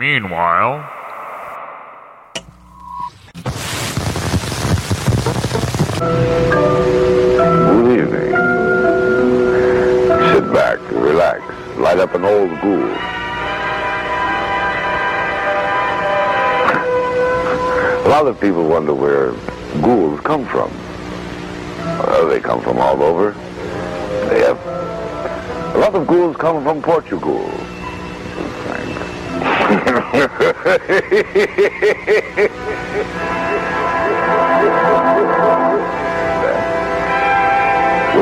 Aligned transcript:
Meanwhile, 0.00 0.90
Good 6.34 8.00
evening. 8.00 8.32
Sit 10.32 10.52
back, 10.52 10.80
relax, 10.90 11.42
light 11.78 12.00
up 12.00 12.12
an 12.16 12.24
old 12.24 12.50
ghoul. 12.60 12.90
A 18.02 18.08
lot 18.08 18.26
of 18.26 18.40
people 18.40 18.66
wonder 18.66 18.94
where 18.94 19.30
ghouls 19.80 20.18
come 20.22 20.44
from. 20.46 20.72
Well, 22.00 22.26
they 22.26 22.40
come 22.40 22.60
from 22.60 22.78
all 22.78 23.00
over. 23.00 23.30
They 24.28 24.40
have. 24.40 24.58
A 25.76 25.78
lot 25.78 25.94
of 25.94 26.08
ghouls 26.08 26.36
come 26.36 26.64
from 26.64 26.82
Portugal. 26.82 27.48
We're 29.84 29.90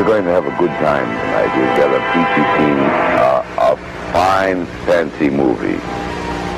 going 0.04 0.24
to 0.24 0.30
have 0.32 0.46
a 0.46 0.56
good 0.58 0.70
time 0.80 1.06
tonight. 1.06 1.50
We've 1.56 1.76
got 1.76 1.94
a 1.94 2.00
peachy 2.10 2.42
uh, 3.20 3.44
a 3.58 3.76
fine, 4.12 4.66
fancy 4.86 5.30
movie. 5.30 5.78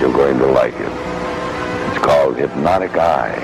You're 0.00 0.12
going 0.12 0.38
to 0.38 0.46
like 0.46 0.72
it. 0.72 0.92
It's 1.90 1.98
called 2.02 2.36
Hypnotic 2.38 2.94
Eye. 2.96 3.36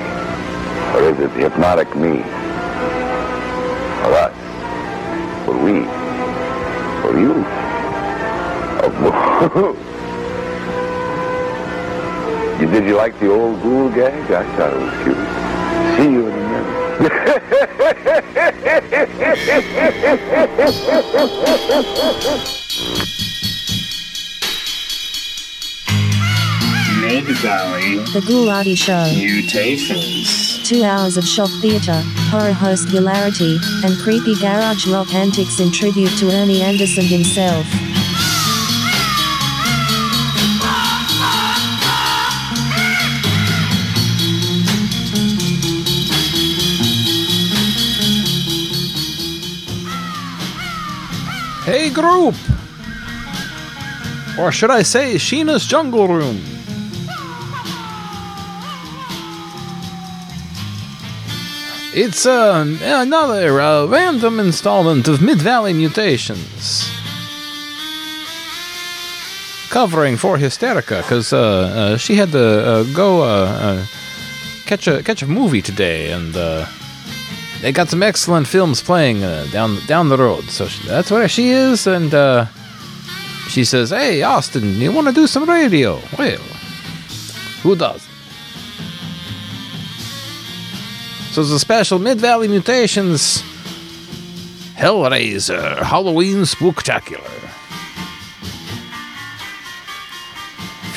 Or 0.94 1.02
is 1.02 1.20
it 1.20 1.30
Hypnotic 1.32 1.94
Me? 1.94 2.22
For 4.00 4.14
us. 4.16 4.34
For 5.44 5.58
we. 5.58 5.84
For 7.02 7.18
you. 7.20 7.44
Oh, 8.82 9.86
did 12.66 12.84
you 12.84 12.96
like 12.96 13.18
the 13.18 13.30
old 13.30 13.62
ghoul 13.62 13.88
gag? 13.88 14.30
I 14.30 14.44
thought 14.56 14.72
it 14.74 14.80
was 14.80 14.92
cute. 15.02 15.16
See 15.96 16.10
you 16.12 16.28
in 16.28 16.34
a 16.34 16.36
minute. 16.36 16.80
Mid 27.00 27.24
Valley 27.38 27.96
The 28.12 28.20
Ghoulardi 28.20 28.76
Show. 28.76 29.10
Mutations. 29.16 30.68
Two 30.68 30.84
hours 30.84 31.16
of 31.16 31.24
shock 31.24 31.50
theatre, 31.60 32.02
horror 32.30 32.52
host 32.52 32.90
hilarity, 32.90 33.58
and 33.84 33.98
creepy 33.98 34.34
garage 34.38 34.86
rock 34.86 35.12
antics 35.14 35.60
in 35.60 35.72
tribute 35.72 36.16
to 36.18 36.30
Ernie 36.30 36.60
Anderson 36.60 37.04
himself. 37.04 37.66
Group! 51.92 52.34
Or 54.38 54.52
should 54.52 54.70
I 54.70 54.82
say 54.82 55.16
Sheena's 55.16 55.66
Jungle 55.66 56.08
Room? 56.08 56.40
It's 61.92 62.24
uh, 62.24 62.64
another 62.82 63.60
uh, 63.60 63.86
random 63.86 64.38
installment 64.38 65.08
of 65.08 65.20
Mid 65.20 65.38
Valley 65.38 65.72
Mutations. 65.72 66.88
Covering 69.70 70.16
for 70.16 70.38
Hysterica, 70.38 71.02
because 71.02 71.32
uh, 71.32 71.38
uh, 71.38 71.96
she 71.96 72.14
had 72.14 72.30
to 72.32 72.38
uh, 72.38 72.82
go 72.94 73.22
uh, 73.22 73.84
catch 74.66 74.86
a 74.86 75.02
catch 75.02 75.22
a 75.22 75.26
movie 75.26 75.62
today, 75.62 76.12
and 76.12 76.34
they 77.62 77.72
got 77.72 77.88
some 77.88 78.02
excellent 78.02 78.46
films 78.46 78.82
playing 78.82 79.22
uh, 79.22 79.46
down 79.52 79.78
down 79.86 80.08
the 80.08 80.16
road. 80.16 80.44
So 80.44 80.66
she, 80.66 80.86
that's 80.88 81.10
where 81.10 81.28
she 81.28 81.50
is, 81.50 81.86
and 81.86 82.12
uh, 82.14 82.46
she 83.48 83.64
says, 83.64 83.90
"Hey, 83.90 84.22
Austin, 84.22 84.80
you 84.80 84.92
want 84.92 85.08
to 85.08 85.12
do 85.12 85.26
some 85.26 85.48
radio?" 85.48 86.00
Well, 86.18 86.38
who 87.62 87.76
does? 87.76 88.02
So 91.32 91.42
it's 91.42 91.50
a 91.50 91.58
special 91.58 91.98
Mid 91.98 92.18
Valley 92.20 92.48
Mutations 92.48 93.42
Hellraiser 94.74 95.82
Halloween 95.82 96.38
Spooktacular. 96.38 97.39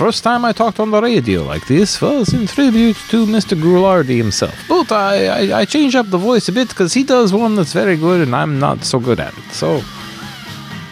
First 0.03 0.25
time 0.25 0.43
I 0.43 0.51
talked 0.51 0.81
on 0.81 0.91
the 0.91 1.01
radio 1.01 1.43
like 1.43 1.65
this 1.65 2.01
was 2.01 2.33
in 2.33 2.45
tribute 2.45 2.97
to 3.07 3.25
Mr. 3.25 3.57
Ghoulardi 3.57 4.17
himself. 4.17 4.53
But 4.67 4.91
I, 4.91 5.27
I, 5.27 5.59
I 5.61 5.63
change 5.65 5.95
up 5.95 6.09
the 6.09 6.17
voice 6.17 6.49
a 6.49 6.51
bit 6.51 6.67
because 6.67 6.93
he 6.93 7.05
does 7.05 7.31
one 7.31 7.55
that's 7.55 7.71
very 7.71 7.95
good 7.95 8.19
and 8.19 8.35
I'm 8.35 8.59
not 8.59 8.83
so 8.83 8.99
good 8.99 9.21
at 9.21 9.33
it. 9.37 9.51
So, 9.53 9.79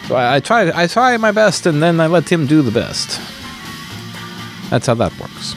so 0.08 0.16
I, 0.16 0.36
I 0.36 0.40
try 0.40 0.72
I 0.74 0.86
try 0.86 1.14
my 1.18 1.30
best 1.30 1.66
and 1.66 1.82
then 1.82 2.00
I 2.00 2.06
let 2.06 2.26
him 2.32 2.46
do 2.46 2.62
the 2.62 2.70
best. 2.70 3.20
That's 4.70 4.86
how 4.86 4.94
that 4.94 5.12
works. 5.20 5.56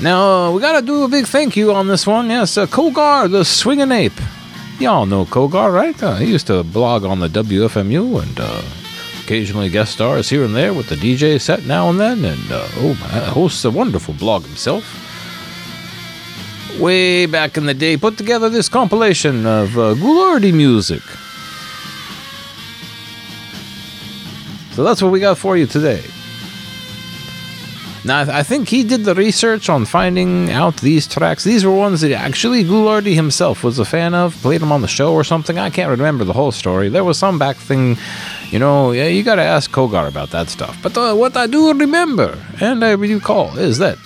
Now, 0.00 0.52
we 0.52 0.60
gotta 0.60 0.86
do 0.86 1.02
a 1.02 1.08
big 1.08 1.26
thank 1.26 1.56
you 1.56 1.74
on 1.74 1.88
this 1.88 2.06
one. 2.06 2.30
Yes, 2.30 2.56
uh, 2.56 2.66
Kogar, 2.66 3.28
the 3.28 3.44
swinging 3.44 3.90
ape. 3.90 4.20
Y'all 4.78 5.06
know 5.06 5.24
Kogar, 5.24 5.74
right? 5.74 6.00
Uh, 6.00 6.14
he 6.14 6.26
used 6.26 6.46
to 6.46 6.62
blog 6.62 7.04
on 7.04 7.18
the 7.18 7.26
WFMU 7.28 8.22
and 8.22 8.38
uh, 8.38 8.62
occasionally 9.28 9.68
guest 9.68 9.92
stars 9.92 10.30
here 10.30 10.42
and 10.42 10.56
there 10.56 10.72
with 10.72 10.88
the 10.88 10.94
DJ 10.94 11.38
set 11.38 11.66
now 11.66 11.90
and 11.90 12.00
then. 12.00 12.24
And, 12.24 12.50
uh, 12.50 12.66
oh, 12.76 12.94
hosts 13.34 13.62
a 13.66 13.70
wonderful 13.70 14.14
blog 14.14 14.42
himself. 14.46 14.82
Way 16.80 17.26
back 17.26 17.58
in 17.58 17.66
the 17.66 17.74
day, 17.74 17.98
put 17.98 18.16
together 18.16 18.48
this 18.48 18.70
compilation 18.70 19.44
of 19.44 19.76
uh, 19.76 19.92
Ghoulardi 19.96 20.54
music. 20.54 21.02
So 24.72 24.82
that's 24.82 25.02
what 25.02 25.12
we 25.12 25.20
got 25.20 25.36
for 25.36 25.58
you 25.58 25.66
today. 25.66 26.02
Now, 28.08 28.20
I 28.20 28.42
think 28.42 28.70
he 28.70 28.84
did 28.84 29.04
the 29.04 29.14
research 29.14 29.68
on 29.68 29.84
finding 29.84 30.50
out 30.50 30.78
these 30.78 31.06
tracks. 31.06 31.44
These 31.44 31.66
were 31.66 31.76
ones 31.76 32.00
that 32.00 32.12
actually 32.12 32.64
Ghoulardi 32.64 33.14
himself 33.14 33.62
was 33.62 33.78
a 33.78 33.84
fan 33.84 34.14
of, 34.14 34.34
played 34.36 34.62
them 34.62 34.72
on 34.72 34.80
the 34.80 34.88
show 34.88 35.12
or 35.12 35.24
something. 35.24 35.58
I 35.58 35.68
can't 35.68 35.90
remember 35.90 36.24
the 36.24 36.32
whole 36.32 36.50
story. 36.50 36.88
There 36.88 37.04
was 37.04 37.18
some 37.18 37.38
back 37.38 37.56
thing, 37.56 37.98
you 38.48 38.58
know, 38.58 38.92
yeah, 38.92 39.08
you 39.08 39.22
gotta 39.22 39.42
ask 39.42 39.70
Kogar 39.70 40.08
about 40.08 40.30
that 40.30 40.48
stuff. 40.48 40.74
But 40.82 40.96
uh, 40.96 41.14
what 41.16 41.36
I 41.36 41.46
do 41.46 41.70
remember, 41.74 42.38
and 42.62 42.82
I 42.82 42.92
recall, 42.92 43.58
is 43.58 43.76
that 43.76 43.98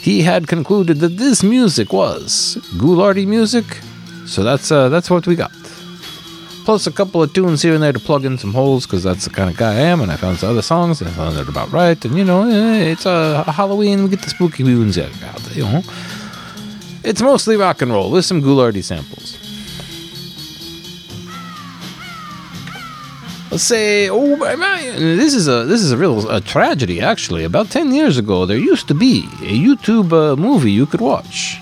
he 0.00 0.22
had 0.22 0.48
concluded 0.48 1.00
that 1.00 1.18
this 1.18 1.42
music 1.42 1.92
was 1.92 2.56
Ghoulardi 2.78 3.26
music. 3.26 3.66
So 4.26 4.42
that's 4.42 4.72
uh, 4.72 4.88
that's 4.88 5.10
what 5.10 5.26
we 5.26 5.36
got. 5.36 5.52
Plus 6.64 6.86
a 6.86 6.92
couple 6.92 7.22
of 7.22 7.30
tunes 7.34 7.60
here 7.60 7.74
and 7.74 7.82
there 7.82 7.92
to 7.92 7.98
plug 8.00 8.24
in 8.24 8.38
some 8.38 8.52
holes 8.54 8.86
because 8.86 9.02
that's 9.02 9.24
the 9.24 9.30
kind 9.30 9.50
of 9.50 9.56
guy 9.56 9.72
I 9.74 9.80
am. 9.80 10.00
And 10.00 10.10
I 10.10 10.16
found 10.16 10.38
some 10.38 10.48
other 10.50 10.62
songs 10.62 11.00
and 11.02 11.10
I 11.10 11.12
found 11.12 11.36
it 11.36 11.46
about 11.48 11.70
right. 11.70 12.02
And 12.04 12.16
you 12.16 12.24
know, 12.24 12.48
eh, 12.48 12.84
it's 12.92 13.04
a 13.04 13.44
Halloween. 13.52 14.04
We 14.04 14.08
get 14.10 14.22
the 14.22 14.30
spooky 14.30 14.64
tunes 14.64 14.96
out. 14.98 15.10
You 15.54 15.64
know, 15.64 15.82
it's 17.02 17.20
mostly 17.20 17.56
rock 17.56 17.82
and 17.82 17.92
roll 17.92 18.10
with 18.10 18.24
some 18.24 18.40
Ghoulardi 18.40 18.82
samples. 18.82 19.36
Let's 23.50 23.62
say, 23.62 24.08
oh, 24.08 24.34
my- 24.36 24.56
my- 24.56 24.80
this 24.98 25.34
is 25.34 25.46
a 25.46 25.64
this 25.64 25.80
is 25.82 25.92
a 25.92 25.96
real 25.96 26.28
a 26.30 26.40
tragedy 26.40 27.00
actually. 27.00 27.44
About 27.44 27.70
ten 27.70 27.92
years 27.94 28.16
ago, 28.16 28.46
there 28.46 28.56
used 28.56 28.88
to 28.88 28.94
be 28.94 29.28
a 29.42 29.54
YouTube 29.66 30.12
uh, 30.12 30.34
movie 30.34 30.72
you 30.72 30.86
could 30.86 31.00
watch. 31.02 31.58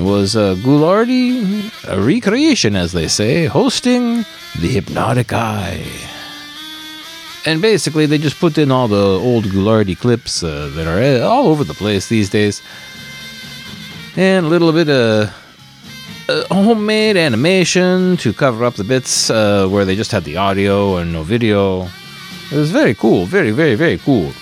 It 0.00 0.04
was 0.04 0.34
uh, 0.34 0.54
Ghoulardi, 0.54 1.70
a 1.86 2.00
recreation, 2.00 2.74
as 2.74 2.92
they 2.92 3.06
say, 3.06 3.44
hosting 3.44 4.24
the 4.58 4.68
Hypnotic 4.68 5.30
Eye. 5.34 5.84
And 7.44 7.60
basically, 7.60 8.06
they 8.06 8.16
just 8.16 8.40
put 8.40 8.56
in 8.56 8.70
all 8.70 8.88
the 8.88 8.96
old 8.96 9.44
Ghoulardi 9.44 9.98
clips 9.98 10.42
uh, 10.42 10.70
that 10.74 10.86
are 10.86 11.22
uh, 11.22 11.28
all 11.28 11.48
over 11.48 11.64
the 11.64 11.74
place 11.74 12.08
these 12.08 12.30
days, 12.30 12.62
and 14.16 14.46
a 14.46 14.48
little 14.48 14.72
bit 14.72 14.88
of 14.88 15.28
uh, 16.30 16.44
homemade 16.54 17.18
animation 17.18 18.16
to 18.16 18.32
cover 18.32 18.64
up 18.64 18.76
the 18.76 18.84
bits 18.84 19.28
uh, 19.28 19.68
where 19.68 19.84
they 19.84 19.96
just 19.96 20.12
had 20.12 20.24
the 20.24 20.38
audio 20.38 20.96
and 20.96 21.12
no 21.12 21.24
video. 21.24 21.82
It 22.50 22.56
was 22.56 22.70
very 22.70 22.94
cool, 22.94 23.26
very, 23.26 23.50
very, 23.50 23.74
very 23.74 23.98
cool. 23.98 24.32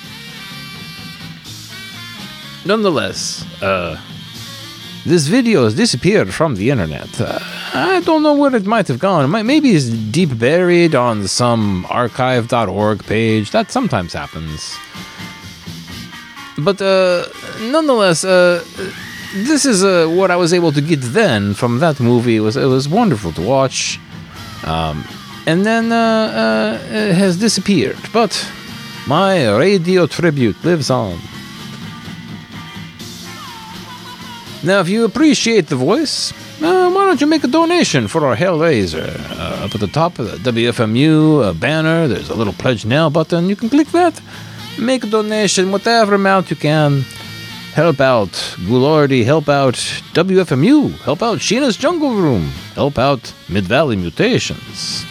Nonetheless, 2.64 3.44
uh, 3.60 4.00
this 5.08 5.26
video 5.26 5.64
has 5.64 5.74
disappeared 5.74 6.32
from 6.34 6.54
the 6.56 6.70
internet. 6.70 7.20
Uh, 7.20 7.38
I 7.74 8.00
don't 8.04 8.22
know 8.22 8.34
where 8.34 8.54
it 8.54 8.66
might 8.66 8.88
have 8.88 8.98
gone. 8.98 9.30
Maybe 9.30 9.70
it's 9.70 9.88
deep 9.88 10.38
buried 10.38 10.94
on 10.94 11.26
some 11.26 11.86
archive.org 11.88 13.04
page. 13.04 13.50
That 13.50 13.70
sometimes 13.70 14.12
happens. 14.12 14.76
But 16.58 16.82
uh, 16.82 17.24
nonetheless, 17.60 18.24
uh, 18.24 18.62
this 19.34 19.64
is 19.64 19.82
uh, 19.82 20.08
what 20.08 20.30
I 20.30 20.36
was 20.36 20.52
able 20.52 20.72
to 20.72 20.80
get 20.80 21.00
then 21.00 21.54
from 21.54 21.78
that 21.78 22.00
movie. 22.00 22.36
It 22.36 22.40
was 22.40 22.56
it 22.56 22.66
was 22.66 22.88
wonderful 22.88 23.32
to 23.32 23.42
watch. 23.42 23.98
Um, 24.64 25.04
and 25.46 25.64
then 25.64 25.92
uh, 25.92 25.96
uh, 25.96 26.94
it 26.94 27.14
has 27.14 27.38
disappeared. 27.38 27.98
But 28.12 28.32
my 29.06 29.48
radio 29.56 30.06
tribute 30.06 30.62
lives 30.64 30.90
on. 30.90 31.18
Now, 34.64 34.80
if 34.80 34.88
you 34.88 35.04
appreciate 35.04 35.68
the 35.68 35.76
voice, 35.76 36.32
uh, 36.60 36.90
why 36.90 37.04
don't 37.06 37.20
you 37.20 37.28
make 37.28 37.44
a 37.44 37.48
donation 37.48 38.08
for 38.08 38.26
our 38.26 38.34
Hellraiser? 38.34 39.06
Uh, 39.38 39.64
up 39.64 39.74
at 39.74 39.80
the 39.80 39.86
top 39.86 40.18
of 40.18 40.26
the 40.42 40.50
WFMU 40.50 41.44
uh, 41.44 41.52
banner, 41.52 42.08
there's 42.08 42.28
a 42.28 42.34
little 42.34 42.52
pledge 42.52 42.84
now 42.84 43.08
button. 43.08 43.48
You 43.48 43.54
can 43.54 43.68
click 43.68 43.88
that, 43.92 44.20
make 44.76 45.04
a 45.04 45.06
donation, 45.06 45.70
whatever 45.70 46.14
amount 46.14 46.50
you 46.50 46.56
can. 46.56 47.02
Help 47.74 48.00
out 48.00 48.30
Ghoulardi, 48.66 49.24
help 49.24 49.48
out 49.48 49.74
WFMU, 50.14 50.98
help 51.02 51.22
out 51.22 51.38
Sheena's 51.38 51.76
Jungle 51.76 52.16
Room, 52.16 52.48
help 52.74 52.98
out 52.98 53.32
Mid 53.48 53.64
Valley 53.64 53.94
Mutations. 53.94 55.04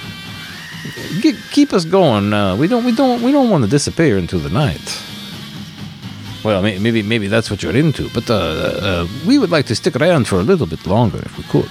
Ge- 1.22 1.40
keep 1.52 1.72
us 1.72 1.86
going. 1.86 2.34
Uh, 2.34 2.58
we 2.58 2.68
don't, 2.68 2.84
we 2.84 2.94
don't, 2.94 3.22
we 3.22 3.32
don't 3.32 3.50
want 3.50 3.64
to 3.64 3.70
disappear 3.70 4.18
into 4.18 4.38
the 4.40 4.50
night. 4.50 5.02
Well, 6.44 6.62
maybe 6.62 7.02
maybe 7.02 7.28
that's 7.28 7.50
what 7.50 7.64
you're 7.64 7.76
into, 7.76 8.10
but 8.10 8.30
uh, 8.30 8.36
uh, 8.36 9.08
we 9.26 9.38
would 9.38 9.50
like 9.50 9.66
to 9.68 9.76
stick 9.76 9.96
around 9.96 10.28
for 10.28 10.40
a 10.40 10.44
little 10.44 10.68
bit 10.68 10.86
longer 10.86 11.18
if 11.18 11.38
we 11.38 11.44
could. 11.46 11.70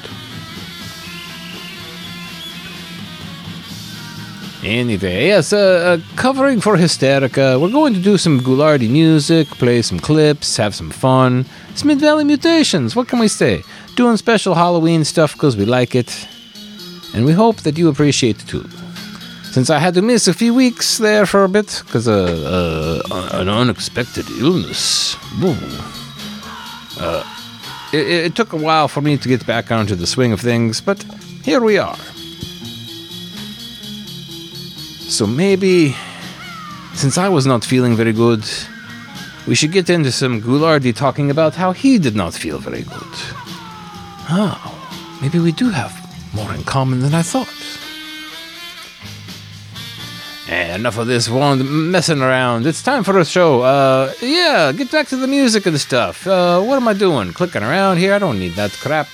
Anyway, 4.65 5.27
yes, 5.27 5.53
uh, 5.53 5.59
uh, 5.59 6.17
covering 6.17 6.61
for 6.61 6.77
Hysterica. 6.77 7.61
We're 7.61 7.71
going 7.71 7.95
to 7.95 8.01
do 8.01 8.19
some 8.19 8.41
Ghoulardi 8.41 8.91
music, 8.91 9.47
play 9.49 9.81
some 9.81 10.01
clips, 10.01 10.57
have 10.57 10.75
some 10.75 10.91
fun. 10.91 11.47
It's 11.71 11.85
Mid 11.85 12.01
Valley 12.01 12.25
Mutations. 12.25 12.97
What 12.97 13.07
can 13.07 13.21
we 13.21 13.29
say? 13.29 13.63
Doing 13.95 14.17
special 14.17 14.55
Halloween 14.55 15.05
stuff 15.05 15.35
because 15.35 15.57
we 15.57 15.65
like 15.65 15.95
it, 15.95 16.27
and 17.15 17.25
we 17.25 17.33
hope 17.33 17.59
that 17.59 17.79
you 17.79 17.89
appreciate 17.89 18.43
it 18.43 18.49
too 18.49 18.69
since 19.57 19.71
I 19.71 19.79
had 19.79 19.95
to 19.95 20.03
miss 20.03 20.29
a 20.29 20.35
few 20.35 20.53
weeks 20.53 20.99
there 20.99 21.25
for 21.25 21.43
a 21.43 21.49
bit 21.49 21.83
because 21.87 22.07
uh, 22.07 23.01
uh, 23.11 23.41
an 23.41 23.49
unexpected 23.49 24.29
illness. 24.39 25.17
Uh, 27.01 27.25
it, 27.91 28.07
it 28.27 28.35
took 28.35 28.53
a 28.53 28.57
while 28.59 28.87
for 28.87 29.01
me 29.01 29.17
to 29.17 29.27
get 29.27 29.47
back 29.47 29.73
onto 29.73 29.95
the 29.95 30.07
swing 30.07 30.33
of 30.35 30.43
things, 30.43 30.83
but 30.83 31.03
here 31.43 31.63
we 31.63 31.79
are. 31.79 31.97
So 35.09 35.27
maybe, 35.27 35.97
since 36.93 37.17
I 37.17 37.31
was 37.31 37.47
not 37.47 37.65
feeling 37.65 37.97
very 37.97 38.13
good, 38.13 38.45
we 39.47 39.55
should 39.55 39.73
get 39.73 39.89
into 39.89 40.13
some 40.13 40.43
Ghoulardi 40.43 40.95
talking 40.95 41.31
about 41.31 41.55
how 41.55 41.73
he 41.73 41.99
did 41.99 42.15
not 42.15 42.35
feel 42.35 42.59
very 42.59 42.83
good. 42.83 43.15
Oh, 44.29 45.19
maybe 45.23 45.39
we 45.39 45.53
do 45.53 45.71
have 45.71 45.95
more 46.35 46.53
in 46.53 46.63
common 46.65 47.01
than 47.01 47.15
I 47.15 47.23
thought. 47.23 47.86
Eh, 50.49 50.75
enough 50.77 50.97
of 50.97 51.09
this 51.09 51.29
one 51.29 51.91
messing 51.91 52.23
around. 52.23 52.67
It's 52.67 52.81
time 52.83 53.03
for 53.03 53.19
a 53.19 53.25
show. 53.25 53.63
Uh, 53.63 54.13
yeah, 54.23 54.71
get 54.71 54.93
back 54.93 55.09
to 55.09 55.17
the 55.17 55.27
music 55.27 55.67
and 55.67 55.79
stuff. 55.81 56.25
Uh, 56.25 56.61
what 56.63 56.77
am 56.77 56.87
I 56.87 56.93
doing? 56.93 57.33
Clicking 57.33 57.65
around 57.65 57.97
here? 57.97 58.15
I 58.15 58.19
don't 58.21 58.39
need 58.39 58.53
that 58.53 58.71
crap. 58.73 59.09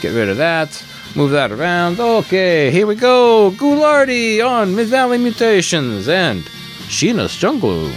Get 0.00 0.14
rid 0.14 0.30
of 0.30 0.38
that. 0.38 0.82
Move 1.14 1.32
that 1.32 1.52
around. 1.52 2.00
Okay, 2.00 2.70
here 2.70 2.86
we 2.86 2.94
go. 2.94 3.50
Ghoulardi 3.56 4.40
on 4.46 4.74
Mid 4.74 4.88
Valley 4.88 5.18
Mutations 5.18 6.08
and 6.08 6.44
Sheena's 6.88 7.36
Jungle. 7.36 7.90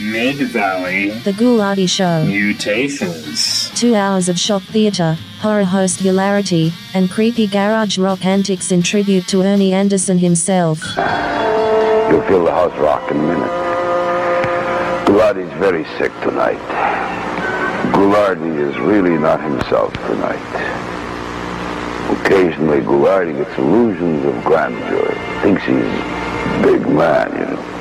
Mid 0.00 0.36
Valley 0.48 1.10
The 1.20 1.30
Ghoulardi 1.30 1.88
Show. 1.88 2.24
Mutations. 2.24 3.70
Two 3.78 3.94
hours 3.94 4.28
of 4.28 4.36
shock 4.36 4.62
theatre, 4.62 5.16
horror 5.38 5.62
host 5.62 6.00
hilarity, 6.00 6.72
and 6.94 7.08
creepy 7.08 7.46
garage 7.46 7.96
rock 7.96 8.24
antics 8.24 8.72
in 8.72 8.82
tribute 8.82 9.28
to 9.28 9.42
Ernie 9.42 9.72
Anderson 9.72 10.18
himself. 10.18 10.80
You'll 10.96 12.22
feel 12.26 12.44
the 12.44 12.50
house 12.50 12.76
rock 12.78 13.08
in 13.12 13.18
a 13.18 13.22
minute. 13.22 13.50
Ghoulardi's 15.06 15.52
very 15.60 15.84
sick 15.96 16.10
tonight. 16.22 16.58
Ghoulardi 17.92 18.68
is 18.68 18.76
really 18.80 19.16
not 19.16 19.40
himself 19.40 19.92
tonight. 19.92 20.40
Occasionally, 22.20 22.80
Ghoulardi 22.80 23.36
gets 23.36 23.56
illusions 23.58 24.24
of 24.24 24.42
grandeur. 24.42 25.14
Thinks 25.42 25.62
he's 25.62 25.76
a 25.76 26.60
big 26.64 26.88
man, 26.88 27.30
you 27.32 27.54
know. 27.54 27.73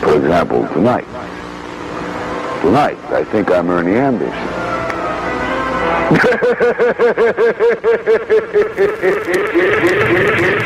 For 0.00 0.16
example, 0.16 0.66
tonight. 0.68 1.04
Tonight, 2.62 2.98
I 3.10 3.24
think 3.24 3.50
I'm 3.50 3.70
Ernie 3.70 3.96
Anderson. 3.96 4.56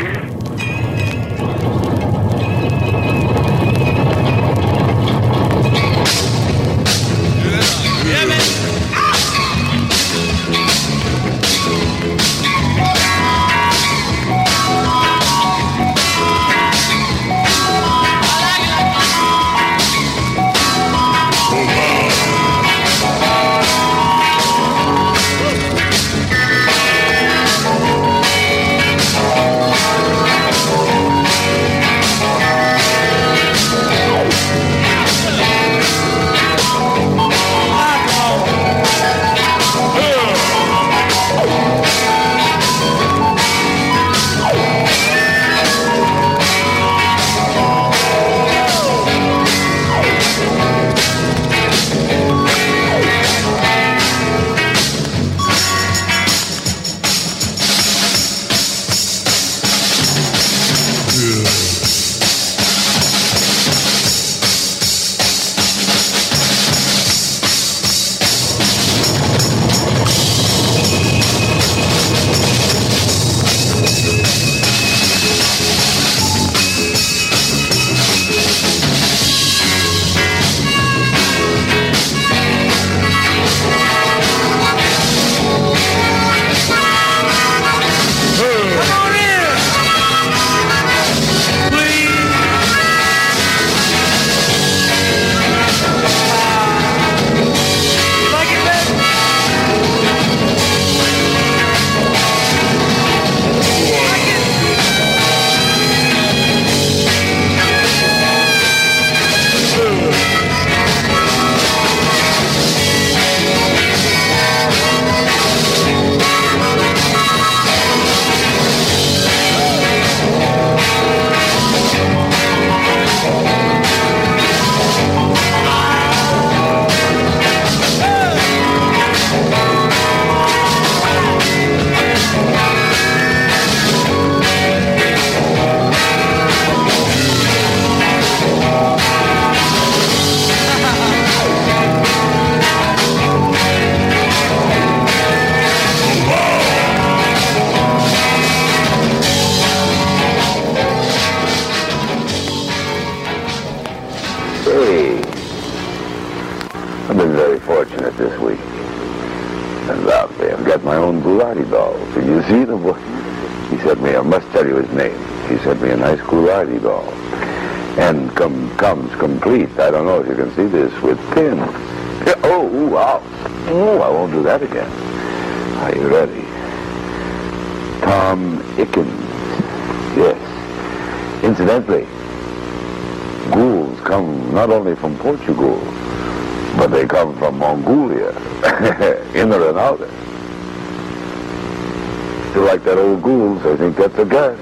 I 194.14 194.16
think 194.18 194.30
that's 194.30 194.60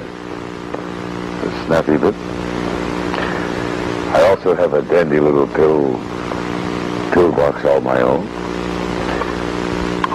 a 1.44 1.66
snappy 1.66 1.98
bit. 1.98 2.14
I 4.14 4.28
also 4.30 4.54
have 4.54 4.72
a 4.72 4.80
dandy 4.80 5.20
little 5.20 5.46
pill, 5.46 5.92
pill 7.12 7.30
box 7.32 7.62
all 7.66 7.82
my 7.82 8.00
own. 8.00 8.24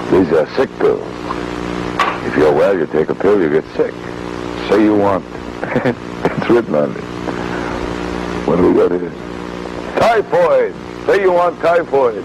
These 0.10 0.34
are 0.34 0.48
sick 0.56 0.75
pills. 0.79 1.06
If 2.25 2.36
you're 2.36 2.51
well, 2.51 2.75
you 2.75 2.88
take 2.88 3.10
a 3.10 3.13
pill, 3.13 3.39
you 3.39 3.51
get 3.51 3.63
sick. 3.75 3.94
Say 4.70 4.82
you 4.82 4.98
want. 4.98 5.24
it's 5.62 6.50
written 6.50 6.74
on 6.74 6.96
it. 6.96 8.56
Do 8.58 8.74
we 8.74 8.79
got 8.79 8.91
here? 8.91 9.12
Typhoid. 10.00 10.74
Say 11.06 11.22
you 11.22 11.32
want 11.32 11.60
typhoid. 11.60 12.24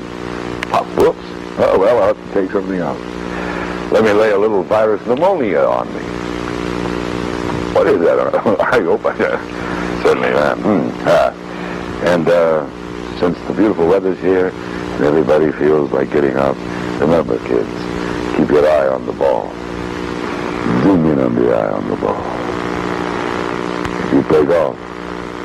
Oh, 0.72 0.94
whoops. 0.96 1.58
Oh, 1.58 1.78
well, 1.78 1.98
I'll 1.98 2.14
have 2.14 2.26
to 2.28 2.32
take 2.32 2.50
something 2.52 2.80
out. 2.80 2.98
Let 3.92 4.02
me 4.02 4.12
lay 4.12 4.30
a 4.30 4.38
little 4.38 4.62
virus 4.62 5.06
pneumonia 5.06 5.60
on 5.60 5.94
me. 5.94 6.11
What 7.82 7.94
is 7.94 8.00
that? 8.02 8.20
I 8.60 8.80
hope 8.80 9.04
I 9.04 9.16
certainly 10.04 10.28
am. 10.28 10.58
Hmm. 10.62 10.88
Ah. 11.02 11.34
And 12.04 12.28
uh, 12.28 13.18
since 13.18 13.36
the 13.48 13.54
beautiful 13.54 13.88
weather's 13.88 14.20
here 14.20 14.50
and 14.50 15.04
everybody 15.04 15.50
feels 15.50 15.90
like 15.90 16.12
getting 16.12 16.36
out, 16.36 16.54
remember, 17.00 17.38
kids, 17.38 17.68
keep 18.36 18.50
your 18.50 18.64
eye 18.68 18.86
on 18.86 19.04
the 19.04 19.12
ball. 19.12 19.50
Zoom 20.84 21.10
in 21.10 21.18
on 21.18 21.34
the 21.34 21.52
eye 21.52 21.72
on 21.72 21.88
the 21.88 21.96
ball. 21.96 22.22
If 24.06 24.12
you 24.14 24.22
play 24.30 24.46
golf, 24.46 24.76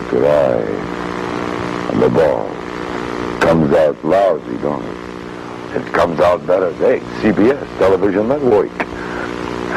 keep 0.03 0.12
your 0.12 0.27
eye 0.27 1.89
on 1.89 2.00
the 2.00 2.10
ball. 2.10 2.46
Comes 3.41 3.74
out 3.74 4.06
lousy, 4.06 4.58
don't 4.60 4.86
it? 4.86 5.77
It 5.77 5.91
comes 5.91 6.20
out 6.20 6.46
better. 6.46 6.72
Hey, 6.74 7.00
CBS, 7.20 7.65
Television 7.79 8.27
Network. 8.27 8.87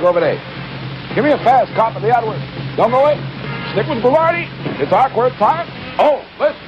The 0.00 0.08
over 0.08 0.20
there? 0.20 0.34
Give 1.14 1.24
me 1.24 1.30
a 1.30 1.38
fast 1.38 1.72
cop 1.74 1.94
of 1.94 2.02
the 2.02 2.08
artwork. 2.08 2.40
Don't 2.76 2.90
go 2.90 3.06
away. 3.06 3.14
Stick 3.72 3.86
with 3.86 4.02
Ghoulardi. 4.02 4.50
It's 4.80 4.90
artwork 4.90 5.36
time. 5.38 5.68
Oh, 5.98 6.24
listen. 6.40 6.58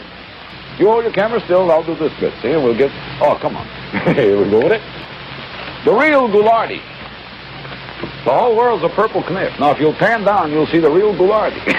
You 0.79 0.87
hold 0.87 1.05
your 1.05 1.13
camera 1.13 1.41
still, 1.41 1.63
and 1.63 1.73
I'll 1.73 1.83
do 1.83 1.97
this 1.97 2.13
bit. 2.21 2.33
See, 2.43 2.53
and 2.53 2.63
we'll 2.63 2.77
get. 2.77 2.91
Oh, 3.21 3.37
come 3.41 3.57
on. 3.57 3.67
Here 4.15 4.39
we 4.39 4.49
go 4.51 4.63
with 4.63 4.73
it. 4.73 4.83
The 5.85 5.93
real 5.93 6.29
Ghoulardi. 6.29 6.81
The 8.25 8.31
whole 8.31 8.57
world's 8.57 8.85
a 8.85 8.89
purple 8.91 9.23
knif. 9.23 9.59
Now, 9.59 9.71
if 9.73 9.81
you'll 9.81 9.95
pan 9.95 10.23
down, 10.25 10.53
you'll 10.53 10.67
see 10.67 10.79
the 10.79 10.91
real 10.91 11.15
Ghoulardi. 11.15 11.65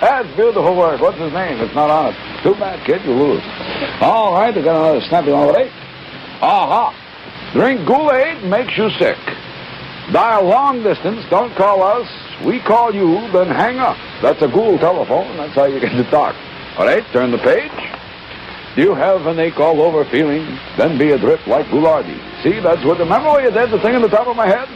That's 0.00 0.28
beautiful 0.36 0.76
work. 0.76 1.00
What's 1.00 1.18
his 1.18 1.32
name? 1.32 1.58
It's 1.58 1.74
not 1.74 1.90
on 1.90 2.14
it. 2.14 2.42
Too 2.42 2.54
bad, 2.54 2.84
kid. 2.86 3.02
You 3.04 3.14
lose. 3.14 3.42
All 4.00 4.34
right, 4.34 4.54
we 4.54 4.62
got 4.62 4.76
another 4.76 5.00
snappy 5.08 5.32
one 5.32 5.52
there. 5.52 5.70
Aha. 6.42 6.92
Drink 7.52 7.86
Kool-Aid 7.86 8.44
makes 8.44 8.76
you 8.76 8.90
sick. 8.98 9.16
Dial 10.16 10.48
long 10.48 10.82
distance. 10.82 11.20
Don't 11.28 11.54
call 11.56 11.82
us. 11.82 12.08
We 12.42 12.58
call 12.60 12.94
you, 12.94 13.20
then 13.36 13.48
hang 13.48 13.76
up. 13.76 13.98
That's 14.22 14.40
a 14.40 14.48
Gould 14.48 14.80
telephone. 14.80 15.36
That's 15.36 15.52
how 15.52 15.66
you 15.66 15.78
get 15.78 15.92
to 15.92 16.08
talk. 16.08 16.34
All 16.78 16.86
right, 16.86 17.04
turn 17.12 17.32
the 17.32 17.44
page. 17.44 17.76
Do 18.76 18.80
you 18.80 18.94
have 18.94 19.26
an 19.26 19.38
ache 19.38 19.60
all 19.60 19.82
over 19.82 20.06
feeling? 20.06 20.58
Then 20.78 20.96
be 20.96 21.10
adrift 21.10 21.46
like 21.46 21.66
Ghoulardi. 21.66 22.16
See, 22.42 22.60
that's 22.60 22.82
what. 22.82 22.98
Remember 22.98 23.28
when 23.32 23.44
you 23.44 23.50
did 23.50 23.70
the 23.70 23.78
thing 23.80 23.94
in 23.94 24.00
the 24.00 24.08
top 24.08 24.26
of 24.26 24.36
my 24.36 24.46
head? 24.46 24.68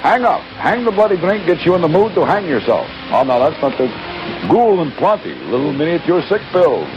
Hang 0.00 0.24
up. 0.24 0.40
Hang 0.56 0.86
the 0.86 0.90
bloody 0.90 1.18
drink 1.18 1.44
gets 1.44 1.66
you 1.66 1.74
in 1.74 1.82
the 1.82 1.88
mood 1.88 2.14
to 2.14 2.24
hang 2.24 2.48
yourself. 2.48 2.88
Oh, 3.12 3.24
no, 3.24 3.38
that's 3.44 3.60
not 3.60 3.76
the 3.76 3.92
Gould 4.48 4.80
and 4.80 4.94
Plenty, 4.94 5.34
little 5.52 5.74
miniature 5.74 6.22
sick 6.30 6.40
pills. 6.50 6.88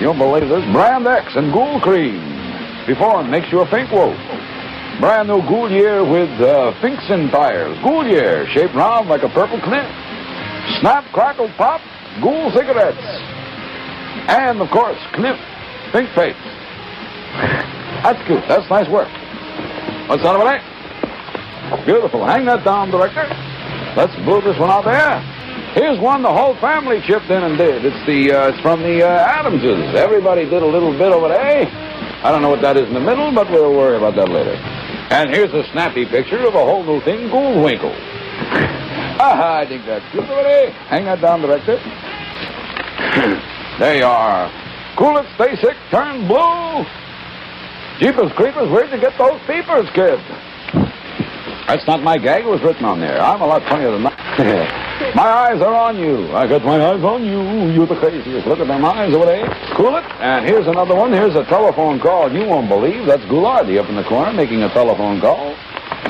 You 0.00 0.06
don't 0.06 0.16
believe 0.16 0.48
this? 0.48 0.64
Brand 0.72 1.06
X 1.06 1.36
and 1.36 1.52
Gould 1.52 1.82
Cream. 1.82 2.16
Before 2.86 3.22
makes 3.24 3.52
you 3.52 3.60
a 3.60 3.66
fink 3.68 3.90
wolf. 3.90 4.16
Brand 5.00 5.28
new 5.28 5.40
Goodyear 5.48 6.04
with 6.04 6.28
uh, 6.44 6.76
Finkson 6.84 7.30
tires. 7.30 7.72
Goodyear, 7.82 8.46
shaped 8.52 8.74
round 8.74 9.08
like 9.08 9.22
a 9.22 9.30
purple 9.30 9.56
knit. 9.56 9.88
Snap, 10.80 11.08
crackle, 11.14 11.48
pop, 11.56 11.80
Gould 12.20 12.52
cigarettes. 12.52 13.00
And, 14.28 14.60
of 14.60 14.68
course, 14.68 14.98
Knip, 15.16 15.40
Pink 15.92 16.04
Face. 16.12 16.36
That's 18.04 18.20
cute. 18.26 18.44
That's 18.46 18.68
nice 18.68 18.88
work. 18.90 19.08
What's 20.06 20.22
that 20.22 20.36
over 20.36 20.44
there? 20.44 20.60
Beautiful. 21.86 22.26
Hang 22.26 22.44
that 22.44 22.62
down, 22.62 22.90
director. 22.90 23.24
Let's 23.96 24.12
move 24.20 24.44
this 24.44 24.58
one 24.60 24.68
out 24.68 24.84
there. 24.84 25.16
Here's 25.72 25.98
one 25.98 26.20
the 26.20 26.32
whole 26.32 26.56
family 26.60 27.00
chipped 27.06 27.30
in 27.30 27.42
and 27.42 27.56
did. 27.56 27.86
It's 27.86 28.04
the 28.04 28.36
uh, 28.36 28.48
it's 28.48 28.60
from 28.60 28.82
the 28.82 29.06
uh, 29.06 29.08
Adamses. 29.08 29.94
Everybody 29.94 30.44
did 30.44 30.62
a 30.62 30.66
little 30.66 30.92
bit 30.92 31.12
over 31.12 31.28
there. 31.28 31.64
I 32.22 32.30
don't 32.30 32.42
know 32.42 32.50
what 32.50 32.60
that 32.60 32.76
is 32.76 32.86
in 32.88 32.94
the 32.94 33.00
middle, 33.00 33.32
but 33.32 33.48
we'll 33.50 33.72
worry 33.72 33.96
about 33.96 34.14
that 34.16 34.28
later. 34.28 34.79
And 35.10 35.28
here's 35.28 35.52
a 35.52 35.64
snappy 35.72 36.06
picture 36.06 36.38
of 36.38 36.54
a 36.54 36.64
whole 36.64 36.84
new 36.84 37.00
thing, 37.00 37.28
Goldwinkle. 37.28 37.92
Ah, 39.18 39.58
I 39.58 39.66
think 39.66 39.84
that's 39.84 40.08
cute 40.12 40.22
over 40.22 40.42
there. 40.42 40.70
Hang 40.86 41.04
that 41.06 41.20
down, 41.20 41.42
director. 41.42 41.76
there 43.80 43.96
you 43.98 44.04
are. 44.04 44.48
Cool 44.96 45.18
it, 45.18 45.26
stay 45.34 45.56
sick, 45.56 45.76
turn 45.90 46.28
blue. 46.28 46.86
Jeepers 47.98 48.30
creepers, 48.32 48.70
where'd 48.70 48.92
you 48.92 49.00
get 49.00 49.18
those 49.18 49.40
peepers, 49.48 49.90
kid? 49.90 50.20
That's 51.70 51.86
not 51.86 52.02
my 52.02 52.18
gag. 52.18 52.42
It 52.42 52.48
was 52.48 52.60
written 52.62 52.84
on 52.84 52.98
there. 52.98 53.22
I'm 53.22 53.40
a 53.40 53.46
lot 53.46 53.62
funnier 53.70 53.92
than 53.92 54.02
that. 54.02 54.18
my 55.14 55.22
eyes 55.22 55.62
are 55.62 55.72
on 55.72 55.96
you. 55.96 56.26
I 56.34 56.48
got 56.48 56.64
my 56.64 56.82
eyes 56.82 56.98
on 57.04 57.24
you. 57.24 57.70
You're 57.70 57.86
the 57.86 57.94
craziest. 57.94 58.44
Look 58.44 58.58
at 58.58 58.66
them 58.66 58.84
eyes 58.84 59.14
over 59.14 59.24
there. 59.24 59.46
Cool 59.76 59.94
it. 59.94 60.02
And 60.18 60.44
here's 60.44 60.66
another 60.66 60.96
one. 60.96 61.12
Here's 61.12 61.36
a 61.36 61.44
telephone 61.44 62.00
call 62.00 62.32
you 62.32 62.44
won't 62.44 62.68
believe. 62.68 63.06
That's 63.06 63.22
Ghoulardi 63.30 63.78
up 63.78 63.88
in 63.88 63.94
the 63.94 64.02
corner 64.02 64.32
making 64.32 64.64
a 64.64 64.68
telephone 64.74 65.20
call. 65.20 65.54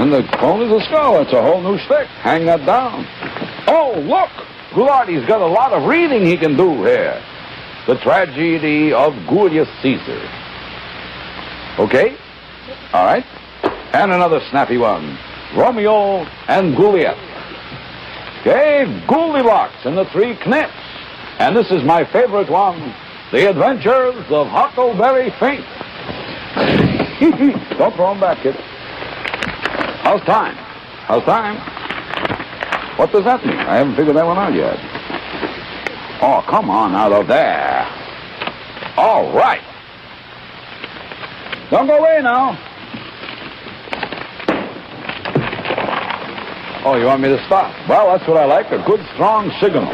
And 0.01 0.11
the 0.11 0.25
phone 0.41 0.63
is 0.63 0.73
a 0.73 0.83
skull. 0.87 1.21
It's 1.21 1.35
a 1.35 1.43
whole 1.43 1.61
new 1.61 1.77
stick. 1.85 2.09
Hang 2.25 2.47
that 2.47 2.65
down. 2.65 3.05
Oh, 3.69 4.01
look! 4.01 4.33
Ghoulardi's 4.73 5.29
got 5.29 5.43
a 5.43 5.47
lot 5.47 5.75
of 5.75 5.85
reading 5.87 6.25
he 6.25 6.39
can 6.39 6.57
do 6.57 6.73
here. 6.85 7.23
The 7.87 7.97
tragedy 7.97 8.95
of 8.95 9.13
Julius 9.29 9.69
Caesar. 9.83 10.25
Okay? 11.79 12.17
All 12.95 13.05
right. 13.05 13.27
And 13.93 14.11
another 14.11 14.41
snappy 14.49 14.79
one. 14.79 15.19
Romeo 15.57 16.25
and 16.49 16.77
Juliet. 16.77 17.17
Okay, 18.41 19.05
Goldilocks 19.07 19.85
and 19.85 19.99
the 19.99 20.05
Three 20.07 20.39
Knips. 20.47 20.73
And 21.39 21.57
this 21.57 21.71
is 21.71 21.83
my 21.85 22.05
favorite 22.05 22.49
one. 22.51 22.95
The 23.33 23.51
Adventures 23.51 24.25
of 24.31 24.47
Huckleberry 24.49 25.31
Fink. 25.39 25.65
Don't 27.79 27.95
throw 27.95 28.11
'em 28.13 28.21
back, 28.21 28.39
kid. 28.43 28.55
How's 30.03 30.21
time? 30.23 30.55
How's 31.07 31.23
time? 31.25 31.57
What 32.99 33.13
does 33.13 33.25
that 33.25 33.45
mean? 33.45 33.57
I 33.57 33.77
haven't 33.77 33.97
figured 33.97 34.17
that 34.17 34.27
one 34.27 34.39
out 34.39 34.55
yet. 34.55 34.79
Oh, 36.23 36.45
come 36.49 36.69
on 36.71 36.95
out 36.95 37.13
of 37.13 37.27
there. 37.29 37.87
All 38.97 39.33
right. 39.33 39.63
Don't 41.71 41.87
go 41.87 41.99
away 41.99 42.21
now. 42.23 42.59
Oh, 46.83 46.97
you 46.97 47.05
want 47.05 47.21
me 47.21 47.29
to 47.29 47.45
stop? 47.45 47.77
Well, 47.87 48.07
that's 48.07 48.27
what 48.27 48.39
I 48.39 48.47
like, 48.47 48.73
a 48.73 48.83
good, 48.87 49.05
strong 49.13 49.51
signal. 49.61 49.93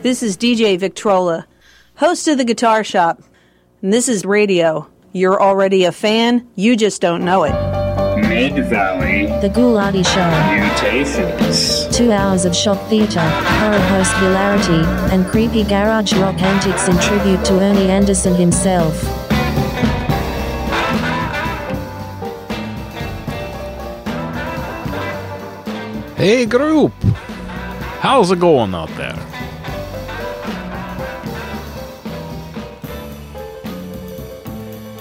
This 0.00 0.22
is 0.22 0.36
DJ 0.36 0.78
Victrola, 0.78 1.44
host 1.96 2.28
of 2.28 2.38
the 2.38 2.44
Guitar 2.44 2.84
Shop. 2.84 3.20
And 3.82 3.92
this 3.92 4.08
is 4.08 4.24
radio. 4.24 4.88
You're 5.12 5.42
already 5.42 5.84
a 5.84 5.90
fan, 5.92 6.48
you 6.54 6.76
just 6.76 7.00
don't 7.00 7.24
know 7.24 7.42
it. 7.42 7.50
Mid 8.28 8.68
Valley 8.68 9.26
The 9.40 9.48
Ghoulardi 9.48 10.06
Show. 10.06 11.02
Mutations. 11.02 11.96
Two 11.96 12.12
hours 12.12 12.44
of 12.44 12.54
shock 12.54 12.78
theatre, 12.88 13.18
horror 13.18 13.80
host 13.80 14.14
hilarity, 14.18 14.84
and 15.12 15.26
creepy 15.26 15.64
garage 15.64 16.12
rock 16.12 16.40
antics 16.42 16.86
in 16.86 16.96
tribute 17.00 17.44
to 17.46 17.54
Ernie 17.54 17.90
Anderson 17.90 18.36
himself. 18.36 19.02
Hey, 26.16 26.46
group! 26.46 26.92
How's 28.00 28.30
it 28.30 28.38
going 28.38 28.74
out 28.74 28.90
there? 28.90 29.18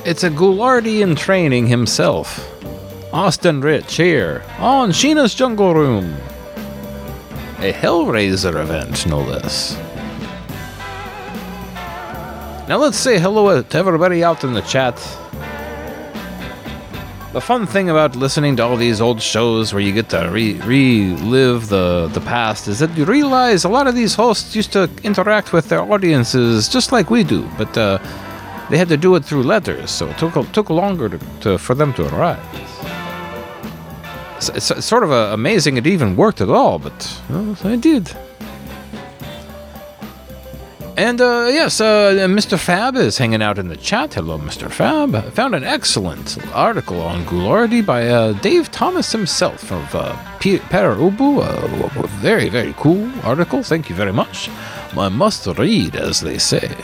It's 0.08 0.24
a 0.24 0.30
Ghoulardi 0.30 1.02
in 1.02 1.16
training 1.16 1.68
himself. 1.68 2.50
Austin 3.12 3.60
Rich 3.60 3.98
here 3.98 4.42
on 4.58 4.92
Sheena's 4.92 5.36
Jungle 5.36 5.74
Room. 5.74 6.16
A 7.60 7.74
Hellraiser 7.74 8.56
event, 8.62 9.06
no 9.06 9.20
less. 9.20 9.76
Now 12.70 12.78
let's 12.78 12.96
say 12.96 13.20
hello 13.20 13.62
to 13.62 13.78
everybody 13.78 14.24
out 14.24 14.46
in 14.46 14.54
the 14.54 14.62
chat. 14.62 14.96
The 17.34 17.42
fun 17.42 17.68
thing 17.68 17.90
about 17.90 18.16
listening 18.16 18.56
to 18.56 18.64
all 18.64 18.78
these 18.78 19.02
old 19.02 19.22
shows 19.22 19.74
where 19.74 19.82
you 19.82 19.92
get 19.92 20.08
to 20.12 20.30
re- 20.32 20.54
relive 20.62 21.68
the, 21.68 22.10
the 22.14 22.22
past 22.22 22.70
is 22.70 22.80
that 22.80 22.98
you 22.98 23.04
realize 23.04 23.66
a 23.66 23.70
lot 23.70 23.88
of 23.88 23.96
these 23.96 24.16
hosts 24.16 24.56
used 24.56 24.72
to 24.72 24.90
interact 25.04 25.52
with 25.52 25.68
their 25.68 25.82
audiences 25.82 26.70
just 26.70 26.94
like 26.94 27.10
we 27.10 27.26
do, 27.26 27.46
but 27.58 27.78
uh, 27.78 28.00
they 28.70 28.78
had 28.78 28.90
to 28.90 28.98
do 28.98 29.16
it 29.16 29.24
through 29.24 29.44
letters, 29.44 29.92
so 29.92 30.08
it 30.08 30.18
took, 30.18 30.52
took 30.52 30.70
longer 30.70 31.10
to, 31.10 31.20
to, 31.42 31.58
for 31.58 31.74
them 31.74 31.94
to 31.94 32.16
arrive. 32.16 32.40
It's, 34.38 34.50
it's, 34.50 34.86
sort 34.86 35.04
of 35.04 35.12
uh, 35.12 35.32
amazing 35.34 35.78
it 35.78 35.88
even 35.88 36.16
worked 36.16 36.42
at 36.42 36.50
all, 36.50 36.78
but 36.78 37.22
well, 37.30 37.56
it 37.66 37.82
did. 37.82 38.16
And 40.98 41.22
uh, 41.22 41.46
yes, 41.50 41.80
uh, 41.80 42.26
Mr. 42.28 42.58
Fab 42.58 42.96
is 42.96 43.20
hanging 43.20 43.44
out 43.44 43.60
in 43.60 43.68
the 43.68 43.78
chat. 43.78 44.16
Hello, 44.16 44.40
Mr. 44.40 44.70
Fab. 44.70 45.14
I 45.14 45.30
found 45.30 45.54
an 45.54 45.64
excellent 45.64 46.40
article 46.56 47.02
on 47.02 47.24
Ghoulardi 47.26 47.86
by 47.86 48.08
uh, 48.08 48.34
Dave 48.34 48.72
Thomas 48.72 49.12
himself 49.12 49.72
of 49.72 49.94
uh, 49.94 50.18
P-. 50.40 50.60
Uh, 50.72 51.90
a 51.96 52.08
very, 52.08 52.50
very 52.50 52.74
cool 52.78 53.12
article. 53.24 53.62
Thank 53.62 53.90
you 53.90 53.96
very 53.96 54.12
much. 54.12 54.50
I 54.98 55.10
must 55.10 55.46
read, 55.46 55.96
as 55.96 56.22
they 56.22 56.40
say. 56.40 56.76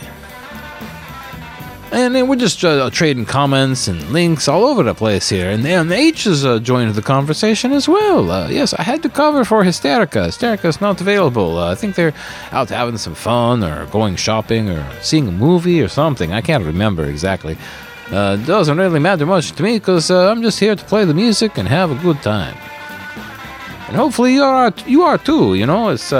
And 1.93 2.15
then 2.15 2.27
we're 2.27 2.37
just 2.37 2.65
uh, 2.65 2.89
trading 2.89 3.25
comments 3.25 3.87
and 3.87 4.09
links 4.09 4.47
all 4.47 4.65
over 4.65 4.81
the 4.81 4.95
place 4.95 5.29
here. 5.29 5.51
And 5.51 5.63
then 5.63 5.91
H 5.91 6.23
has 6.23 6.43
uh, 6.43 6.57
joined 6.57 6.95
the 6.95 7.03
conversation 7.03 7.71
as 7.71 7.87
well. 7.87 8.31
Uh, 8.31 8.47
yes, 8.49 8.73
I 8.73 8.81
had 8.81 9.03
to 9.03 9.09
cover 9.09 9.45
for 9.45 9.63
Hysterica. 9.63 10.25
Hysterica's 10.25 10.81
not 10.81 10.99
available. 10.99 11.59
Uh, 11.59 11.71
I 11.71 11.75
think 11.75 11.93
they're 11.93 12.15
out 12.51 12.69
having 12.69 12.97
some 12.97 13.13
fun 13.13 13.63
or 13.63 13.85
going 13.85 14.15
shopping 14.15 14.69
or 14.69 14.83
seeing 15.03 15.27
a 15.27 15.31
movie 15.31 15.83
or 15.83 15.87
something. 15.87 16.33
I 16.33 16.41
can't 16.41 16.65
remember 16.65 17.05
exactly. 17.05 17.57
Uh, 18.09 18.37
doesn't 18.37 18.79
really 18.79 18.99
matter 18.99 19.27
much 19.27 19.51
to 19.51 19.61
me 19.61 19.77
because 19.77 20.09
uh, 20.09 20.31
I'm 20.31 20.41
just 20.41 20.59
here 20.59 20.75
to 20.75 20.85
play 20.85 21.05
the 21.05 21.13
music 21.13 21.59
and 21.59 21.67
have 21.67 21.91
a 21.91 22.01
good 22.01 22.23
time. 22.23 22.57
And 23.87 23.95
hopefully 23.95 24.33
you 24.33 24.43
are 24.43 24.73
you 24.87 25.03
are 25.03 25.19
too. 25.19 25.53
You 25.53 25.67
know, 25.67 25.89
it's. 25.89 26.11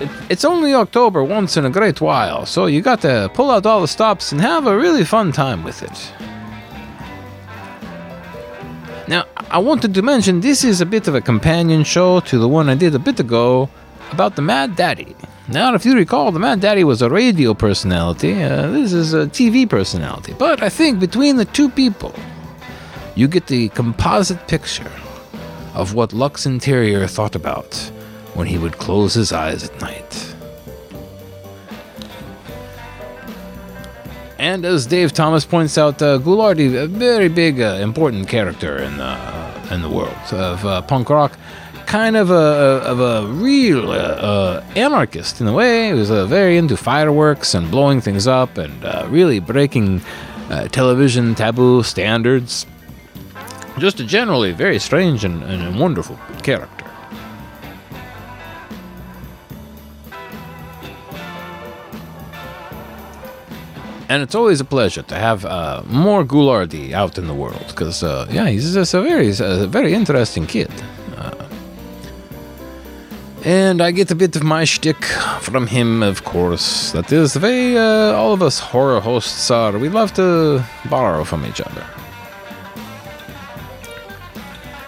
It, 0.00 0.10
it's 0.28 0.44
only 0.44 0.74
October 0.74 1.22
once 1.22 1.56
in 1.56 1.64
a 1.64 1.70
great 1.70 2.00
while, 2.00 2.46
so 2.46 2.66
you 2.66 2.80
got 2.82 3.00
to 3.02 3.30
pull 3.34 3.50
out 3.50 3.66
all 3.66 3.80
the 3.80 3.88
stops 3.88 4.32
and 4.32 4.40
have 4.40 4.66
a 4.66 4.76
really 4.76 5.04
fun 5.04 5.32
time 5.32 5.62
with 5.62 5.82
it. 5.82 6.12
Now, 9.06 9.26
I 9.50 9.58
wanted 9.58 9.94
to 9.94 10.02
mention 10.02 10.40
this 10.40 10.64
is 10.64 10.80
a 10.80 10.86
bit 10.86 11.08
of 11.08 11.14
a 11.14 11.20
companion 11.20 11.84
show 11.84 12.20
to 12.20 12.38
the 12.38 12.48
one 12.48 12.68
I 12.68 12.74
did 12.74 12.94
a 12.94 12.98
bit 12.98 13.20
ago 13.20 13.68
about 14.10 14.34
the 14.34 14.42
Mad 14.42 14.76
Daddy. 14.76 15.14
Now, 15.46 15.74
if 15.74 15.84
you 15.84 15.94
recall, 15.94 16.32
the 16.32 16.40
Mad 16.40 16.60
Daddy 16.60 16.84
was 16.84 17.02
a 17.02 17.10
radio 17.10 17.52
personality. 17.52 18.42
Uh, 18.42 18.68
this 18.68 18.94
is 18.94 19.12
a 19.12 19.26
TV 19.26 19.68
personality. 19.68 20.34
But 20.38 20.62
I 20.62 20.70
think 20.70 21.00
between 21.00 21.36
the 21.36 21.44
two 21.44 21.68
people, 21.68 22.14
you 23.14 23.28
get 23.28 23.46
the 23.46 23.68
composite 23.70 24.48
picture 24.48 24.90
of 25.74 25.92
what 25.92 26.14
Lux 26.14 26.46
Interior 26.46 27.06
thought 27.06 27.34
about 27.34 27.90
when 28.34 28.46
he 28.46 28.58
would 28.58 28.78
close 28.78 29.14
his 29.14 29.32
eyes 29.32 29.64
at 29.64 29.80
night. 29.80 30.34
And 34.38 34.64
as 34.64 34.86
Dave 34.86 35.12
Thomas 35.12 35.44
points 35.46 35.78
out, 35.78 36.02
uh, 36.02 36.20
a 36.20 36.86
very 36.86 37.28
big, 37.28 37.60
uh, 37.60 37.78
important 37.80 38.28
character 38.28 38.76
in 38.76 38.98
the 38.98 39.04
uh, 39.04 39.68
in 39.70 39.80
the 39.80 39.88
world 39.88 40.16
of 40.32 40.64
uh, 40.66 40.82
punk 40.82 41.08
rock, 41.08 41.38
kind 41.86 42.16
of 42.16 42.30
a, 42.30 42.34
of 42.34 43.00
a 43.00 43.26
real 43.28 43.90
uh, 43.90 43.94
uh, 43.94 44.64
anarchist 44.76 45.40
in 45.40 45.46
a 45.46 45.52
way. 45.52 45.88
He 45.88 45.92
was 45.94 46.10
uh, 46.10 46.26
very 46.26 46.56
into 46.56 46.76
fireworks 46.76 47.54
and 47.54 47.70
blowing 47.70 48.00
things 48.00 48.26
up 48.26 48.58
and 48.58 48.82
really 49.10 49.40
breaking 49.40 50.02
television 50.72 51.34
taboo 51.34 51.82
standards. 51.82 52.66
Just 53.78 54.00
a 54.00 54.04
generally 54.04 54.52
very 54.52 54.78
strange 54.78 55.24
and, 55.24 55.42
and 55.44 55.80
wonderful 55.80 56.18
character. 56.42 56.73
And 64.08 64.22
it's 64.22 64.34
always 64.34 64.60
a 64.60 64.64
pleasure 64.64 65.02
to 65.02 65.14
have 65.14 65.44
uh, 65.44 65.82
more 65.86 66.24
Ghoulardi 66.24 66.92
out 66.92 67.18
in 67.18 67.26
the 67.26 67.34
world 67.34 67.64
because, 67.68 68.02
uh, 68.02 68.26
yeah, 68.30 68.48
he's 68.48 68.76
a 68.76 68.84
very, 69.02 69.30
a 69.40 69.66
very 69.66 69.94
interesting 69.94 70.46
kid. 70.46 70.70
Uh, 71.16 71.48
and 73.44 73.80
I 73.80 73.90
get 73.90 74.10
a 74.10 74.14
bit 74.14 74.36
of 74.36 74.42
my 74.42 74.64
shtick 74.64 75.04
from 75.40 75.66
him, 75.66 76.02
of 76.02 76.24
course. 76.24 76.92
That 76.92 77.12
is 77.12 77.32
the 77.32 77.40
way 77.40 77.76
uh, 77.76 78.12
all 78.12 78.32
of 78.32 78.42
us 78.42 78.58
horror 78.58 79.00
hosts 79.00 79.50
are. 79.50 79.76
We 79.78 79.88
love 79.88 80.12
to 80.14 80.64
borrow 80.90 81.24
from 81.24 81.44
each 81.46 81.60
other. 81.60 81.86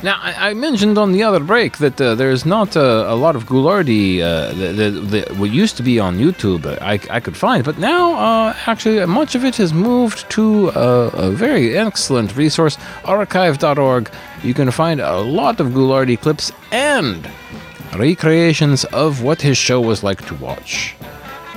Now, 0.02 0.18
I, 0.20 0.50
I 0.50 0.54
mentioned 0.54 0.98
on 0.98 1.12
the 1.12 1.22
other 1.22 1.40
break 1.40 1.78
that 1.78 1.98
uh, 1.98 2.14
there's 2.14 2.44
not 2.44 2.76
uh, 2.76 3.06
a 3.08 3.16
lot 3.16 3.34
of 3.34 3.46
Ghoulardi 3.46 4.20
uh, 4.20 4.52
that, 4.52 5.34
what 5.38 5.50
used 5.50 5.78
to 5.78 5.82
be 5.82 5.98
on 5.98 6.18
YouTube 6.18 6.66
uh, 6.66 6.76
I, 6.82 7.00
I 7.10 7.18
could 7.20 7.36
find, 7.36 7.64
but 7.64 7.78
now 7.78 8.14
uh, 8.14 8.54
actually 8.66 9.04
much 9.06 9.34
of 9.34 9.44
it 9.44 9.56
has 9.56 9.72
moved 9.72 10.28
to 10.30 10.70
uh, 10.72 11.10
a 11.14 11.30
very 11.30 11.78
excellent 11.78 12.36
resource, 12.36 12.76
archive.org. 13.06 14.10
You 14.42 14.52
can 14.52 14.70
find 14.70 15.00
a 15.00 15.18
lot 15.18 15.60
of 15.60 15.68
Ghoulardi 15.68 16.20
clips 16.20 16.52
and 16.72 17.28
recreations 17.96 18.84
of 18.86 19.22
what 19.22 19.40
his 19.40 19.56
show 19.56 19.80
was 19.80 20.02
like 20.02 20.26
to 20.26 20.34
watch. 20.34 20.94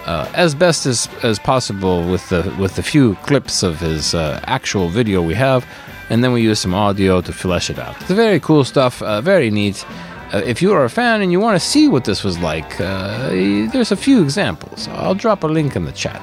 As 0.07 0.55
best 0.55 0.87
as, 0.87 1.07
as 1.21 1.37
possible 1.37 2.09
with 2.09 2.27
the 2.29 2.55
with 2.57 2.75
the 2.75 2.81
few 2.81 3.13
clips 3.27 3.61
of 3.61 3.79
his 3.79 4.15
actual 4.15 4.89
video 4.89 5.21
we 5.21 5.35
have, 5.35 5.67
and 6.09 6.23
then 6.23 6.31
we 6.31 6.41
use 6.41 6.59
some 6.59 6.73
audio 6.73 7.21
to 7.21 7.31
flesh 7.31 7.69
it 7.69 7.79
out. 7.79 7.95
It's 8.01 8.11
very 8.11 8.39
cool 8.39 8.63
stuff, 8.63 9.01
uh, 9.01 9.21
very 9.21 9.49
neat. 9.49 9.85
Uh, 10.33 10.41
if 10.45 10.61
you 10.61 10.71
are 10.73 10.85
a 10.85 10.89
fan 10.89 11.21
and 11.21 11.31
you 11.31 11.39
want 11.39 11.59
to 11.59 11.65
see 11.65 11.87
what 11.87 12.05
this 12.05 12.23
was 12.23 12.37
like, 12.39 12.79
uh, 12.79 13.29
there's 13.71 13.91
a 13.91 13.95
few 13.95 14.21
examples. 14.21 14.87
I'll 14.89 15.15
drop 15.15 15.43
a 15.43 15.47
link 15.47 15.75
in 15.75 15.85
the 15.85 15.91
chat. 15.91 16.21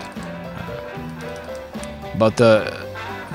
But 2.18 2.40
uh, 2.40 2.70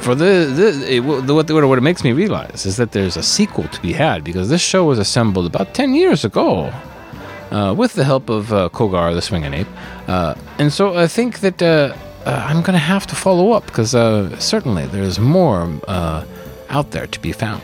for 0.01 0.15
the, 0.15 0.51
the, 0.55 0.95
it, 0.95 0.99
what, 1.01 1.49
what 1.51 1.77
it 1.77 1.81
makes 1.81 2.03
me 2.03 2.11
realize 2.11 2.65
is 2.65 2.77
that 2.77 2.91
there's 2.91 3.17
a 3.17 3.23
sequel 3.23 3.67
to 3.67 3.81
be 3.81 3.93
had 3.93 4.23
because 4.23 4.49
this 4.49 4.61
show 4.61 4.85
was 4.85 4.97
assembled 4.97 5.45
about 5.45 5.73
10 5.73 5.93
years 5.93 6.25
ago 6.25 6.73
uh, 7.51 7.73
with 7.77 7.93
the 7.93 8.03
help 8.03 8.29
of 8.29 8.51
uh, 8.51 8.69
Kogar, 8.69 9.13
the 9.13 9.21
swinging 9.21 9.53
ape. 9.53 9.67
Uh, 10.07 10.35
and 10.57 10.73
so 10.73 10.97
I 10.97 11.07
think 11.07 11.41
that 11.41 11.61
uh, 11.61 11.95
uh, 12.25 12.45
I'm 12.47 12.61
going 12.61 12.73
to 12.73 12.79
have 12.79 13.05
to 13.07 13.15
follow 13.15 13.51
up 13.51 13.65
because 13.65 13.93
uh, 13.93 14.37
certainly 14.39 14.85
there's 14.87 15.19
more 15.19 15.71
uh, 15.87 16.23
out 16.71 16.91
there 16.91 17.07
to 17.07 17.19
be 17.19 17.31
found. 17.31 17.61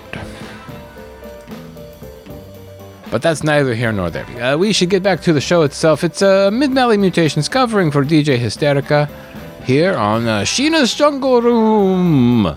But 3.09 3.21
that's 3.21 3.43
neither 3.43 3.73
here 3.73 3.91
nor 3.91 4.09
there. 4.09 4.25
Uh, 4.41 4.57
we 4.57 4.73
should 4.73 4.89
get 4.89 5.01
back 5.01 5.21
to 5.21 5.33
the 5.33 5.41
show 5.41 5.61
itself. 5.61 6.03
It's 6.03 6.21
uh, 6.21 6.51
Mid 6.51 6.73
Valley 6.73 6.97
Mutations 6.97 7.47
covering 7.47 7.89
for 7.89 8.03
DJ 8.03 8.37
Hysterica 8.37 9.09
here 9.63 9.95
on 9.95 10.27
uh, 10.27 10.41
Sheena's 10.41 10.93
Jungle 10.93 11.41
Room, 11.41 12.45
uh, 12.47 12.55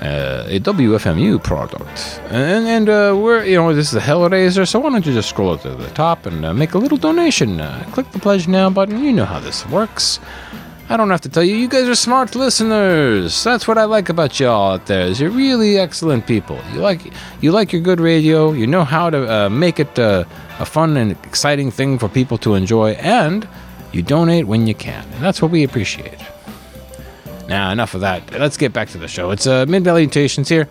a 0.00 0.60
WFMU 0.60 1.42
product. 1.42 2.20
And, 2.30 2.66
and 2.66 2.88
uh, 2.88 3.16
we're, 3.18 3.44
you 3.44 3.56
know, 3.56 3.74
this 3.74 3.88
is 3.88 3.94
a 3.94 4.00
Hellraiser, 4.00 4.68
so 4.68 4.78
why 4.78 4.90
don't 4.90 5.06
you 5.06 5.14
just 5.14 5.30
scroll 5.30 5.50
up 5.50 5.62
to 5.62 5.70
the 5.70 5.88
top 5.90 6.26
and 6.26 6.44
uh, 6.44 6.52
make 6.52 6.74
a 6.74 6.78
little 6.78 6.98
donation? 6.98 7.60
Uh, 7.60 7.84
click 7.92 8.10
the 8.12 8.18
Pledge 8.18 8.46
Now 8.46 8.68
button. 8.68 9.02
You 9.02 9.12
know 9.12 9.24
how 9.24 9.40
this 9.40 9.66
works. 9.68 10.20
I 10.90 10.96
don't 10.96 11.10
have 11.10 11.20
to 11.20 11.28
tell 11.28 11.44
you, 11.44 11.54
you 11.54 11.68
guys 11.68 11.86
are 11.86 11.94
smart 11.94 12.34
listeners. 12.34 13.44
That's 13.44 13.68
what 13.68 13.76
I 13.76 13.84
like 13.84 14.08
about 14.08 14.40
y'all 14.40 14.72
out 14.72 14.86
there. 14.86 15.02
Is 15.02 15.20
you're 15.20 15.30
really 15.30 15.78
excellent 15.78 16.26
people. 16.26 16.58
You 16.72 16.80
like 16.80 17.12
you 17.42 17.52
like 17.52 17.74
your 17.74 17.82
good 17.82 18.00
radio. 18.00 18.52
You 18.52 18.66
know 18.66 18.84
how 18.84 19.10
to 19.10 19.30
uh, 19.30 19.48
make 19.50 19.78
it 19.78 19.98
uh, 19.98 20.24
a 20.58 20.64
fun 20.64 20.96
and 20.96 21.12
exciting 21.24 21.70
thing 21.70 21.98
for 21.98 22.08
people 22.08 22.38
to 22.38 22.54
enjoy, 22.54 22.92
and 22.92 23.46
you 23.92 24.00
donate 24.02 24.46
when 24.46 24.66
you 24.66 24.74
can, 24.74 25.04
and 25.12 25.22
that's 25.22 25.42
what 25.42 25.50
we 25.50 25.62
appreciate. 25.62 26.18
Now, 27.48 27.70
enough 27.70 27.94
of 27.94 28.00
that. 28.00 28.30
Let's 28.32 28.56
get 28.56 28.72
back 28.72 28.88
to 28.90 28.98
the 28.98 29.08
show. 29.08 29.30
It's 29.30 29.46
uh, 29.46 29.66
Mid 29.68 29.84
Valley 29.84 30.02
Mutations 30.02 30.48
here, 30.48 30.68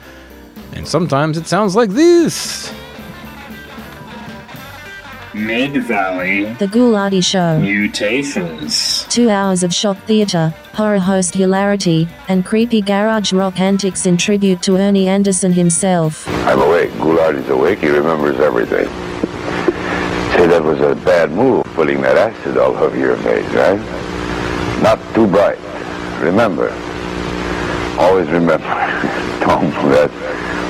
and 0.73 0.87
sometimes 0.87 1.37
it 1.37 1.45
sounds 1.45 1.75
like 1.75 1.91
this. 1.91 2.73
Mid 5.37 5.83
Valley 5.83 6.45
The 6.55 6.65
Ghoulardi 6.65 7.23
Show. 7.23 7.59
Mutations. 7.59 9.05
Two 9.07 9.29
hours 9.29 9.61
of 9.61 9.71
shock 9.71 9.97
theatre, 10.05 10.51
horror 10.73 10.97
host 10.97 11.35
hilarity, 11.35 12.07
and 12.27 12.43
creepy 12.43 12.81
garage 12.81 13.31
rock 13.33 13.59
antics 13.59 14.07
in 14.07 14.17
tribute 14.17 14.63
to 14.63 14.77
Ernie 14.77 15.07
Anderson 15.07 15.53
himself. 15.53 16.27
I'm 16.47 16.59
awake. 16.59 16.89
Ghoulardi's 16.93 17.47
awake. 17.49 17.79
He 17.79 17.87
remembers 17.89 18.39
everything. 18.39 18.87
Say 20.33 20.47
that 20.47 20.63
was 20.63 20.79
a 20.81 20.95
bad 21.05 21.31
move, 21.31 21.63
putting 21.75 22.01
that 22.01 22.17
acid 22.17 22.57
all 22.57 22.75
over 22.75 22.97
your 22.97 23.15
face, 23.17 23.47
right? 23.53 23.79
Not 24.81 24.99
too 25.13 25.27
bright. 25.27 25.59
Remember. 26.19 26.71
Always 27.99 28.27
remember. 28.29 28.65
Don't 29.41 29.71
let, 29.91 30.11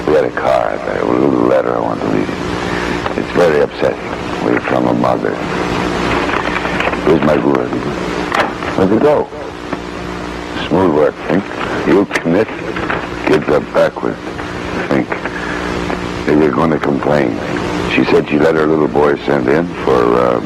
let 0.09 0.25
a 0.25 0.31
card, 0.31 0.79
a 0.81 1.05
little 1.05 1.29
letter 1.47 1.73
I 1.73 1.79
want 1.79 2.01
to 2.01 2.07
read 2.07 2.27
you. 2.27 3.23
It's 3.23 3.31
very 3.31 3.61
upsetting. 3.61 4.16
We're 4.47 4.61
from 4.61 4.87
a 4.87 4.93
mother. 4.93 5.35
Where's 7.03 7.21
my 7.23 7.35
Goulard? 7.35 7.67
Where'd 8.77 8.93
it 8.93 9.01
go? 9.01 9.27
Smooth 10.69 10.95
work, 10.95 11.15
think. 11.27 11.43
You 11.85 12.05
commit. 12.05 12.47
Kids 13.27 13.45
up 13.49 13.63
backwards. 13.73 14.17
Think. 14.87 15.09
They're 16.39 16.49
going 16.49 16.71
to 16.71 16.79
complain. 16.79 17.31
She 17.91 18.05
said 18.05 18.29
she 18.29 18.39
let 18.39 18.55
her 18.55 18.65
little 18.65 18.87
boy 18.87 19.17
send 19.25 19.49
in 19.49 19.67
for, 19.83 20.15
uh, 20.15 20.39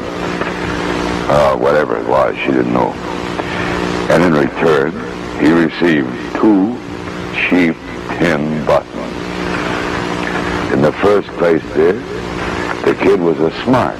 uh, 1.30 1.56
whatever 1.58 1.96
it 1.96 2.08
was. 2.08 2.34
She 2.38 2.48
didn't 2.48 2.72
know. 2.72 2.90
And 4.10 4.24
in 4.24 4.32
return, 4.32 4.90
he 5.38 5.52
received 5.52 6.10
two 6.34 6.76
cheap 7.46 7.76
tin 8.18 8.66
buttons. 8.66 9.14
In 10.72 10.82
the 10.82 10.92
first 11.00 11.28
place 11.38 11.62
there, 11.74 12.02
the 12.84 12.94
kid 12.94 13.20
was 13.20 13.38
a 13.38 13.50
smart, 13.62 13.98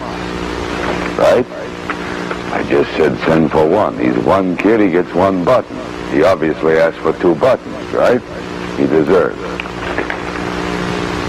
right? 1.18 1.46
I 2.52 2.66
just 2.68 2.90
said 2.96 3.16
send 3.20 3.50
for 3.50 3.66
one. 3.66 3.98
He's 3.98 4.16
one 4.24 4.56
kid, 4.56 4.80
he 4.80 4.90
gets 4.90 5.12
one 5.14 5.44
button. 5.44 5.76
He 6.12 6.22
obviously 6.24 6.78
asked 6.78 6.98
for 6.98 7.12
two 7.14 7.34
buttons, 7.36 7.92
right? 7.92 8.20
He 8.76 8.86
deserves. 8.86 9.40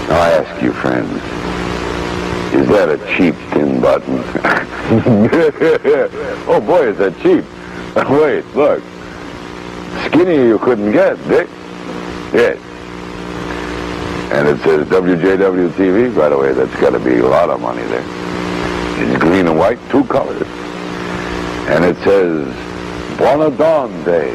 Now 0.08 0.20
I 0.20 0.30
ask 0.32 0.62
you, 0.62 0.72
friends, 0.72 1.10
is 2.54 2.68
that 2.68 2.88
a 2.88 2.98
cheap 3.16 3.34
tin 3.52 3.80
button? 3.80 4.18
oh 6.46 6.60
boy, 6.60 6.88
is 6.88 6.98
that 6.98 7.14
cheap. 7.22 7.44
Wait, 8.10 8.44
look. 8.54 8.82
Skinny 10.06 10.46
you 10.46 10.58
couldn't 10.58 10.92
get, 10.92 11.16
Dick. 11.28 11.48
Yes. 12.32 12.58
And 14.32 14.48
it 14.48 14.58
says 14.62 14.86
WJW 14.88 15.68
TV. 15.70 16.14
By 16.16 16.28
the 16.30 16.38
way, 16.38 16.52
that's 16.52 16.74
got 16.80 16.90
to 16.90 16.98
be 16.98 17.18
a 17.18 17.26
lot 17.26 17.50
of 17.50 17.60
money 17.60 17.82
there. 17.82 18.04
It's 18.96 19.18
green 19.20 19.46
and 19.46 19.58
white, 19.58 19.78
two 19.90 20.04
colors. 20.04 20.46
And 21.68 21.84
it 21.84 21.96
says 22.04 22.46
Bonadon 23.18 24.04
Day. 24.04 24.32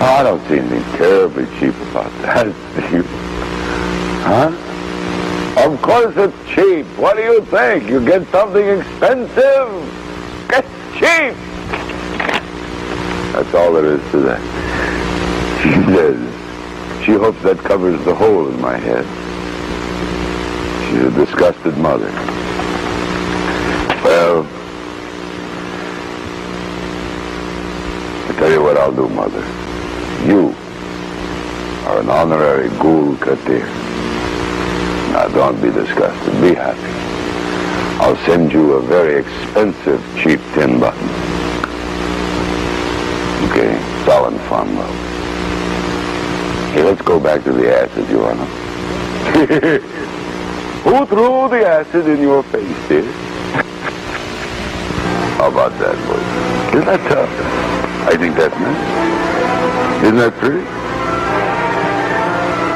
Oh, 0.00 0.16
I 0.18 0.22
don't 0.22 0.40
see 0.48 0.58
anything 0.58 0.82
terribly 0.96 1.46
cheap 1.58 1.74
about 1.90 2.10
that. 2.22 3.18
Huh? 4.22 5.66
Of 5.66 5.82
course 5.82 6.16
it's 6.16 6.48
cheap. 6.48 6.86
What 6.96 7.16
do 7.16 7.22
you 7.22 7.44
think? 7.46 7.90
You 7.90 8.04
get 8.04 8.26
something 8.28 8.64
expensive? 8.64 9.68
It's 10.48 10.68
cheap. 10.94 11.34
That's 13.32 13.52
all 13.52 13.72
there 13.72 13.86
is 13.86 14.10
to 14.12 14.20
that. 14.20 14.40
She 15.62 15.70
says 15.94 16.31
she 17.04 17.12
hopes 17.12 17.42
that 17.42 17.58
covers 17.58 18.02
the 18.04 18.14
hole 18.14 18.46
in 18.48 18.60
my 18.60 18.76
head. 18.76 19.04
She's 20.86 21.02
a 21.02 21.10
disgusted 21.10 21.76
mother. 21.78 22.10
Well, 24.04 24.46
I 28.28 28.34
tell 28.38 28.52
you 28.52 28.62
what 28.62 28.76
I'll 28.76 28.94
do, 28.94 29.08
mother. 29.08 29.40
You 30.28 30.54
are 31.88 31.98
an 31.98 32.08
honorary 32.08 32.68
ghoul 32.78 33.16
katir. 33.16 33.66
Now, 35.12 35.26
don't 35.28 35.60
be 35.60 35.70
disgusted. 35.72 36.40
Be 36.40 36.54
happy. 36.54 36.78
I'll 38.00 38.16
send 38.26 38.52
you 38.52 38.74
a 38.74 38.80
very 38.80 39.18
expensive 39.20 40.00
cheap 40.22 40.40
tin 40.54 40.78
button. 40.78 41.08
Okay, 43.50 43.76
solid 44.04 44.40
fun, 44.42 44.76
love. 44.76 45.11
Hey, 46.72 46.82
let's 46.82 47.02
go 47.02 47.20
back 47.20 47.44
to 47.44 47.52
the 47.52 47.70
acid, 47.70 48.08
you 48.08 48.18
wanna? 48.18 48.46
Who 50.84 51.04
threw 51.04 51.48
the 51.50 51.68
acid 51.68 52.06
in 52.06 52.22
your 52.22 52.42
face, 52.44 52.88
dear? 52.88 53.04
How 55.36 55.48
about 55.48 55.72
that, 55.78 55.94
boy? 56.08 56.16
Isn't 56.72 56.86
that 56.86 57.00
tough? 57.10 57.28
I 58.08 58.16
think 58.16 58.36
that's 58.36 58.56
nice. 58.56 60.02
Isn't 60.02 60.16
that 60.16 60.32
pretty? 60.38 60.64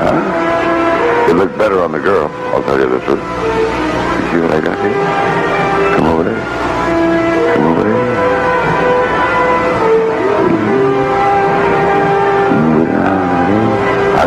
Huh? 0.05 1.31
It 1.31 1.37
looked 1.37 1.57
better 1.57 1.83
on 1.83 1.91
the 1.93 1.99
girl, 1.99 2.29
I'll 2.53 2.63
tell 2.65 2.79
you 2.79 2.91
the 2.91 3.01
truth. 3.01 3.17
You 3.17 4.31
see 4.31 4.41
what 4.45 4.53
I 4.53 4.61
got 4.61 4.79
here? 4.79 5.97
Come 5.97 6.07
over 6.09 6.23
there. 6.23 6.66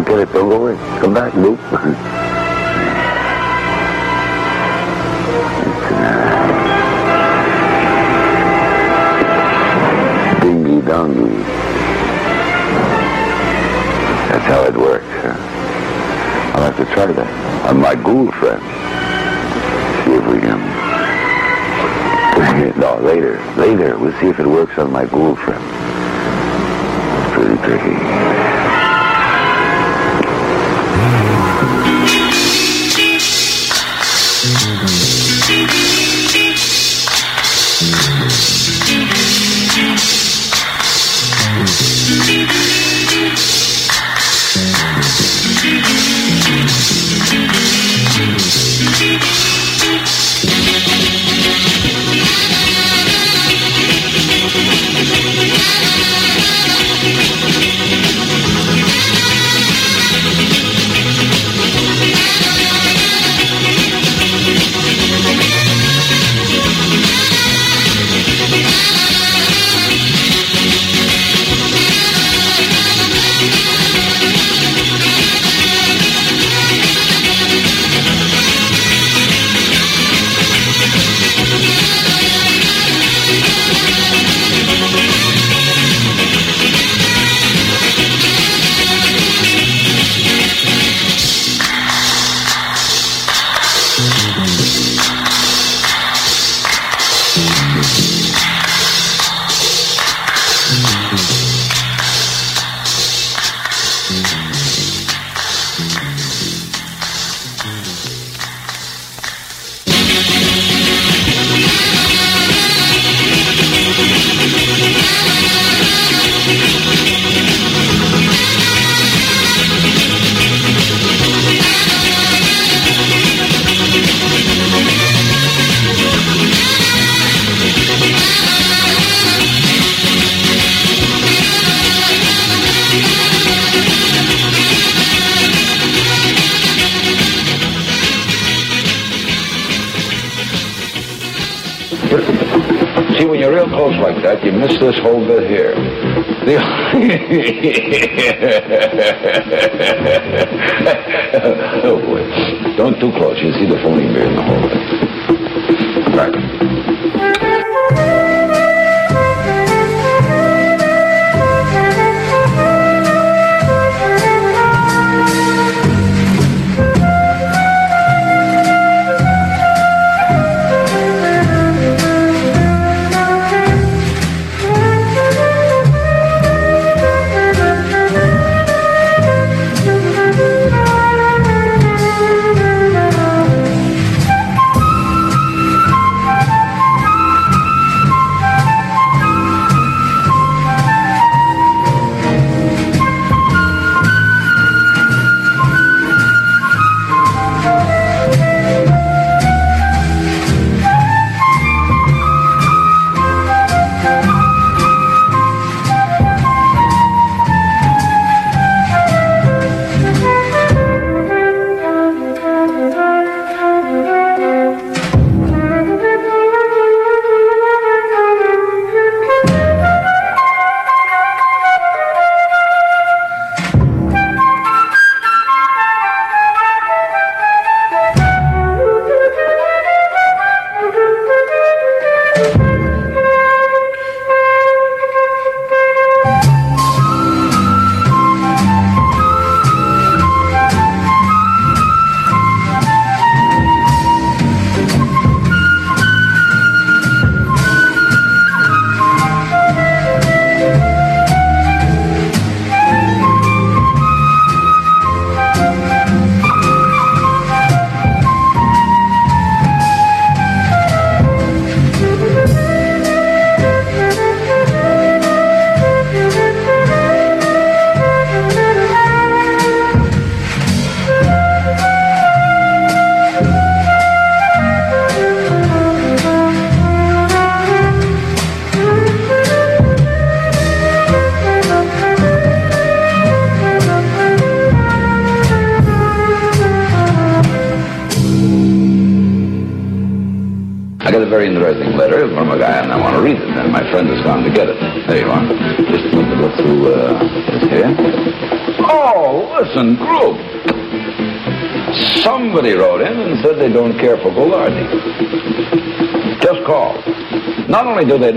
Get 0.09 0.19
it. 0.19 0.33
Don't 0.33 0.49
go 0.49 0.67
away. 0.67 0.75
Come 0.99 1.13
back, 1.13 1.33
Luke. 1.35 1.59
Dingy 10.41 10.81
dongy. 10.81 11.43
That's 14.29 14.45
how 14.45 14.63
it 14.63 14.75
works, 14.75 15.05
huh? 15.07 15.35
I'll 16.55 16.71
have 16.71 16.77
to 16.77 16.85
try 16.93 17.05
that 17.05 17.67
on 17.69 17.79
my 17.79 17.95
ghoul 17.95 18.31
friend. 18.31 18.61
See 20.05 20.13
if 20.13 20.25
we 20.27 20.39
can. 20.39 20.59
no, 22.79 22.97
later. 22.97 23.39
Later. 23.55 23.97
We'll 23.97 24.19
see 24.19 24.27
if 24.27 24.39
it 24.39 24.47
works 24.47 24.77
on 24.77 24.91
my 24.91 25.05
ghoul 25.05 25.35
friend. 25.35 25.63
It's 27.21 27.33
pretty 27.33 27.57
tricky. 27.61 28.38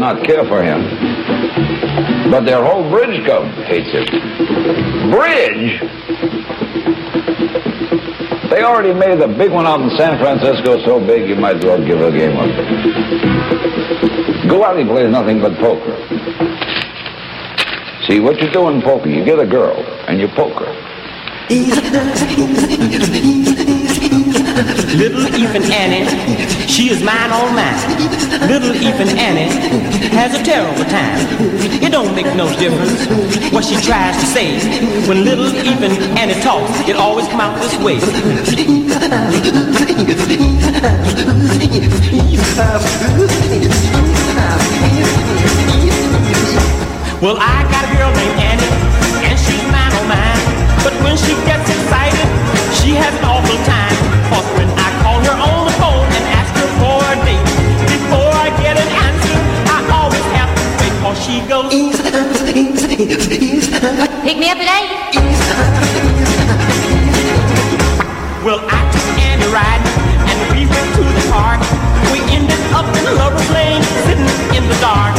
Not 0.03 0.25
care 0.25 0.45
for 0.47 0.61
him, 0.61 0.83
but 2.29 2.45
their 2.45 2.65
whole 2.65 2.91
bridge 2.91 3.25
club 3.25 3.47
hates 3.71 3.93
him. 3.93 4.05
Bridge? 5.13 5.79
They 8.51 8.65
already 8.65 8.95
made 8.95 9.21
the 9.21 9.29
big 9.29 9.53
one 9.53 9.65
out 9.65 9.81
in 9.81 9.91
San 9.97 10.19
Francisco 10.19 10.85
so 10.85 10.99
big 10.99 11.29
you 11.29 11.37
might 11.37 11.59
as 11.59 11.65
well 11.65 11.79
give 11.87 12.01
a 12.01 12.11
game 12.11 12.37
up. 12.37 12.51
Ghoulardi 14.51 14.89
plays 14.89 15.09
nothing 15.09 15.41
but 15.41 15.55
poker. 15.59 15.95
See, 18.09 18.19
what 18.19 18.41
you 18.43 18.51
do 18.51 18.71
in 18.71 18.83
poker, 18.83 19.09
you 19.09 19.25
get 19.25 19.39
a 19.39 19.47
girl 19.47 19.85
and 20.09 20.19
you 20.19 20.27
poke 20.27 20.65
her. 20.65 20.75
Little 24.53 25.27
Ethan 25.35 25.65
Annie, 25.73 26.05
she 26.69 26.91
is 26.91 27.03
mine 27.03 27.31
all 27.31 27.51
mine. 27.53 27.73
Little 28.49 28.75
Ethan 28.77 29.17
Annie 29.17 29.49
has 30.13 30.39
a 30.39 30.43
terrible 30.43 30.85
time. 30.85 31.19
It 31.83 31.91
don't 31.91 32.15
make 32.15 32.27
no 32.37 32.49
difference 32.59 33.07
what 33.51 33.65
she 33.65 33.77
tries 33.77 34.15
to 34.21 34.27
say. 34.27 34.61
When 35.09 35.25
little 35.25 35.47
Ethan 35.49 35.93
Annie 36.19 36.39
talks, 36.43 36.87
it 36.87 36.97
always 36.97 37.27
come 37.29 37.41
out 37.41 37.59
this 37.63 37.77
way. 37.79 37.97
Well, 47.23 47.37
I 47.41 47.63
got 47.73 47.85
a 47.89 47.97
girl 47.97 48.13
named 48.13 48.39
Annie, 48.39 48.73
and 49.25 49.39
she's 49.39 49.63
mine 49.73 49.93
oh 49.95 50.05
mine. 50.07 50.85
But 50.85 50.93
when 51.03 51.17
she 51.17 51.35
gets 51.47 51.71
excited, 51.71 52.29
she 52.83 52.91
has 52.95 53.15
an 53.19 53.25
awful 53.25 53.57
time. 53.65 53.82
She 61.33 61.41
goes, 61.49 61.73
Pick 64.23 64.37
me 64.37 64.51
up 64.53 64.59
today. 64.61 64.85
Well, 68.45 68.61
I 68.69 68.85
took 68.93 69.07
Annie 69.17 69.49
riding, 69.49 69.97
and 70.29 70.37
we 70.53 70.67
went 70.69 70.89
to 70.99 71.05
the 71.09 71.25
park. 71.33 71.61
We 72.13 72.21
ended 72.37 72.61
up 72.77 72.85
in 72.85 73.05
the 73.09 73.15
lover's 73.17 73.49
lane, 73.51 73.83
sitting 74.05 74.29
in 74.53 74.69
the 74.69 74.77
dark. 74.85 75.17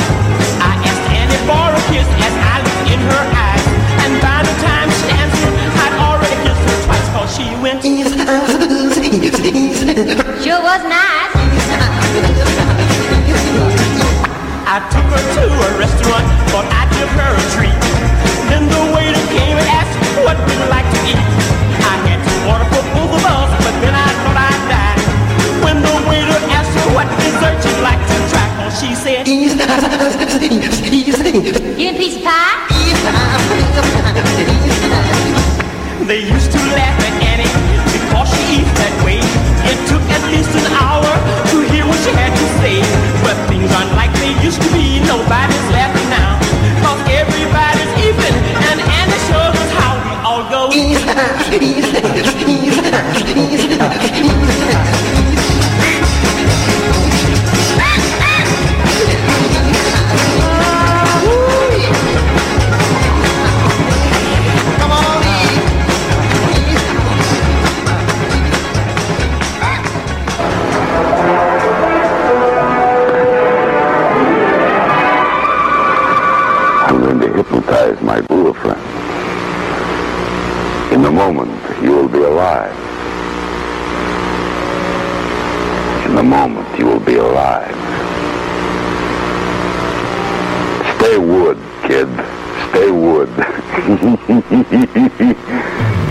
I 0.62 0.78
asked 0.86 1.08
Annie 1.18 1.42
for 1.50 1.72
a 1.74 1.82
kiss 1.90 2.06
as 2.06 2.36
I 2.46 2.62
looked 2.62 2.94
in 2.94 3.00
her 3.10 3.24
eyes. 3.34 3.66
And 4.06 4.14
by 4.22 4.46
the 4.46 4.54
time 4.62 4.90
she 4.94 5.10
answered, 5.18 5.56
I'd 5.82 5.98
already 5.98 6.38
kissed 6.46 6.62
her 6.62 6.78
twice, 6.86 7.10
cause 7.16 7.32
she 7.34 7.48
went. 7.64 7.82
Sure 10.44 10.62
was 10.62 10.84
nice. 10.84 11.33
I 14.74 14.82
took 14.90 15.06
her 15.06 15.22
to 15.22 15.46
a 15.54 15.70
restaurant, 15.78 16.26
thought 16.50 16.66
I'd 16.66 16.90
give 16.98 17.06
her 17.06 17.30
a 17.30 17.46
treat. 17.54 17.78
Then 18.50 18.66
the 18.66 18.90
waiter 18.90 19.22
came 19.30 19.54
and 19.54 19.70
asked 19.70 19.94
what 20.26 20.34
we'd 20.50 20.66
like 20.66 20.90
to 20.90 21.00
eat. 21.14 21.22
I 21.78 21.94
had 22.10 22.18
to 22.18 22.34
order 22.50 22.66
for 22.74 22.82
both 22.98 23.14
of 23.14 23.22
us, 23.22 23.54
but 23.62 23.70
then 23.86 23.94
I 23.94 24.10
thought 24.26 24.34
I'd 24.34 24.66
die. 24.74 24.98
When 25.62 25.78
the 25.78 25.94
waiter 26.10 26.42
asked 26.58 26.74
her 26.74 26.90
what 26.98 27.06
dessert 27.22 27.62
she'd 27.62 27.86
like 27.86 28.02
to 28.02 28.18
try, 28.34 28.50
oh, 28.66 28.74
she 28.74 28.98
said, 28.98 29.30
You 29.30 29.46
a 29.46 29.62
piece 31.94 32.18
of 32.18 32.26
pie? 32.26 32.66
They 36.10 36.26
used 36.26 36.50
to 36.50 36.58
laugh 36.74 36.98
at 36.98 37.13
used 44.44 44.62
to 44.62 44.70
be, 44.74 45.00
nobody's 45.00 45.68
laughing 45.72 46.12
everybody's 47.08 47.94
even, 48.04 48.34
and 48.68 48.78
us 49.56 49.72
how 49.80 49.96
we 50.04 50.12
all 50.28 50.44
go. 50.52 50.70
Moment, 81.14 81.52
you 81.84 81.92
will 81.92 82.10
be 82.10 82.24
alive. 82.24 82.76
In 86.08 86.16
the 86.16 86.24
moment, 86.24 86.80
you 86.80 86.86
will 86.86 87.00
be 87.00 87.16
alive. 87.18 87.76
Stay 90.98 91.18
wood, 91.18 91.60
kid. 91.84 92.10
Stay 92.70 92.90
wood. 92.90 93.30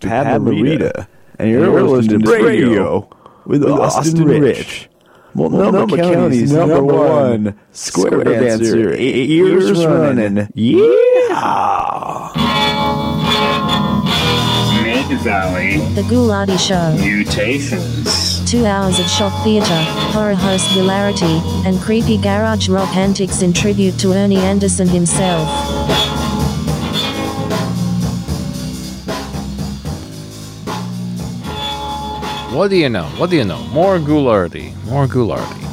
the 0.00 0.08
ghost, 0.08 0.24
Pat 0.24 0.40
Marita, 0.40 1.06
and 1.38 1.50
you're, 1.50 1.82
listening 1.82 2.22
to 2.22 2.42
Radio 2.42 3.08
with, 3.44 3.64
Austin, 3.64 4.24
Rich. 4.24 4.88
Multnomah 5.34 5.96
County's 5.96 6.52
number 6.52 6.82
one 6.82 7.58
square 7.72 8.24
dancer, 8.24 8.92
eight 8.92 9.28
years 9.28 9.84
running. 9.86 10.48
Yeah! 10.54 12.32
Mid 14.82 15.20
Valley 15.20 15.78
The 15.94 16.02
Ghoulardi 16.02 16.58
Show. 16.58 16.96
Mutations. 17.00 18.50
Two 18.50 18.66
hours 18.66 18.98
of 18.98 19.08
shock 19.08 19.44
theatre, 19.44 19.84
horror 20.12 20.34
host 20.34 20.68
hilarity, 20.72 21.40
and 21.64 21.80
creepy 21.80 22.16
garage 22.16 22.68
rock 22.68 22.88
antics 22.96 23.42
in 23.42 23.52
tribute 23.52 23.98
to 24.00 24.12
Ernie 24.12 24.38
Anderson 24.38 24.88
himself. 24.88 25.48
What 32.50 32.68
do 32.68 32.76
you 32.76 32.88
know? 32.88 33.04
What 33.16 33.30
do 33.30 33.36
you 33.36 33.44
know? 33.44 33.62
More 33.68 34.00
Ghoulardi. 34.00 34.74
More 34.86 35.06
Ghoulardi. 35.06 35.68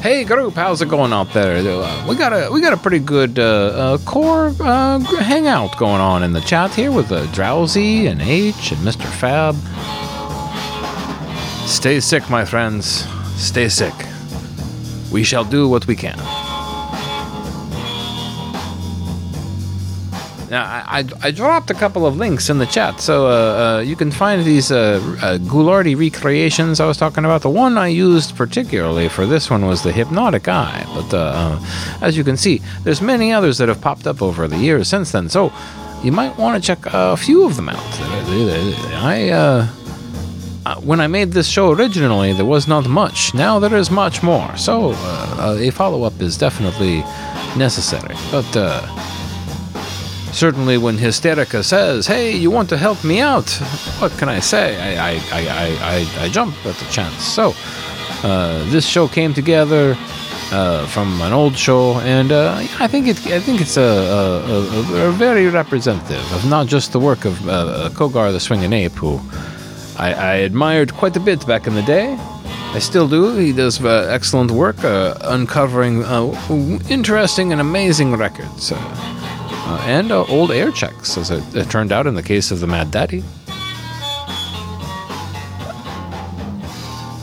Hey 0.00 0.22
group, 0.22 0.54
how's 0.54 0.80
it 0.80 0.88
going 0.88 1.12
out 1.12 1.32
there? 1.32 1.56
Uh, 1.56 2.06
we 2.08 2.14
got 2.14 2.32
a 2.32 2.50
we 2.52 2.60
got 2.60 2.72
a 2.72 2.76
pretty 2.76 3.00
good 3.00 3.40
uh, 3.40 3.94
uh, 3.94 3.98
core 3.98 4.54
uh, 4.60 5.00
hangout 5.00 5.76
going 5.76 6.00
on 6.00 6.22
in 6.22 6.32
the 6.32 6.40
chat 6.40 6.72
here 6.72 6.92
with 6.92 7.10
uh, 7.10 7.26
Drowsy 7.32 8.06
and 8.06 8.22
H 8.22 8.70
and 8.70 8.80
Mr. 8.86 9.06
Fab. 9.06 9.56
Stay 11.68 11.98
sick, 11.98 12.30
my 12.30 12.44
friends. 12.44 13.06
Stay 13.34 13.68
sick. 13.68 13.94
We 15.10 15.24
shall 15.24 15.44
do 15.44 15.68
what 15.68 15.88
we 15.88 15.96
can. 15.96 16.18
Now, 20.48 20.81
I, 20.92 21.04
I, 21.22 21.30
dropped 21.30 21.70
a 21.70 21.74
couple 21.74 22.04
of 22.04 22.18
links 22.18 22.50
in 22.50 22.58
the 22.58 22.66
chat, 22.66 23.00
so 23.00 23.26
uh, 23.26 23.30
uh, 23.30 23.80
you 23.80 23.96
can 23.96 24.10
find 24.10 24.44
these 24.44 24.70
uh, 24.70 25.00
uh, 25.22 25.38
Ghoulardi 25.38 25.96
recreations 25.96 26.80
I 26.80 26.86
was 26.86 26.98
talking 26.98 27.24
about. 27.24 27.40
The 27.40 27.48
one 27.48 27.78
I 27.78 27.88
used 27.88 28.36
particularly 28.36 29.08
for 29.08 29.24
this 29.24 29.48
one 29.48 29.64
was 29.64 29.82
the 29.82 29.90
Hypnotic 29.90 30.48
Eye, 30.48 30.84
but 30.94 31.14
uh, 31.14 31.32
uh, 31.34 31.98
as 32.02 32.14
you 32.18 32.24
can 32.24 32.36
see, 32.36 32.60
there's 32.84 33.00
many 33.00 33.32
others 33.32 33.56
that 33.56 33.70
have 33.70 33.80
popped 33.80 34.06
up 34.06 34.20
over 34.20 34.46
the 34.46 34.58
years 34.58 34.86
since 34.86 35.12
then, 35.12 35.30
so 35.30 35.50
you 36.04 36.12
might 36.12 36.36
want 36.36 36.62
to 36.62 36.66
check 36.66 36.80
a 36.84 37.16
few 37.16 37.46
of 37.46 37.56
them 37.56 37.70
out. 37.70 37.78
I, 40.66 40.78
when 40.80 41.00
I 41.00 41.06
made 41.06 41.32
this 41.32 41.48
show 41.48 41.72
originally, 41.72 42.34
there 42.34 42.44
was 42.44 42.68
not 42.68 42.86
much. 42.86 43.32
Now 43.32 43.58
there 43.58 43.74
is 43.76 43.90
much 43.90 44.22
more, 44.22 44.54
so 44.58 44.90
a 45.40 45.70
follow 45.70 46.02
up 46.04 46.20
is 46.20 46.36
definitely 46.36 46.98
necessary. 47.56 48.14
But 48.30 48.46
certainly, 50.32 50.78
when 50.78 50.98
Hysterica 50.98 51.62
says, 51.62 52.06
"Hey, 52.06 52.36
you 52.36 52.50
want 52.50 52.68
to 52.70 52.76
help 52.76 53.04
me 53.04 53.20
out?" 53.20 53.50
What 54.00 54.12
can 54.18 54.28
I 54.28 54.40
say? 54.40 54.76
I 54.76 55.10
I, 55.10 55.12
I, 55.32 55.42
I, 55.64 55.68
I, 55.94 56.24
I 56.24 56.28
jump 56.28 56.54
at 56.66 56.76
the 56.76 56.86
chance. 56.90 57.22
So 57.24 57.54
uh, 58.24 58.64
this 58.70 58.86
show 58.86 59.08
came 59.08 59.34
together. 59.34 59.96
Uh, 60.54 60.84
from 60.88 61.22
an 61.22 61.32
old 61.32 61.56
show, 61.56 61.98
and 62.00 62.30
uh, 62.30 62.54
I 62.78 62.86
think 62.86 63.06
it. 63.08 63.16
I 63.28 63.40
think 63.40 63.62
it's 63.62 63.78
a, 63.78 63.80
a, 63.80 64.58
a, 64.58 65.08
a 65.08 65.10
very 65.12 65.48
representative 65.48 66.32
of 66.34 66.44
not 66.44 66.66
just 66.66 66.92
the 66.92 67.00
work 67.00 67.24
of 67.24 67.48
uh, 67.48 67.88
Kogar 67.94 68.30
the 68.32 68.38
Swinging 68.38 68.74
Ape, 68.74 68.92
who 68.92 69.18
I, 69.98 70.12
I 70.12 70.34
admired 70.44 70.92
quite 70.92 71.16
a 71.16 71.20
bit 71.20 71.46
back 71.46 71.66
in 71.66 71.74
the 71.74 71.82
day. 71.82 72.18
I 72.74 72.80
still 72.80 73.08
do. 73.08 73.34
He 73.36 73.52
does 73.52 73.80
uh, 73.82 74.08
excellent 74.10 74.50
work 74.50 74.84
uh, 74.84 75.14
uncovering 75.22 76.04
uh, 76.04 76.34
interesting 76.90 77.52
and 77.52 77.60
amazing 77.60 78.16
records. 78.16 78.72
Uh, 79.64 79.80
and 79.86 80.10
uh, 80.10 80.24
old 80.24 80.50
air 80.50 80.70
checks, 80.72 81.16
as 81.16 81.30
it, 81.30 81.42
it 81.54 81.70
turned 81.70 81.92
out 81.92 82.06
in 82.06 82.14
the 82.14 82.22
case 82.22 82.50
of 82.50 82.60
the 82.60 82.66
Mad 82.66 82.90
Daddy. 82.90 83.22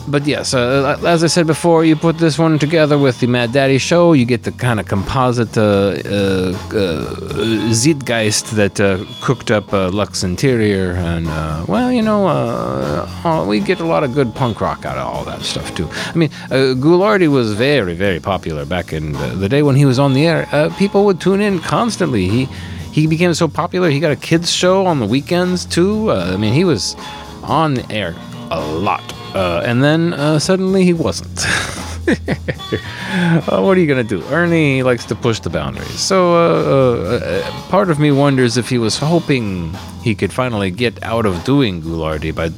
But 0.10 0.26
yes, 0.26 0.54
uh, 0.56 0.98
as 1.06 1.24
I 1.24 1.28
said 1.28 1.46
before, 1.46 1.86
you 1.86 1.96
put 1.96 2.18
this 2.18 2.40
one 2.40 2.58
together 2.58 2.98
with 2.98 3.20
the 3.20 3.28
Mad 3.28 3.52
Daddy 3.52 3.78
show, 3.78 4.14
you 4.14 4.26
get 4.26 4.42
the 4.44 4.52
kind 4.52 4.80
of 4.80 4.88
composite 4.88 5.56
uh, 5.56 5.62
uh, 5.62 6.58
uh, 6.74 7.72
zeitgeist 7.72 8.56
that 8.56 8.80
uh, 8.80 9.06
cooked 9.22 9.52
up 9.52 9.72
uh, 9.72 9.90
Lux 9.92 10.24
Interior, 10.24 10.94
and 10.94 11.28
uh, 11.28 11.64
well, 11.68 11.92
you 11.92 12.02
know, 12.02 12.28
uh, 12.28 13.08
uh, 13.24 13.46
we 13.46 13.60
get 13.60 13.80
a 13.80 13.86
lot 13.86 14.04
of 14.04 14.16
good 14.16 14.34
punk 14.34 14.62
rock 14.62 14.84
out 14.84 14.98
of 14.98 15.06
all 15.06 15.24
that 15.26 15.42
stuff 15.44 15.76
too. 15.76 15.88
I 15.92 16.14
mean, 16.16 16.32
uh, 16.50 16.74
Ghoulardi 16.76 17.28
was 17.28 17.54
very, 17.54 17.94
very 17.94 18.20
popular 18.20 18.66
back 18.66 18.92
in 18.92 19.14
the, 19.14 19.28
the 19.36 19.50
day 19.50 19.62
when 19.62 19.76
he 19.76 19.86
was 19.86 20.00
on 20.00 20.14
the 20.14 20.26
air. 20.26 20.48
Uh, 20.52 20.74
people 20.78 21.06
would 21.06 21.22
tune 21.22 21.42
in 21.42 21.60
constantly. 21.60 22.28
He 22.28 22.46
he 22.92 23.06
became 23.06 23.36
so 23.36 23.48
popular. 23.48 23.90
He 23.90 24.00
got 24.00 24.12
a 24.12 24.16
kids 24.16 24.52
show 24.52 24.88
on 24.88 25.00
the 25.00 25.06
weekends 25.06 25.66
too. 25.66 26.10
Uh, 26.10 26.32
I 26.34 26.38
mean, 26.38 26.54
he 26.54 26.66
was 26.66 26.96
on 27.44 27.76
the 27.76 27.92
air 27.92 28.16
a 28.50 28.60
lot. 28.60 29.19
Uh, 29.34 29.62
and 29.66 29.84
then 29.84 30.14
uh, 30.14 30.40
suddenly 30.40 30.84
he 30.84 30.94
wasn't. 30.94 31.46
Uh, 33.12 33.62
what 33.62 33.78
are 33.78 33.80
you 33.80 33.88
gonna 33.88 34.04
do? 34.04 34.24
Ernie 34.30 34.84
likes 34.84 35.06
to 35.06 35.16
push 35.16 35.40
the 35.40 35.50
boundaries. 35.50 36.00
So 36.00 36.36
uh, 36.36 37.18
uh, 37.18 37.52
part 37.70 37.90
of 37.90 38.00
me 38.00 38.12
wonders 38.12 38.58
if 38.58 38.70
he 38.70 38.78
was 38.78 38.98
hoping 38.98 39.74
he 40.04 40.14
could 40.16 40.32
finally 40.34 40.72
get 40.72 41.02
out 41.04 41.26
of 41.26 41.44
doing 41.44 41.82
Ghoulardi 41.82 42.34
by 42.34 42.50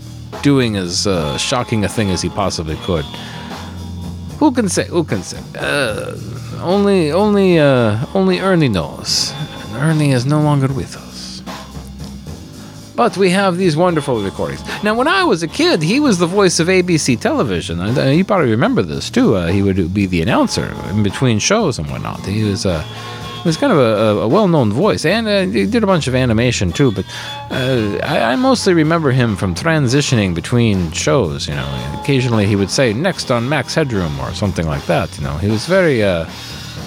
doing 0.42 0.76
as 0.76 1.08
uh, 1.08 1.38
shocking 1.38 1.84
a 1.86 1.90
thing 1.90 2.10
as 2.12 2.22
he 2.22 2.30
possibly 2.30 2.76
could. 2.84 3.06
Who 4.40 4.52
can 4.52 4.68
say? 4.70 4.88
Who 4.88 5.04
can 5.04 5.22
say? 5.24 5.40
Uh, 5.58 6.16
only, 6.62 7.12
only, 7.12 7.60
uh, 7.60 8.06
only 8.14 8.40
Ernie 8.40 8.70
knows. 8.70 9.34
And 9.68 9.78
Ernie 9.78 10.12
is 10.12 10.26
no 10.26 10.42
longer 10.42 10.68
with 10.74 10.96
us. 10.98 11.11
But 12.96 13.18
we 13.18 13.30
have 13.30 13.58
these 13.58 13.78
wonderful 13.78 14.22
recordings. 14.22 14.62
Now, 14.84 14.94
when 14.96 15.08
I 15.08 15.24
was 15.24 15.44
a 15.44 15.48
kid, 15.48 15.82
he 15.82 16.00
was 16.00 16.20
the 16.20 16.26
voice 16.28 16.60
of 16.60 16.68
ABC 16.68 17.20
television. 17.20 17.80
Uh, 17.80 18.06
you 18.08 18.26
probably 18.26 18.52
remember 18.52 18.82
this 18.82 19.10
too. 19.10 19.36
Uh, 19.36 19.48
he 19.48 19.62
would 19.62 19.94
be 19.94 20.06
the 20.06 20.22
announcer 20.22 20.76
in 20.90 21.02
between 21.02 21.40
shows 21.40 21.80
and 21.80 21.90
whatnot. 21.90 22.26
He 22.26 22.44
was 22.44 22.66
uh, 22.66 22.84
he 23.42 23.50
was 23.50 23.58
kind 23.58 23.74
of 23.74 23.80
a, 23.80 24.22
a 24.22 24.28
well-known 24.28 24.72
voice, 24.72 25.04
and 25.04 25.28
uh, 25.28 25.46
he 25.46 25.66
did 25.66 25.84
a 25.84 25.88
bunch 25.88 26.08
of 26.08 26.14
animation 26.14 26.72
too. 26.72 26.92
But 26.92 27.06
uh, 27.50 27.98
I, 28.04 28.34
I 28.34 28.36
mostly 28.36 28.74
remember 28.74 29.12
him 29.12 29.36
from 29.36 29.56
transitioning 29.56 30.36
between 30.36 30.92
shows. 30.92 31.48
You 31.48 31.56
know, 31.56 31.98
occasionally 32.02 32.46
he 32.46 32.56
would 32.56 32.70
say 32.70 32.94
"next 32.94 33.32
on 33.32 33.50
Max 33.50 33.74
Headroom" 33.74 34.20
or 34.20 34.34
something 34.34 34.68
like 34.68 34.86
that. 34.86 35.18
You 35.18 35.24
know, 35.24 35.38
he 35.38 35.50
was 35.50 35.66
very 35.66 36.04
uh, 36.04 36.26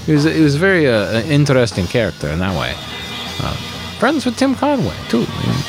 he 0.07 0.13
was 0.13 0.25
he 0.25 0.43
was 0.43 0.57
very 0.57 0.87
uh, 0.87 1.23
interesting 1.23 1.87
character 1.87 2.29
in 2.29 2.39
that 2.39 2.57
way. 2.61 2.75
Friends 4.05 4.27
with 4.27 4.37
Tim 4.37 4.55
Conway 4.55 4.95
too. 5.09 5.25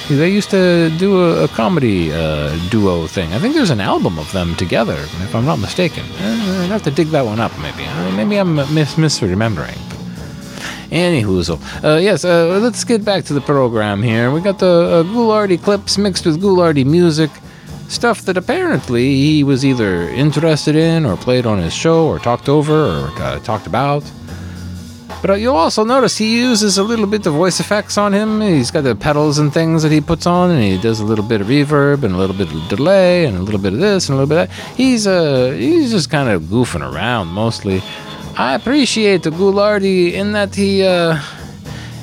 They 0.10 0.30
used 0.30 0.50
to 0.50 0.90
do 0.98 1.24
a, 1.24 1.46
a 1.46 1.48
comedy 1.48 2.12
uh, 2.12 2.54
duo 2.70 3.08
thing. 3.08 3.32
I 3.32 3.40
think 3.40 3.56
there's 3.56 3.70
an 3.70 3.80
album 3.80 4.20
of 4.20 4.30
them 4.34 4.56
together, 4.56 4.98
if 5.24 5.34
I'm 5.34 5.46
not 5.46 5.58
mistaken. 5.58 6.04
Uh, 6.20 6.64
I'd 6.64 6.70
have 6.70 6.84
to 6.84 6.92
dig 6.92 7.08
that 7.12 7.24
one 7.24 7.40
up, 7.40 7.58
maybe. 7.60 7.86
Uh, 7.86 8.12
maybe 8.12 8.36
I'm 8.36 8.56
mis- 8.56 8.96
misremembering. 8.96 9.78
Anywhoozle. 10.92 11.62
Uh, 11.82 11.98
yes, 11.98 12.26
uh, 12.26 12.60
let's 12.62 12.84
get 12.84 13.06
back 13.06 13.24
to 13.24 13.34
the 13.34 13.40
program 13.40 14.04
here. 14.04 14.30
We 14.32 14.42
got 14.42 14.60
the 14.60 14.66
uh, 14.66 15.04
Ghoulardi 15.04 15.64
clips 15.64 15.98
mixed 15.98 16.26
with 16.26 16.42
Ghoulardi 16.42 16.86
music. 16.86 17.32
Stuff 17.88 18.24
that 18.24 18.36
apparently 18.36 19.16
he 19.16 19.46
was 19.46 19.64
either 19.64 20.10
interested 20.10 20.76
in 20.76 21.06
or 21.06 21.16
played 21.16 21.46
on 21.46 21.60
his 21.60 21.74
show 21.74 22.06
or 22.06 22.20
talked 22.20 22.50
over 22.50 22.74
or 22.74 23.12
uh, 23.22 23.40
talked 23.40 23.66
about. 23.66 24.04
But 25.22 25.40
you'll 25.40 25.56
also 25.56 25.84
notice 25.84 26.18
he 26.18 26.38
uses 26.38 26.78
a 26.78 26.84
little 26.84 27.08
bit 27.08 27.26
of 27.26 27.34
voice 27.34 27.60
effects 27.60 27.98
on 27.98 28.14
him. 28.14 28.42
He's 28.42 28.72
got 28.72 28.82
the 28.82 28.96
pedals 28.96 29.40
and 29.40 29.54
things 29.54 29.82
that 29.84 29.92
he 29.92 30.02
puts 30.02 30.26
on, 30.28 30.52
and 30.52 30.64
he 30.64 30.78
does 30.80 31.00
a 31.00 31.06
little 31.06 31.26
bit 31.26 31.42
of 31.42 31.48
reverb 31.48 32.04
and 32.04 32.14
a 32.14 32.18
little 32.18 32.36
bit 32.36 32.52
of 32.52 32.68
delay 32.70 33.26
and 33.26 33.38
a 33.38 33.42
little 33.42 33.60
bit 33.60 33.74
of 33.74 33.80
this 33.80 34.08
and 34.08 34.18
a 34.18 34.22
little 34.22 34.30
bit 34.30 34.44
of 34.44 34.50
that. 34.50 34.76
He's 34.76 35.08
uh 35.08 35.52
he's 35.52 35.92
just 35.92 36.10
kind 36.10 36.30
of 36.30 36.44
goofing 36.44 36.82
around 36.82 37.28
mostly. 37.30 37.82
I 38.38 38.54
appreciate 38.54 39.24
the 39.24 39.32
Ghoulardi 39.32 40.14
in 40.14 40.34
that 40.34 40.54
he 40.56 40.84
uh 40.84 41.20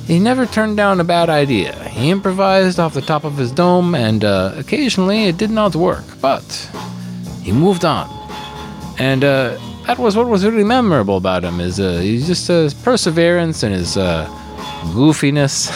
he 0.06 0.18
never 0.18 0.46
turned 0.46 0.76
down 0.76 1.00
a 1.00 1.04
bad 1.04 1.30
idea. 1.30 1.72
He 1.88 2.10
improvised 2.10 2.80
off 2.80 2.92
the 2.92 3.02
top 3.02 3.24
of 3.24 3.36
his 3.36 3.52
dome, 3.52 3.94
and 3.94 4.24
uh, 4.24 4.52
occasionally 4.56 5.26
it 5.26 5.36
did 5.36 5.50
not 5.50 5.76
work, 5.76 6.04
but 6.20 6.42
he 7.42 7.52
moved 7.52 7.84
on. 7.84 8.08
And 8.98 9.22
uh, 9.22 9.58
that 9.92 10.02
was 10.02 10.16
what 10.16 10.26
was 10.26 10.42
really 10.42 10.64
memorable 10.64 11.18
about 11.18 11.44
him 11.44 11.60
is 11.60 11.78
uh, 11.78 11.98
he's 11.98 12.26
just 12.26 12.48
uh, 12.48 12.62
his 12.62 12.72
perseverance 12.72 13.62
and 13.62 13.74
his 13.74 13.98
uh, 13.98 14.26
goofiness. 14.96 15.68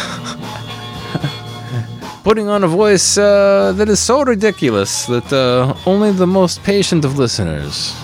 Putting 2.24 2.48
on 2.48 2.64
a 2.64 2.66
voice 2.66 3.18
uh, 3.18 3.74
that 3.76 3.90
is 3.90 4.00
so 4.00 4.24
ridiculous 4.24 5.04
that 5.04 5.30
uh, 5.30 5.76
only 5.84 6.12
the 6.12 6.26
most 6.26 6.62
patient 6.62 7.04
of 7.04 7.18
listeners 7.18 7.94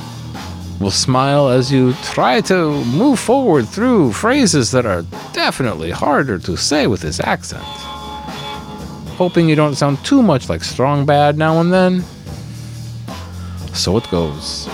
will 0.78 0.90
smile 0.90 1.48
as 1.48 1.72
you 1.72 1.94
try 2.02 2.42
to 2.42 2.84
move 2.84 3.18
forward 3.18 3.66
through 3.66 4.12
phrases 4.12 4.70
that 4.70 4.84
are 4.84 5.06
definitely 5.32 5.90
harder 5.90 6.36
to 6.38 6.58
say 6.58 6.86
with 6.86 7.00
his 7.00 7.20
accent. 7.20 7.64
Hoping 9.16 9.48
you 9.48 9.56
don't 9.56 9.76
sound 9.76 9.96
too 10.04 10.22
much 10.22 10.50
like 10.50 10.62
Strong 10.62 11.06
Bad 11.06 11.38
now 11.38 11.58
and 11.62 11.72
then. 11.72 12.04
So 13.72 13.96
it 13.96 14.06
goes. 14.10 14.68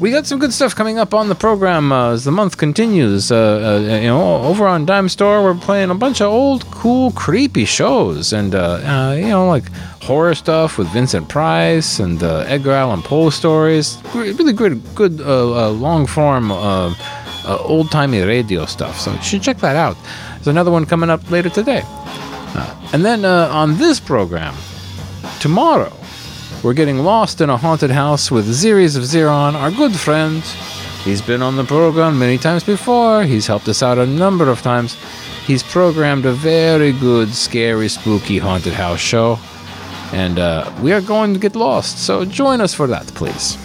We 0.00 0.12
got 0.12 0.26
some 0.26 0.38
good 0.38 0.52
stuff 0.52 0.76
coming 0.76 0.96
up 1.00 1.12
on 1.12 1.28
the 1.28 1.34
program 1.34 1.90
uh, 1.90 2.12
as 2.12 2.22
the 2.22 2.30
month 2.30 2.56
continues. 2.56 3.32
Uh, 3.32 3.80
uh, 3.82 3.94
you 3.96 4.06
know, 4.06 4.42
over 4.42 4.64
on 4.64 4.86
Dime 4.86 5.08
Store, 5.08 5.42
we're 5.42 5.56
playing 5.58 5.90
a 5.90 5.94
bunch 5.96 6.20
of 6.20 6.28
old, 6.28 6.64
cool, 6.66 7.10
creepy 7.12 7.64
shows, 7.64 8.32
and 8.32 8.54
uh, 8.54 8.74
uh, 8.74 9.14
you 9.18 9.26
know, 9.26 9.48
like 9.48 9.64
horror 10.02 10.36
stuff 10.36 10.78
with 10.78 10.86
Vincent 10.92 11.28
Price 11.28 11.98
and 11.98 12.22
uh, 12.22 12.44
Edgar 12.46 12.70
Allan 12.72 13.02
Poe 13.02 13.30
stories. 13.30 13.98
Really 14.14 14.52
good, 14.52 14.80
good, 14.94 15.18
long 15.18 16.06
form, 16.06 16.52
old 16.52 17.90
timey 17.90 18.20
radio 18.20 18.66
stuff. 18.66 19.00
So 19.00 19.12
you 19.12 19.22
should 19.22 19.42
check 19.42 19.58
that 19.58 19.74
out. 19.74 19.96
There's 20.34 20.46
another 20.46 20.70
one 20.70 20.86
coming 20.86 21.10
up 21.10 21.28
later 21.28 21.50
today, 21.50 21.82
and 22.92 23.04
then 23.04 23.24
on 23.24 23.78
this 23.78 23.98
program 23.98 24.54
tomorrow. 25.40 25.92
We're 26.60 26.74
getting 26.74 26.98
lost 26.98 27.40
in 27.40 27.50
a 27.50 27.56
haunted 27.56 27.92
house 27.92 28.32
with 28.32 28.48
Zeres 28.48 28.96
of 28.96 29.04
Zeron, 29.04 29.54
our 29.54 29.70
good 29.70 29.94
friend. 29.94 30.42
He's 31.04 31.22
been 31.22 31.40
on 31.40 31.54
the 31.54 31.62
program 31.62 32.18
many 32.18 32.36
times 32.36 32.64
before. 32.64 33.22
He's 33.22 33.46
helped 33.46 33.68
us 33.68 33.80
out 33.80 33.96
a 33.96 34.04
number 34.04 34.50
of 34.50 34.60
times. 34.60 34.96
He's 35.46 35.62
programmed 35.62 36.26
a 36.26 36.32
very 36.32 36.90
good, 36.90 37.32
scary, 37.32 37.88
spooky 37.88 38.38
haunted 38.38 38.72
house 38.72 38.98
show. 38.98 39.38
And 40.12 40.40
uh, 40.40 40.72
we 40.82 40.92
are 40.92 41.00
going 41.00 41.32
to 41.32 41.38
get 41.38 41.54
lost, 41.54 41.98
so 41.98 42.24
join 42.24 42.60
us 42.60 42.74
for 42.74 42.88
that, 42.88 43.06
please. 43.08 43.56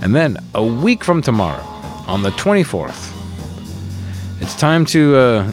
And 0.00 0.14
then, 0.14 0.38
a 0.54 0.64
week 0.64 1.04
from 1.04 1.20
tomorrow, 1.20 1.62
on 2.06 2.22
the 2.22 2.30
24th, 2.30 3.12
it's 4.40 4.56
time 4.56 4.86
to 4.86 5.16
uh, 5.16 5.52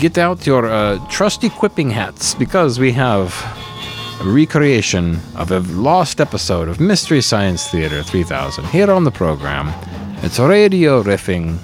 get 0.00 0.18
out 0.18 0.46
your 0.46 0.66
uh, 0.66 0.98
trusty 1.08 1.48
quipping 1.48 1.88
hats 1.88 2.34
because 2.34 2.78
we 2.78 2.92
have 2.92 3.32
a 4.20 4.24
recreation 4.24 5.18
of 5.34 5.50
a 5.50 5.60
lost 5.60 6.20
episode 6.20 6.68
of 6.68 6.78
Mystery 6.78 7.22
Science 7.22 7.68
Theater 7.68 8.02
3000 8.02 8.66
here 8.66 8.90
on 8.90 9.04
the 9.04 9.10
program. 9.10 9.72
It's 10.22 10.38
radio 10.38 11.02
riffing 11.02 11.58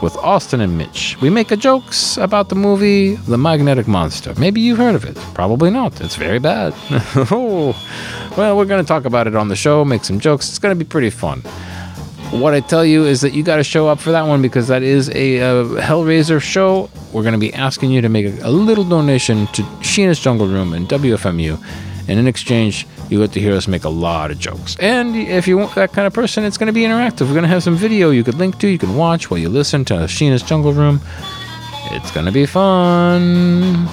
with 0.00 0.16
Austin 0.18 0.60
and 0.60 0.78
Mitch. 0.78 1.20
We 1.20 1.30
make 1.30 1.50
a 1.50 1.56
jokes 1.56 2.16
about 2.16 2.48
the 2.48 2.54
movie 2.54 3.16
The 3.16 3.36
Magnetic 3.36 3.88
Monster. 3.88 4.34
Maybe 4.38 4.60
you've 4.60 4.78
heard 4.78 4.94
of 4.94 5.04
it. 5.04 5.16
Probably 5.34 5.68
not. 5.68 6.00
It's 6.00 6.14
very 6.14 6.38
bad. 6.38 6.74
oh. 7.32 7.74
Well, 8.36 8.56
we're 8.56 8.66
going 8.66 8.84
to 8.84 8.86
talk 8.86 9.04
about 9.04 9.26
it 9.26 9.34
on 9.34 9.48
the 9.48 9.56
show, 9.56 9.84
make 9.84 10.04
some 10.04 10.20
jokes. 10.20 10.48
It's 10.48 10.60
going 10.60 10.78
to 10.78 10.84
be 10.84 10.88
pretty 10.88 11.10
fun. 11.10 11.40
What 12.30 12.54
I 12.54 12.60
tell 12.60 12.84
you 12.84 13.04
is 13.04 13.20
that 13.22 13.34
you 13.34 13.42
got 13.42 13.56
to 13.56 13.64
show 13.64 13.88
up 13.88 13.98
for 13.98 14.12
that 14.12 14.22
one 14.22 14.42
because 14.42 14.68
that 14.68 14.84
is 14.84 15.10
a 15.10 15.40
uh, 15.40 15.64
Hellraiser 15.80 16.40
show. 16.40 16.88
We're 17.12 17.22
going 17.22 17.34
to 17.34 17.38
be 17.38 17.52
asking 17.52 17.90
you 17.90 18.00
to 18.00 18.08
make 18.08 18.26
a, 18.26 18.46
a 18.46 18.50
little 18.50 18.84
donation 18.84 19.48
to 19.48 19.62
Sheena's 19.82 20.20
Jungle 20.20 20.46
Room 20.46 20.72
and 20.72 20.88
WFMU. 20.88 21.58
And 22.08 22.18
in 22.18 22.26
exchange, 22.26 22.86
you 23.08 23.18
get 23.18 23.32
to 23.32 23.40
hear 23.40 23.54
us 23.54 23.66
make 23.66 23.84
a 23.84 23.88
lot 23.88 24.30
of 24.30 24.38
jokes. 24.38 24.76
And 24.78 25.16
if 25.16 25.48
you 25.48 25.58
want 25.58 25.74
that 25.74 25.92
kind 25.92 26.06
of 26.06 26.12
person, 26.12 26.44
it's 26.44 26.56
going 26.56 26.68
to 26.68 26.72
be 26.72 26.82
interactive. 26.82 27.22
We're 27.22 27.34
going 27.34 27.42
to 27.42 27.48
have 27.48 27.62
some 27.62 27.76
video 27.76 28.10
you 28.10 28.22
could 28.22 28.36
link 28.36 28.58
to, 28.60 28.68
you 28.68 28.78
can 28.78 28.96
watch 28.96 29.30
while 29.30 29.38
you 29.38 29.48
listen 29.48 29.84
to 29.86 29.94
Sheena's 29.94 30.42
Jungle 30.42 30.72
Room. 30.72 31.00
It's 31.90 32.10
going 32.10 32.26
to 32.26 32.32
be 32.32 32.46
fun. 32.46 33.88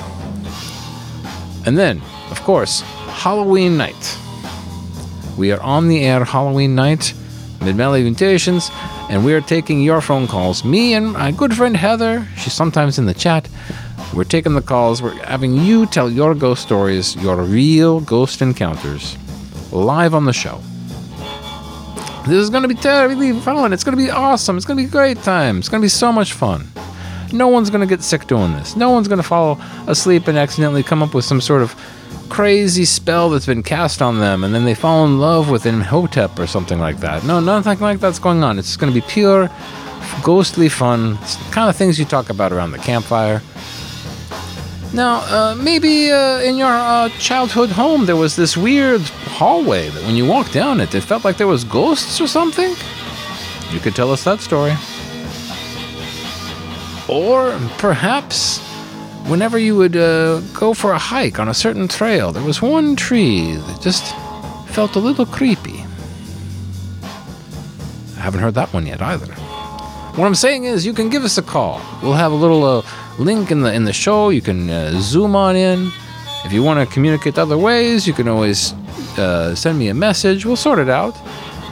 And 1.65 1.77
then, 1.77 2.01
of 2.29 2.41
course, 2.41 2.81
Halloween 3.07 3.77
night. 3.77 4.17
We 5.37 5.51
are 5.51 5.61
on 5.61 5.87
the 5.87 6.03
air 6.05 6.23
Halloween 6.23 6.75
night, 6.75 7.13
Mid 7.61 7.75
Valley 7.75 8.03
Mutations, 8.03 8.69
and 9.09 9.25
we 9.25 9.33
are 9.33 9.41
taking 9.41 9.81
your 9.81 10.01
phone 10.01 10.27
calls. 10.27 10.63
Me 10.63 10.93
and 10.93 11.13
my 11.13 11.31
good 11.31 11.55
friend 11.55 11.75
Heather, 11.75 12.27
she's 12.37 12.53
sometimes 12.53 12.97
in 12.97 13.05
the 13.05 13.13
chat. 13.13 13.49
We're 14.13 14.23
taking 14.23 14.53
the 14.53 14.61
calls. 14.61 15.01
We're 15.01 15.15
having 15.25 15.55
you 15.55 15.85
tell 15.85 16.09
your 16.09 16.35
ghost 16.35 16.61
stories, 16.61 17.15
your 17.17 17.41
real 17.43 17.99
ghost 17.99 18.41
encounters, 18.41 19.17
live 19.71 20.13
on 20.13 20.25
the 20.25 20.33
show. 20.33 20.61
This 22.25 22.37
is 22.37 22.49
going 22.49 22.63
to 22.63 22.69
be 22.69 22.75
terribly 22.75 23.33
fun. 23.41 23.73
It's 23.73 23.83
going 23.83 23.97
to 23.97 24.03
be 24.03 24.09
awesome. 24.09 24.55
It's 24.55 24.65
going 24.65 24.77
to 24.77 24.83
be 24.83 24.87
a 24.87 24.91
great 24.91 25.17
time. 25.23 25.57
It's 25.57 25.67
going 25.67 25.81
to 25.81 25.85
be 25.85 25.89
so 25.89 26.11
much 26.11 26.33
fun. 26.33 26.67
No 27.33 27.47
one's 27.47 27.69
going 27.69 27.81
to 27.81 27.87
get 27.87 28.03
sick 28.03 28.27
doing 28.27 28.53
this. 28.53 28.75
No 28.75 28.91
one's 28.91 29.07
going 29.07 29.21
to 29.21 29.27
fall 29.27 29.59
asleep 29.87 30.27
and 30.27 30.37
accidentally 30.37 30.83
come 30.83 31.03
up 31.03 31.13
with 31.13 31.25
some 31.25 31.41
sort 31.41 31.61
of 31.61 31.75
crazy 32.29 32.85
spell 32.85 33.29
that's 33.29 33.45
been 33.45 33.63
cast 33.63 34.01
on 34.01 34.19
them 34.19 34.43
and 34.43 34.53
then 34.53 34.65
they 34.65 34.73
fall 34.73 35.05
in 35.05 35.19
love 35.19 35.49
with 35.49 35.65
Imhotep 35.65 36.39
or 36.39 36.47
something 36.47 36.79
like 36.79 36.97
that. 36.99 37.23
No, 37.23 37.39
nothing 37.39 37.79
like 37.79 37.99
that's 37.99 38.19
going 38.19 38.43
on. 38.43 38.59
It's 38.59 38.77
going 38.77 38.93
to 38.93 38.99
be 38.99 39.05
pure, 39.07 39.49
ghostly 40.23 40.69
fun. 40.69 41.17
Kind 41.51 41.69
of 41.69 41.75
things 41.75 41.99
you 41.99 42.05
talk 42.05 42.29
about 42.29 42.51
around 42.51 42.71
the 42.71 42.79
campfire. 42.79 43.41
Now, 44.93 45.21
uh, 45.21 45.55
maybe 45.55 46.11
uh, 46.11 46.39
in 46.39 46.55
your 46.55 46.71
uh, 46.71 47.09
childhood 47.19 47.69
home 47.69 48.05
there 48.05 48.15
was 48.15 48.35
this 48.35 48.55
weird 48.55 49.01
hallway 49.01 49.89
that 49.89 50.03
when 50.03 50.15
you 50.15 50.27
walked 50.27 50.53
down 50.53 50.79
it, 50.79 50.93
it 50.93 51.01
felt 51.01 51.23
like 51.25 51.37
there 51.37 51.47
was 51.47 51.63
ghosts 51.63 52.21
or 52.21 52.27
something. 52.27 52.75
You 53.71 53.79
could 53.79 53.95
tell 53.95 54.11
us 54.11 54.23
that 54.23 54.39
story. 54.39 54.73
Or 57.09 57.57
perhaps 57.79 58.62
whenever 59.27 59.57
you 59.57 59.75
would 59.75 59.95
uh, 59.95 60.39
go 60.53 60.73
for 60.73 60.91
a 60.91 60.97
hike 60.97 61.39
on 61.39 61.47
a 61.47 61.53
certain 61.53 61.87
trail, 61.87 62.31
there 62.31 62.43
was 62.43 62.61
one 62.61 62.95
tree 62.95 63.55
that 63.55 63.81
just 63.81 64.15
felt 64.67 64.95
a 64.95 64.99
little 64.99 65.25
creepy. 65.25 65.85
I 68.17 68.21
haven't 68.25 68.41
heard 68.41 68.55
that 68.55 68.73
one 68.73 68.85
yet 68.87 69.01
either. 69.01 69.33
What 70.15 70.27
I'm 70.27 70.35
saying 70.35 70.65
is, 70.65 70.85
you 70.85 70.93
can 70.93 71.09
give 71.09 71.23
us 71.23 71.37
a 71.37 71.41
call. 71.41 71.81
We'll 72.01 72.13
have 72.13 72.31
a 72.31 72.35
little 72.35 72.63
uh, 72.63 72.85
link 73.17 73.51
in 73.51 73.61
the 73.61 73.73
in 73.73 73.85
the 73.85 73.93
show. 73.93 74.29
You 74.29 74.41
can 74.41 74.69
uh, 74.69 75.01
zoom 75.01 75.35
on 75.35 75.55
in. 75.55 75.91
If 76.45 76.53
you 76.53 76.61
want 76.61 76.87
to 76.87 76.93
communicate 76.93 77.37
other 77.39 77.57
ways, 77.57 78.05
you 78.05 78.13
can 78.13 78.27
always 78.27 78.73
uh, 79.17 79.55
send 79.55 79.79
me 79.79 79.87
a 79.87 79.93
message. 79.93 80.45
We'll 80.45 80.55
sort 80.55 80.79
it 80.79 80.89
out. 80.89 81.15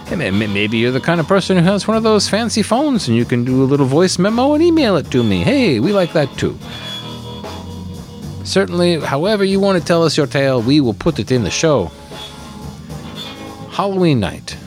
Maybe 0.09 0.77
you're 0.77 0.91
the 0.91 0.99
kind 0.99 1.19
of 1.21 1.27
person 1.27 1.57
who 1.57 1.63
has 1.63 1.87
one 1.87 1.95
of 1.95 2.03
those 2.03 2.27
fancy 2.27 2.63
phones, 2.63 3.07
and 3.07 3.15
you 3.15 3.23
can 3.23 3.45
do 3.45 3.63
a 3.63 3.67
little 3.71 3.85
voice 3.85 4.17
memo 4.19 4.53
and 4.53 4.63
email 4.63 4.97
it 4.97 5.09
to 5.11 5.23
me. 5.23 5.43
Hey, 5.43 5.79
we 5.79 5.93
like 5.93 6.11
that 6.13 6.29
too. 6.37 6.57
Certainly, 8.43 8.99
however 9.01 9.43
you 9.43 9.59
want 9.59 9.79
to 9.79 9.85
tell 9.85 10.03
us 10.03 10.17
your 10.17 10.27
tale, 10.27 10.61
we 10.61 10.81
will 10.81 10.93
put 10.93 11.19
it 11.19 11.31
in 11.31 11.43
the 11.43 11.51
show. 11.51 11.91
Halloween 13.71 14.19
night. 14.19 14.57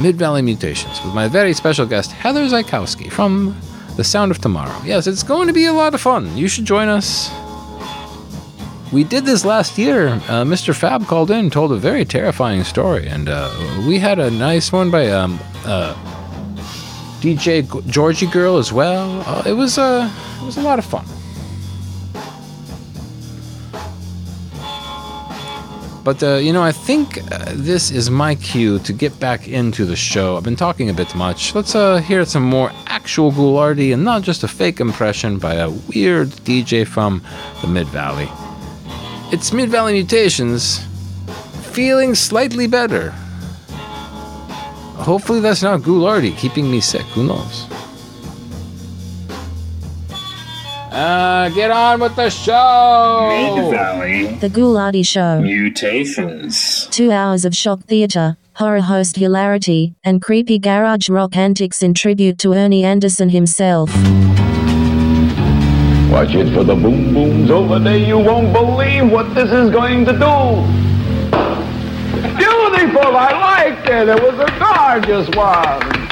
Mid 0.00 0.16
Valley 0.16 0.42
Mutations 0.42 1.02
with 1.04 1.12
my 1.12 1.26
very 1.26 1.52
special 1.52 1.84
guest, 1.84 2.12
Heather 2.12 2.46
Zykowski 2.46 3.10
from 3.10 3.56
The 3.96 4.04
Sound 4.04 4.30
of 4.30 4.38
Tomorrow. 4.38 4.80
Yes, 4.84 5.06
it's 5.08 5.24
going 5.24 5.48
to 5.48 5.52
be 5.52 5.64
a 5.64 5.72
lot 5.72 5.92
of 5.94 6.00
fun. 6.00 6.36
You 6.36 6.46
should 6.46 6.64
join 6.64 6.88
us. 6.88 7.30
We 8.92 9.02
did 9.04 9.26
this 9.26 9.44
last 9.44 9.76
year. 9.76 10.08
Uh, 10.08 10.44
Mr. 10.44 10.74
Fab 10.74 11.06
called 11.06 11.30
in, 11.30 11.50
told 11.50 11.72
a 11.72 11.76
very 11.76 12.04
terrifying 12.04 12.62
story, 12.64 13.06
and 13.08 13.28
uh, 13.28 13.50
we 13.86 13.98
had 13.98 14.18
a 14.18 14.30
nice 14.30 14.72
one 14.72 14.90
by 14.90 15.10
um, 15.10 15.38
uh, 15.66 15.94
DJ 17.20 17.84
Georgie 17.90 18.26
Girl 18.28 18.56
as 18.56 18.72
well. 18.72 19.20
Uh, 19.26 19.42
it 19.44 19.52
was 19.52 19.76
uh, 19.78 20.10
it 20.40 20.46
was 20.46 20.56
a 20.56 20.62
lot 20.62 20.78
of 20.78 20.84
fun. 20.84 21.04
But 26.08 26.22
uh, 26.22 26.36
you 26.36 26.54
know, 26.54 26.62
I 26.62 26.72
think 26.72 27.18
uh, 27.18 27.52
this 27.52 27.90
is 27.90 28.08
my 28.08 28.34
cue 28.34 28.78
to 28.78 28.94
get 28.94 29.20
back 29.20 29.46
into 29.46 29.84
the 29.84 29.94
show. 29.94 30.38
I've 30.38 30.42
been 30.42 30.56
talking 30.56 30.88
a 30.88 30.94
bit 30.94 31.14
much. 31.14 31.54
Let's 31.54 31.74
uh, 31.74 31.98
hear 31.98 32.24
some 32.24 32.44
more 32.44 32.72
actual 32.86 33.30
Ghoulardi 33.30 33.92
and 33.92 34.04
not 34.04 34.22
just 34.22 34.42
a 34.42 34.48
fake 34.48 34.80
impression 34.80 35.38
by 35.38 35.56
a 35.56 35.68
weird 35.68 36.28
DJ 36.48 36.86
from 36.86 37.22
the 37.60 37.66
Mid 37.66 37.88
Valley. 37.88 38.26
It's 39.34 39.52
Mid 39.52 39.68
Valley 39.68 39.92
Mutations, 39.92 40.80
feeling 41.72 42.14
slightly 42.14 42.66
better. 42.66 43.10
Hopefully, 45.04 45.40
that's 45.40 45.62
not 45.62 45.82
Ghoulardi 45.82 46.34
keeping 46.38 46.70
me 46.70 46.80
sick. 46.80 47.04
Who 47.12 47.24
knows? 47.24 47.66
Uh, 50.90 51.50
get 51.50 51.70
on 51.70 52.00
with 52.00 52.16
the 52.16 52.30
show. 52.30 53.28
Mid 53.28 53.70
Valley 53.70 54.26
The 54.36 54.48
Ghoulardi 54.48 55.06
Show. 55.06 55.42
Mutations. 55.42 56.86
Two 56.86 57.12
hours 57.12 57.44
of 57.44 57.54
shock 57.54 57.80
theatre, 57.80 58.38
horror 58.54 58.80
host 58.80 59.16
hilarity, 59.16 59.94
and 60.02 60.22
creepy 60.22 60.58
garage 60.58 61.10
rock 61.10 61.36
antics 61.36 61.82
in 61.82 61.92
tribute 61.92 62.38
to 62.38 62.54
Ernie 62.54 62.84
Anderson 62.84 63.28
himself. 63.28 63.90
Watch 66.10 66.34
it 66.34 66.54
for 66.54 66.64
the 66.64 66.74
boom 66.74 67.12
booms 67.12 67.50
over 67.50 67.78
there. 67.78 67.98
You 67.98 68.18
won't 68.18 68.54
believe 68.54 69.10
what 69.12 69.34
this 69.34 69.52
is 69.52 69.68
going 69.70 70.06
to 70.06 70.12
do. 70.12 70.64
Beautiful. 72.38 73.14
I 73.14 73.32
liked 73.68 73.86
it. 73.88 74.08
It 74.08 74.22
was 74.22 74.38
a 74.40 74.48
gorgeous 74.58 75.28
one. 75.36 76.08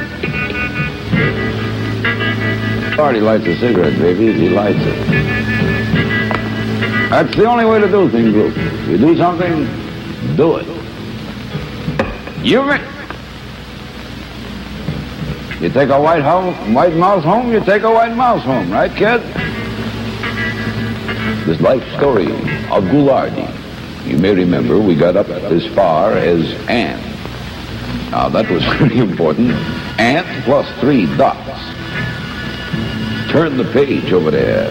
Already 2.98 3.20
lights 3.20 3.46
a 3.46 3.56
cigarette, 3.58 3.98
baby. 3.98 4.32
He 4.32 4.48
lights 4.50 4.78
it. 4.80 5.08
That's 7.10 7.36
the 7.36 7.44
only 7.44 7.64
way 7.64 7.80
to 7.80 7.88
do 7.88 8.08
things, 8.08 8.32
Luke. 8.32 8.56
You 8.88 8.98
do 8.98 9.16
something, 9.16 9.66
do 10.36 10.56
it. 10.56 10.66
You 12.44 12.62
you 15.60 15.70
take 15.70 15.88
a 15.88 16.00
white 16.00 16.22
white 16.72 16.94
mouse 16.94 17.24
home, 17.24 17.50
you 17.50 17.58
take 17.64 17.82
a 17.82 17.90
white 17.90 18.14
mouse 18.14 18.42
home, 18.42 18.70
right, 18.70 18.90
kid? 18.94 19.22
This 21.46 21.60
life 21.60 21.82
story 21.96 22.26
of 22.26 22.84
Ghoulardi. 22.84 24.06
You 24.06 24.18
may 24.18 24.34
remember 24.34 24.78
we 24.78 24.94
got 24.94 25.16
up 25.16 25.28
as 25.30 25.66
far 25.74 26.12
as 26.12 26.52
Ant. 26.68 27.02
Now 28.10 28.28
that 28.28 28.50
was 28.50 28.62
pretty 28.76 28.98
important. 28.98 29.52
Ant 29.98 30.26
plus 30.44 30.68
three 30.80 31.06
dots. 31.16 31.83
Turn 33.34 33.56
the 33.56 33.64
page 33.72 34.12
over 34.12 34.30
there. 34.30 34.70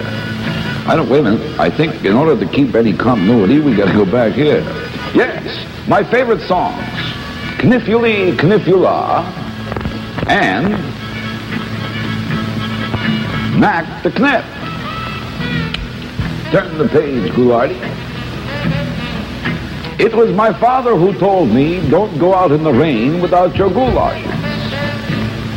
I 0.88 0.96
don't, 0.96 1.10
wait 1.10 1.20
a 1.20 1.24
minute. 1.24 1.60
I 1.60 1.70
think 1.70 2.06
in 2.06 2.14
order 2.14 2.40
to 2.40 2.50
keep 2.50 2.74
any 2.76 2.94
continuity, 2.94 3.60
we 3.60 3.76
gotta 3.76 3.92
go 3.92 4.06
back 4.06 4.32
here. 4.32 4.62
Yes, 5.14 5.68
my 5.86 6.02
favorite 6.02 6.40
songs. 6.48 6.82
Kniffuli 7.58 8.38
Kniffula 8.38 9.26
and 10.30 10.70
Mac 13.60 14.02
the 14.02 14.12
Knip. 14.12 14.46
Turn 16.54 16.78
the 16.78 16.88
page, 16.88 17.34
Ghoulardi. 17.34 17.76
It 20.00 20.16
was 20.16 20.32
my 20.32 20.54
father 20.54 20.96
who 20.96 21.12
told 21.20 21.50
me, 21.50 21.86
don't 21.90 22.18
go 22.18 22.34
out 22.34 22.54
in 22.54 22.64
the 22.64 22.72
rain 22.72 23.22
without 23.22 23.58
your 23.58 23.70
goulashes. 23.70 24.24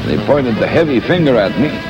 They 0.07 0.17
pointed 0.27 0.57
the 0.57 0.67
heavy 0.67 0.99
finger 0.99 1.37
at 1.37 1.57
me. 1.61 1.86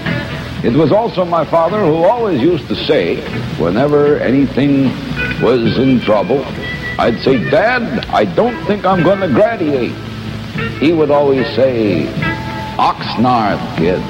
It 0.65 0.73
was 0.73 0.91
also 0.91 1.25
my 1.25 1.45
father 1.45 1.79
who 1.79 2.05
always 2.05 2.41
used 2.41 2.67
to 2.69 2.75
say, 2.75 3.21
whenever 3.59 4.19
anything 4.19 4.85
was 5.43 5.79
in 5.79 6.01
trouble, 6.01 6.45
I'd 6.99 7.21
say, 7.23 7.39
Dad, 7.51 8.07
I 8.07 8.25
don't 8.25 8.65
think 8.67 8.85
I'm 8.85 9.03
going 9.03 9.21
to 9.21 9.29
graduate. 9.29 9.93
He 10.81 10.93
would 10.93 11.11
always 11.11 11.47
say, 11.55 12.07
Oxnard, 12.79 13.77
kid. 13.77 14.01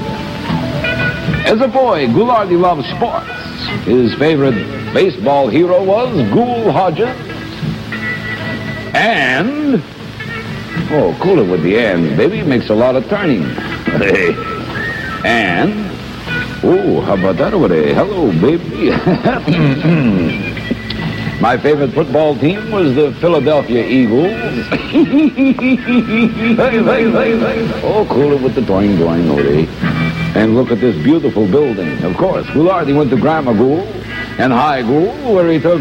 As 1.47 1.61
a 1.61 1.69
boy, 1.69 2.07
Ghoulardi 2.07 2.59
loved 2.59 2.87
sports. 2.97 3.29
His 3.85 4.15
favorite 4.15 4.55
baseball 4.95 5.49
hero 5.49 5.83
was 5.83 6.15
Ghoul 6.33 6.71
Hodges. 6.71 7.09
And, 8.95 9.83
oh, 10.93 11.17
cool 11.21 11.41
it 11.41 11.51
with 11.51 11.63
the 11.65 11.79
and, 11.79 12.17
baby. 12.17 12.43
Makes 12.43 12.71
a 12.71 12.75
lot 12.75 12.97
of 12.97 13.09
turning. 13.09 13.43
And, 15.25 15.96
oh, 16.63 17.01
how 17.03 17.15
about 17.15 17.37
that 17.37 17.55
over 17.55 17.69
there? 17.69 17.95
Hello, 17.95 18.33
baby. 18.41 18.91
My 21.41 21.59
favorite 21.59 21.93
football 21.93 22.35
team 22.37 22.71
was 22.71 22.95
the 22.95 23.13
Philadelphia 23.21 23.87
Eagles. 23.87 24.31
oh, 27.85 28.07
cool 28.09 28.33
it 28.33 28.41
with 28.41 28.55
the 28.55 28.63
doing 28.63 28.97
doing, 28.97 29.25
Odie. 29.25 29.69
And 30.35 30.55
look 30.55 30.71
at 30.71 30.81
this 30.81 30.97
beautiful 31.05 31.47
building. 31.47 32.03
Of 32.03 32.17
course, 32.17 32.47
Ghoulardi 32.47 32.97
went 32.97 33.11
to 33.11 33.17
Grammar 33.17 33.55
Gould 33.55 33.87
and 34.39 34.53
High 34.53 34.83
Gould, 34.83 35.35
where 35.35 35.51
he 35.51 35.59
took 35.59 35.81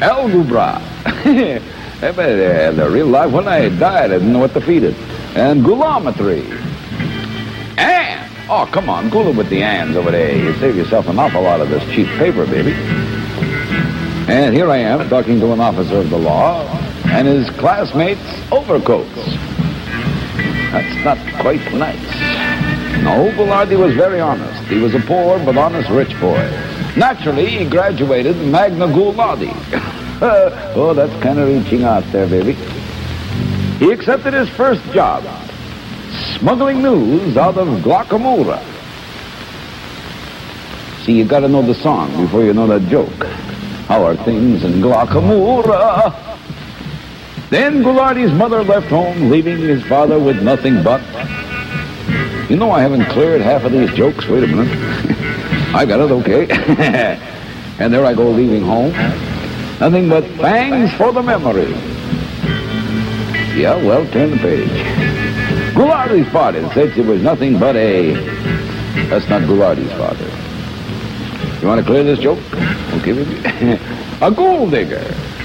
algebra. 0.00 0.82
But, 1.98 2.18
uh, 2.18 2.72
the 2.72 2.90
real 2.90 3.06
life, 3.06 3.32
when 3.32 3.48
I 3.48 3.70
died, 3.70 4.10
I 4.10 4.18
didn't 4.18 4.30
know 4.30 4.40
what 4.40 4.52
to 4.52 4.60
feed 4.60 4.82
it. 4.82 4.94
And 5.34 5.64
goulometry. 5.64 6.44
Oh, 8.48 8.64
come 8.70 8.88
on, 8.88 9.10
cool 9.10 9.26
it 9.26 9.34
with 9.34 9.48
the 9.48 9.60
ands 9.64 9.96
over 9.96 10.12
there. 10.12 10.36
You 10.36 10.54
save 10.60 10.76
yourself 10.76 11.08
an 11.08 11.18
awful 11.18 11.42
lot 11.42 11.60
of 11.60 11.68
this 11.68 11.82
cheap 11.92 12.06
paper, 12.16 12.46
baby. 12.46 12.74
And 14.32 14.54
here 14.54 14.70
I 14.70 14.76
am 14.76 15.08
talking 15.08 15.40
to 15.40 15.52
an 15.52 15.58
officer 15.58 15.96
of 15.98 16.10
the 16.10 16.18
law 16.18 16.62
and 17.06 17.26
his 17.26 17.50
classmates' 17.50 18.20
overcoats. 18.52 19.12
That's 20.70 21.04
not 21.04 21.18
quite 21.40 21.72
nice. 21.72 22.00
No, 23.02 23.32
Ghoulardi 23.36 23.76
was 23.76 23.96
very 23.96 24.20
honest. 24.20 24.62
He 24.68 24.78
was 24.78 24.94
a 24.94 25.00
poor 25.00 25.44
but 25.44 25.56
honest 25.56 25.90
rich 25.90 26.18
boy. 26.20 26.48
Naturally, 26.96 27.46
he 27.46 27.68
graduated 27.68 28.36
magna 28.46 28.86
Ghoulardi. 28.86 29.52
oh, 30.22 30.94
that's 30.94 31.20
kind 31.20 31.40
of 31.40 31.48
reaching 31.48 31.82
out 31.82 32.04
there, 32.12 32.28
baby. 32.28 32.52
He 33.78 33.90
accepted 33.90 34.34
his 34.34 34.48
first 34.50 34.84
job, 34.92 35.24
smuggling 36.38 36.82
news 36.82 37.36
out 37.36 37.56
of 37.56 37.68
Glocca 37.82 38.20
Morra. 38.20 38.62
See, 41.04 41.12
you 41.12 41.24
gotta 41.24 41.48
know 41.48 41.62
the 41.62 41.74
song 41.74 42.10
before 42.24 42.42
you 42.42 42.52
know 42.52 42.66
that 42.66 42.88
joke. 42.88 43.24
How 43.88 44.04
are 44.04 44.16
things 44.16 44.64
in 44.64 44.80
Glocca 44.82 45.22
Morra? 45.22 46.22
Then 47.48 47.82
Ghoulardi's 47.82 48.32
mother 48.32 48.64
left 48.64 48.88
home, 48.88 49.30
leaving 49.30 49.58
his 49.58 49.82
father 49.84 50.18
with 50.18 50.42
nothing 50.42 50.82
but. 50.82 51.00
You 52.50 52.56
know 52.56 52.70
I 52.70 52.80
haven't 52.80 53.06
cleared 53.06 53.40
half 53.40 53.64
of 53.64 53.72
these 53.72 53.92
jokes. 53.94 54.26
Wait 54.26 54.44
a 54.44 54.46
minute. 54.46 54.68
I 55.74 55.84
got 55.84 56.00
it, 56.00 56.10
okay. 56.10 56.48
and 57.78 57.92
there 57.92 58.04
I 58.04 58.14
go, 58.14 58.30
leaving 58.30 58.62
home. 58.62 58.92
Nothing 59.78 60.08
but 60.08 60.24
thanks 60.40 60.92
for 60.96 61.12
the 61.12 61.22
memory. 61.22 61.70
Yeah, 63.56 63.76
well, 63.76 64.06
turn 64.10 64.32
the 64.32 64.36
page. 64.38 65.05
Ghoulardi's 65.76 66.32
father 66.32 66.66
said 66.72 66.96
it 66.96 67.04
was 67.04 67.20
nothing 67.20 67.58
but 67.58 67.76
a... 67.76 68.14
That's 69.10 69.28
not 69.28 69.42
Ghoulardi's 69.42 69.92
father. 69.92 70.24
You 71.60 71.68
want 71.68 71.80
to 71.80 71.86
clear 71.86 72.02
this 72.02 72.18
joke? 72.18 72.38
Okay, 72.94 73.12
baby. 73.12 73.78
a 74.22 74.30
gold 74.30 74.70
digger. 74.70 75.02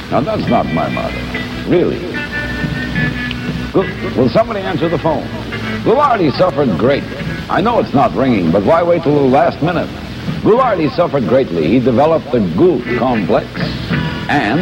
Now, 0.09 0.21
that's 0.21 0.47
not 0.47 0.67
my 0.67 0.87
mother. 0.87 1.69
Really. 1.69 1.99
Good. 3.73 4.15
Will 4.15 4.29
somebody 4.29 4.61
answer 4.61 4.87
the 4.87 4.99
phone? 4.99 5.27
Ghoulardi 5.83 6.31
suffered 6.37 6.79
great. 6.79 7.03
I 7.49 7.59
know 7.59 7.79
it's 7.79 7.93
not 7.93 8.13
ringing, 8.13 8.51
but 8.51 8.63
why 8.63 8.83
wait 8.83 9.03
till 9.03 9.15
the 9.15 9.27
last 9.27 9.61
minute? 9.61 9.89
Ghoulardi 10.43 10.95
suffered 10.95 11.27
greatly. 11.27 11.67
He 11.67 11.79
developed 11.81 12.31
the 12.31 12.39
Gould 12.55 12.85
complex, 12.97 13.49
and 14.29 14.61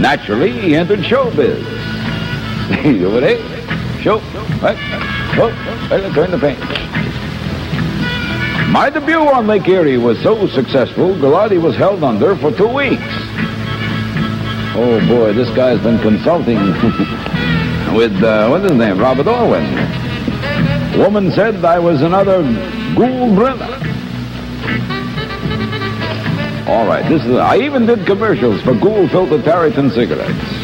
naturally, 0.00 0.52
he 0.60 0.76
entered 0.76 1.00
showbiz. 1.00 1.77
You 2.68 3.08
over 3.08 3.20
there? 3.20 3.38
Show. 4.00 4.18
Right. 4.60 4.76
Oh, 5.40 5.88
right, 5.90 6.14
turn 6.14 6.30
the 6.30 6.38
page. 6.38 6.58
My 8.70 8.90
debut 8.90 9.16
on 9.16 9.46
Lake 9.46 9.66
Erie 9.66 9.96
was 9.96 10.20
so 10.22 10.46
successful, 10.48 11.14
Ghoulardi 11.14 11.60
was 11.60 11.74
held 11.76 12.04
under 12.04 12.36
for 12.36 12.52
two 12.52 12.68
weeks. 12.68 13.02
Oh 14.76 15.02
boy, 15.08 15.32
this 15.32 15.48
guy's 15.56 15.82
been 15.82 15.98
consulting 16.00 16.58
with, 17.96 18.22
uh, 18.22 18.48
what's 18.48 18.64
his 18.64 18.78
name, 18.78 18.98
Robert 18.98 19.26
Orben. 19.26 20.98
Woman 20.98 21.32
said 21.32 21.64
I 21.64 21.78
was 21.78 22.02
another 22.02 22.42
Gould 22.94 23.34
Brenner. 23.34 23.64
All 26.68 26.86
right, 26.86 27.08
this 27.08 27.24
is, 27.24 27.36
I 27.36 27.56
even 27.56 27.86
did 27.86 28.04
commercials 28.04 28.60
for 28.60 28.74
Gould 28.74 29.10
Filter 29.10 29.38
Tareyton 29.38 29.90
cigarettes. 29.94 30.57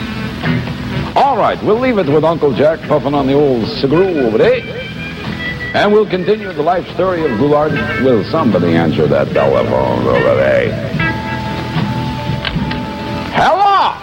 All 1.34 1.40
right, 1.40 1.60
we'll 1.64 1.80
leave 1.80 1.98
it 1.98 2.06
with 2.06 2.22
Uncle 2.22 2.52
Jack 2.52 2.78
puffing 2.82 3.12
on 3.12 3.26
the 3.26 3.32
old 3.32 3.66
cigarette 3.66 4.16
over 4.18 4.38
there. 4.38 4.60
Eh? 4.62 5.72
And 5.74 5.92
we'll 5.92 6.08
continue 6.08 6.52
the 6.52 6.62
life 6.62 6.86
story 6.94 7.24
of 7.24 7.32
Ghoulardi. 7.32 8.04
Will 8.04 8.22
somebody 8.22 8.76
answer 8.76 9.08
that 9.08 9.30
telephone 9.30 10.06
over 10.06 10.34
there? 10.36 10.72
Hello! 13.34 13.98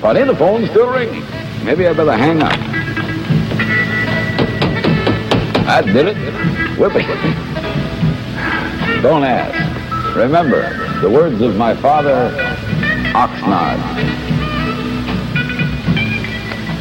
Funny, 0.00 0.22
the 0.22 0.36
phone's 0.36 0.70
still 0.70 0.92
ringing. 0.92 1.24
Maybe 1.64 1.88
I 1.88 1.92
better 1.92 2.12
hang 2.12 2.40
up. 2.40 2.52
I 5.66 5.82
did 5.82 6.06
it. 6.06 6.16
Whippy. 6.78 7.02
Don't 9.02 9.24
ask. 9.24 10.14
Remember, 10.14 11.00
the 11.00 11.10
words 11.10 11.40
of 11.40 11.56
my 11.56 11.74
father, 11.74 12.30
Oxnard. 13.14 13.78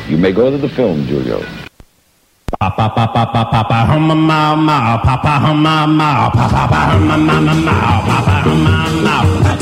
You 0.10 0.18
may 0.18 0.32
go 0.32 0.50
to 0.50 0.58
the 0.58 0.68
film, 0.70 1.06
Julio. 1.06 1.46
Papa, 2.60 2.90
papa, 2.90 3.26
papa, 3.32 3.46
papa, 3.52 3.86
hum, 3.86 4.08
ma, 4.28 4.56
ma, 4.56 4.98
papa, 4.98 5.40
hum, 5.46 5.62
ma, 5.62 5.86
ma, 5.86 6.30
papa, 6.30 6.50
papa, 6.50 6.80
hum, 6.98 7.08
ma, 7.08 7.18
ma, 7.18 7.40
ma, 7.40 7.54
ma, 7.54 7.76
papa, 8.02 8.42
hum, 8.50 8.64
ma, 8.64 9.53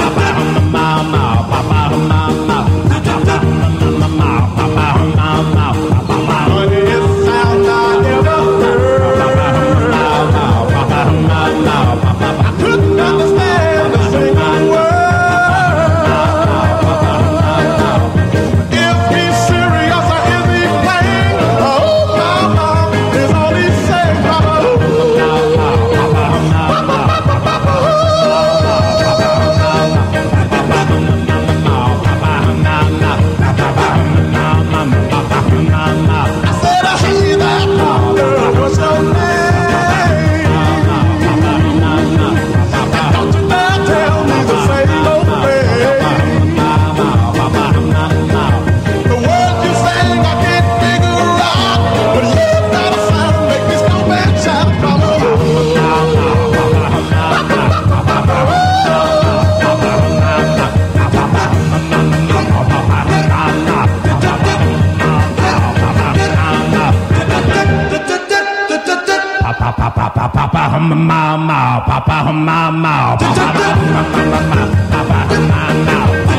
hum, 70.90 71.08
ma, 71.08 71.38
ma, 71.38 71.80
papa, 71.80 72.24
hum, 72.26 72.46
ma, 72.46 72.72
ma, 72.72 73.16
papa, 73.16 73.48
ma, 73.94 74.02
ma, 74.50 74.62
papa, 74.92 75.20
ma, 75.50 75.62
ma, 75.86 76.31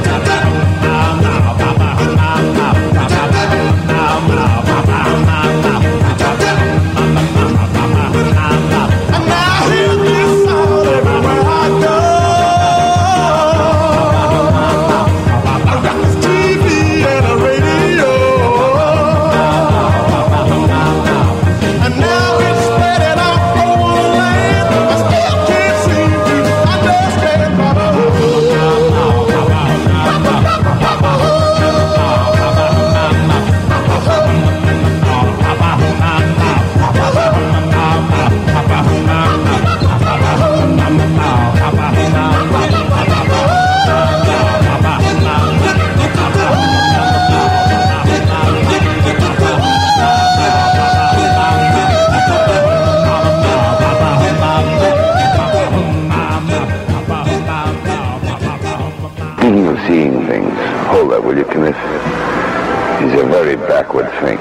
a 63.23 63.27
very 63.27 63.55
backward 63.55 64.11
think. 64.19 64.41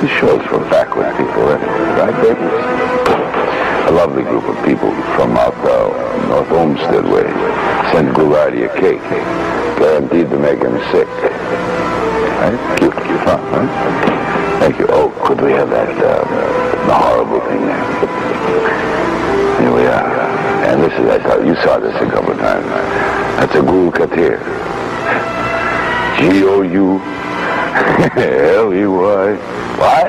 This 0.00 0.10
show's 0.18 0.44
for 0.46 0.58
backward 0.70 1.10
people, 1.18 1.42
right, 1.42 2.14
baby? 2.22 2.46
A 3.88 3.92
lovely 3.92 4.22
group 4.22 4.44
of 4.44 4.54
people 4.64 4.90
from 5.18 5.36
out 5.36 5.54
uh, 5.66 5.90
North 6.28 6.50
Olmsted 6.52 7.04
way 7.04 7.26
sent 7.90 8.14
Ghoulardi 8.14 8.70
a 8.70 8.80
cake, 8.80 9.02
guaranteed 9.76 10.30
to 10.30 10.38
make 10.38 10.60
him 10.60 10.78
sick. 10.92 11.08
Right? 12.38 12.78
Cute, 12.78 12.94
cute, 12.94 13.26
huh? 13.26 13.38
Thank 14.60 14.78
you. 14.78 14.86
Oh, 14.90 15.10
could 15.26 15.40
we 15.40 15.50
have 15.52 15.70
that, 15.70 15.90
uh, 15.90 16.22
the 16.86 16.94
horrible 16.94 17.40
thing 17.48 17.66
there? 17.66 17.84
Here 19.60 19.74
we 19.74 19.86
are. 19.86 20.06
And 20.70 20.80
this 20.80 20.92
is, 20.92 21.06
I 21.10 21.18
thought, 21.18 21.44
you 21.44 21.56
saw 21.56 21.80
this 21.80 21.94
a 21.96 22.06
couple 22.08 22.32
of 22.32 22.38
times. 22.38 22.66
That's 22.66 23.54
a 23.56 23.62
Gould 23.62 23.94
Katir. 23.94 24.38
G-O-U-L-E-Y. 27.72 29.36
Why? 29.80 30.04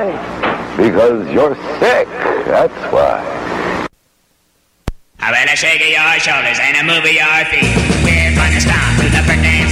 Because 0.76 1.32
you're 1.32 1.56
sick. 1.80 2.08
That's 2.46 2.92
why. 2.92 3.24
I 5.20 5.32
better 5.32 5.56
shake 5.56 5.80
your 5.80 6.20
shoulders 6.20 6.60
and 6.60 6.86
move 6.86 7.06
your 7.08 7.46
feet. 7.48 7.72
We're 8.04 8.36
gonna 8.36 8.60
stomp 8.60 9.00
to 9.00 9.08
the 9.08 9.24
breakdance 9.24 9.63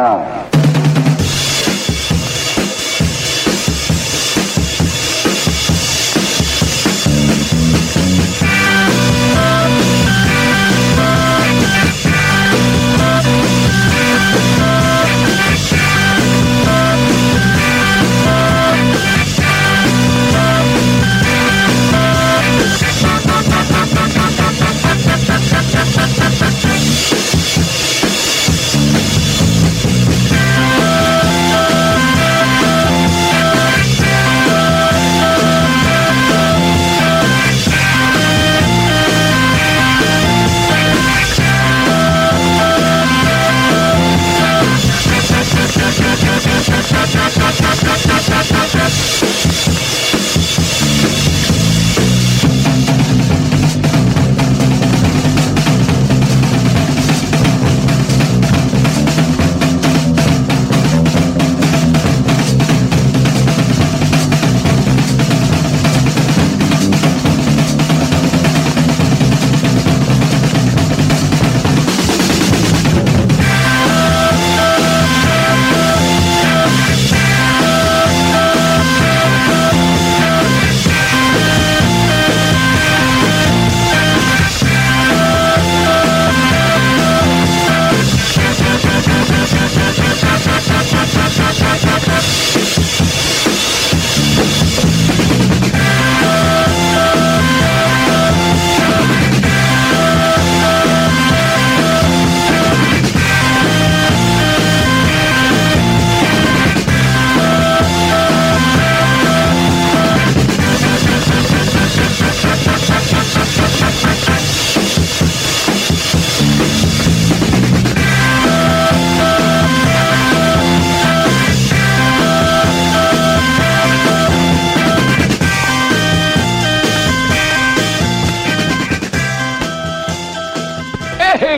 eye 0.00 0.39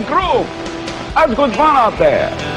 Crew! 0.01 0.45
That's 1.15 1.35
good 1.35 1.55
fun 1.55 1.77
out 1.77 1.99
there. 1.99 2.52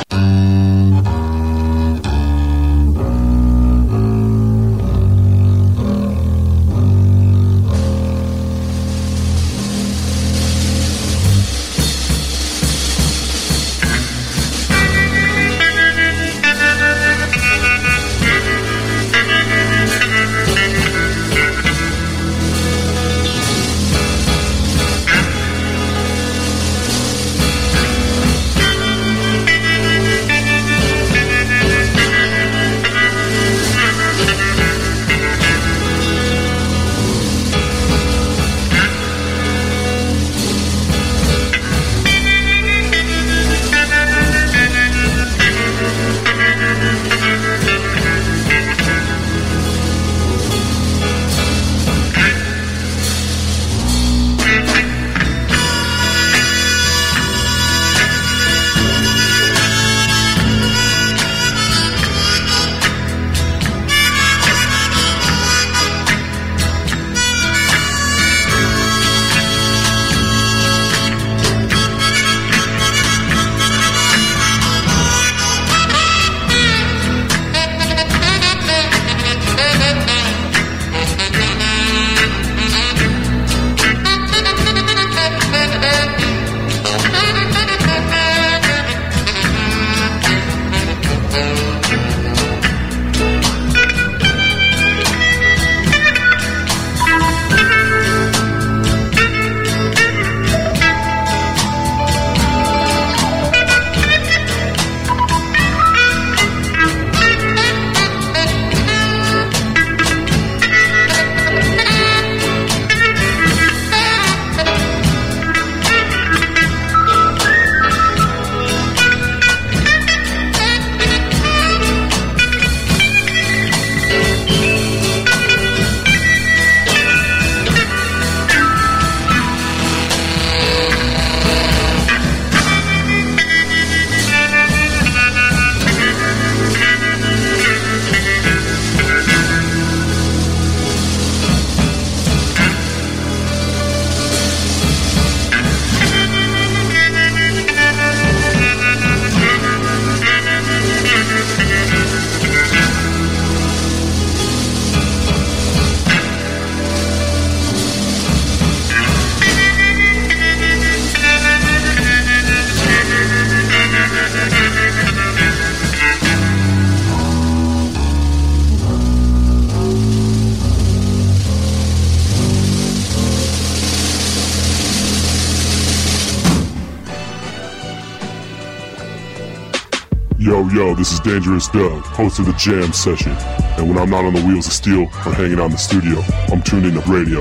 Dangerous 181.26 181.67
Doug, 181.69 182.03
host 182.03 182.38
of 182.38 182.45
the 182.45 182.53
Jam 182.53 182.93
Session. 182.93 183.32
And 183.80 183.89
when 183.89 183.97
I'm 183.97 184.11
not 184.11 184.26
on 184.26 184.34
the 184.36 184.43
wheels 184.43 184.67
of 184.67 184.73
steel 184.73 185.05
or 185.26 185.34
hanging 185.34 185.59
out 185.59 185.65
in 185.65 185.71
the 185.71 185.78
studio, 185.78 186.21
I'm 186.51 186.61
tuned 186.61 186.86
into 186.86 186.99
radio 187.11 187.39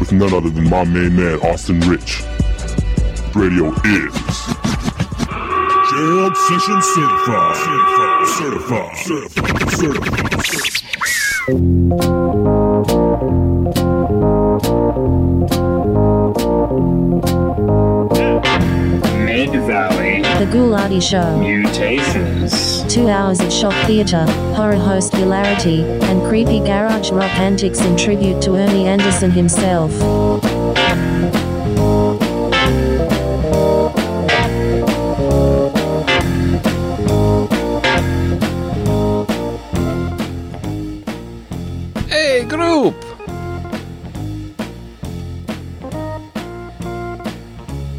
with 0.00 0.10
none 0.10 0.34
other 0.34 0.50
than 0.50 0.68
my 0.68 0.82
main 0.82 1.14
man, 1.14 1.38
Austin 1.38 1.78
Rich. 1.82 2.24
Radio 3.36 3.70
is 3.84 4.12
Jam 5.90 6.34
Session 6.34 6.82
Certified. 6.82 7.56
Certified. 8.26 8.96
Certified. 8.98 9.70
Certified. 9.76 10.44
Certified. 10.46 10.80
Valley 17.60 17.89
The 20.40 20.46
Ghoulardi 20.46 21.02
Show. 21.02 21.38
Mutations. 21.38 22.82
Two 22.90 23.10
hours 23.10 23.40
of 23.40 23.52
shock 23.52 23.74
theatre, 23.86 24.24
horror 24.54 24.74
host 24.74 25.14
hilarity, 25.14 25.82
and 25.82 26.22
creepy 26.22 26.60
garage 26.60 27.10
rock 27.10 27.30
antics 27.38 27.82
in 27.82 27.94
tribute 27.94 28.40
to 28.40 28.56
Ernie 28.56 28.86
Anderson 28.86 29.30
himself. 29.30 29.92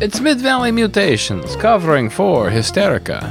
It's 0.01 0.19
Mid 0.19 0.39
Valley 0.41 0.71
Mutations, 0.71 1.55
covering 1.57 2.09
for 2.09 2.49
Hysterica. 2.49 3.21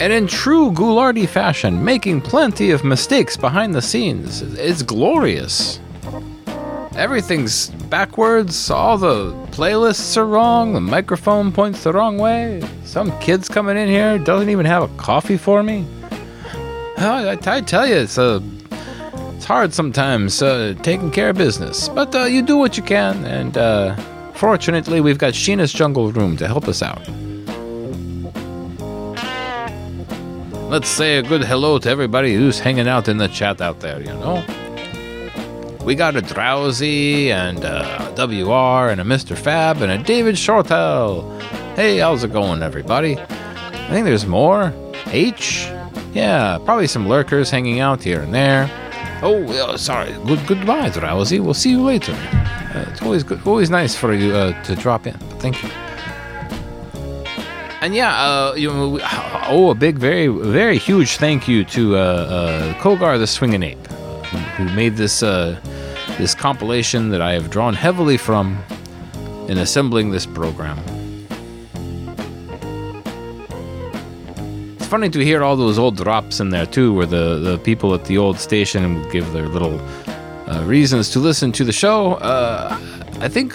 And 0.00 0.12
in 0.12 0.26
true 0.26 0.72
Ghoulardi 0.72 1.28
fashion, 1.28 1.84
making 1.84 2.22
plenty 2.22 2.72
of 2.72 2.82
mistakes 2.82 3.36
behind 3.36 3.76
the 3.76 3.80
scenes. 3.80 4.42
It's 4.42 4.82
glorious. 4.82 5.78
Everything's 6.96 7.68
backwards, 7.68 8.72
all 8.72 8.98
the 8.98 9.30
playlists 9.52 10.16
are 10.16 10.26
wrong, 10.26 10.72
the 10.72 10.80
microphone 10.80 11.52
points 11.52 11.84
the 11.84 11.92
wrong 11.92 12.18
way. 12.18 12.60
Some 12.82 13.16
kid's 13.20 13.48
coming 13.48 13.76
in 13.76 13.86
here, 13.86 14.18
doesn't 14.18 14.50
even 14.50 14.66
have 14.66 14.82
a 14.82 14.88
coffee 14.96 15.36
for 15.36 15.62
me. 15.62 15.86
Oh, 16.98 17.28
I, 17.28 17.38
I 17.46 17.60
tell 17.60 17.86
you, 17.86 17.94
it's 17.94 18.18
uh, 18.18 18.40
it's 19.42 19.48
hard 19.48 19.74
sometimes 19.74 20.40
uh, 20.40 20.72
taking 20.82 21.10
care 21.10 21.30
of 21.30 21.36
business, 21.36 21.88
but 21.88 22.14
uh, 22.14 22.26
you 22.26 22.42
do 22.42 22.56
what 22.56 22.76
you 22.76 22.82
can, 22.84 23.24
and 23.24 23.58
uh, 23.58 23.96
fortunately, 24.34 25.00
we've 25.00 25.18
got 25.18 25.32
Sheena's 25.32 25.72
Jungle 25.72 26.12
Room 26.12 26.36
to 26.36 26.46
help 26.46 26.68
us 26.68 26.80
out. 26.80 27.04
Let's 30.70 30.88
say 30.88 31.18
a 31.18 31.22
good 31.24 31.42
hello 31.42 31.80
to 31.80 31.90
everybody 31.90 32.36
who's 32.36 32.60
hanging 32.60 32.86
out 32.86 33.08
in 33.08 33.16
the 33.16 33.26
chat 33.26 33.60
out 33.60 33.80
there. 33.80 33.98
You 34.00 34.12
know, 34.12 34.44
we 35.84 35.96
got 35.96 36.14
a 36.14 36.22
Drowsy 36.22 37.32
and 37.32 37.64
a 37.64 38.14
WR 38.16 38.90
and 38.90 39.00
a 39.00 39.04
Mr. 39.04 39.36
Fab 39.36 39.82
and 39.82 39.90
a 39.90 39.98
David 39.98 40.36
Shortell. 40.36 41.42
Hey, 41.74 41.98
how's 41.98 42.22
it 42.22 42.32
going, 42.32 42.62
everybody? 42.62 43.18
I 43.18 43.88
think 43.88 44.04
there's 44.04 44.24
more. 44.24 44.72
H. 45.06 45.66
Yeah, 46.12 46.60
probably 46.64 46.86
some 46.86 47.08
lurkers 47.08 47.50
hanging 47.50 47.80
out 47.80 48.04
here 48.04 48.20
and 48.20 48.32
there. 48.32 48.70
Oh, 49.24 49.76
sorry. 49.76 50.12
Good 50.26 50.46
goodbye, 50.46 50.90
Drowsy. 50.90 51.38
We'll 51.38 51.54
see 51.54 51.70
you 51.70 51.82
later. 51.82 52.12
Uh, 52.12 52.84
it's 52.90 53.02
always 53.02 53.22
good, 53.22 53.46
always 53.46 53.70
nice 53.70 53.94
for 53.94 54.12
you 54.12 54.34
uh, 54.34 54.60
to 54.64 54.74
drop 54.74 55.06
in. 55.06 55.14
Thank 55.38 55.62
you. 55.62 55.70
And 57.82 57.94
yeah, 57.94 58.14
uh, 58.14 58.54
you 58.54 58.68
know, 58.68 58.98
oh, 59.48 59.70
a 59.70 59.74
big, 59.74 59.96
very, 59.98 60.28
very 60.28 60.78
huge 60.78 61.16
thank 61.16 61.48
you 61.48 61.64
to 61.66 61.96
uh, 61.96 61.98
uh, 61.98 62.74
Kogar 62.74 63.18
the 63.18 63.26
Swinging 63.26 63.62
Ape, 63.62 63.86
who, 63.86 64.38
who 64.38 64.74
made 64.74 64.96
this 64.96 65.22
uh, 65.22 65.60
this 66.18 66.34
compilation 66.34 67.10
that 67.10 67.20
I 67.20 67.32
have 67.32 67.50
drawn 67.50 67.74
heavily 67.74 68.16
from 68.16 68.62
in 69.48 69.58
assembling 69.58 70.10
this 70.10 70.26
program. 70.26 70.78
Funny 74.92 75.08
to 75.08 75.24
hear 75.24 75.42
all 75.42 75.56
those 75.56 75.78
old 75.78 75.96
drops 75.96 76.38
in 76.38 76.50
there 76.50 76.66
too, 76.66 76.92
where 76.92 77.06
the, 77.06 77.38
the 77.38 77.56
people 77.56 77.94
at 77.94 78.04
the 78.04 78.18
old 78.18 78.38
station 78.38 79.00
would 79.00 79.10
give 79.10 79.32
their 79.32 79.48
little 79.48 79.80
uh, 80.50 80.62
reasons 80.66 81.08
to 81.08 81.18
listen 81.18 81.50
to 81.50 81.64
the 81.64 81.72
show. 81.72 82.16
Uh, 82.16 82.76
I 83.20 83.28
think 83.30 83.54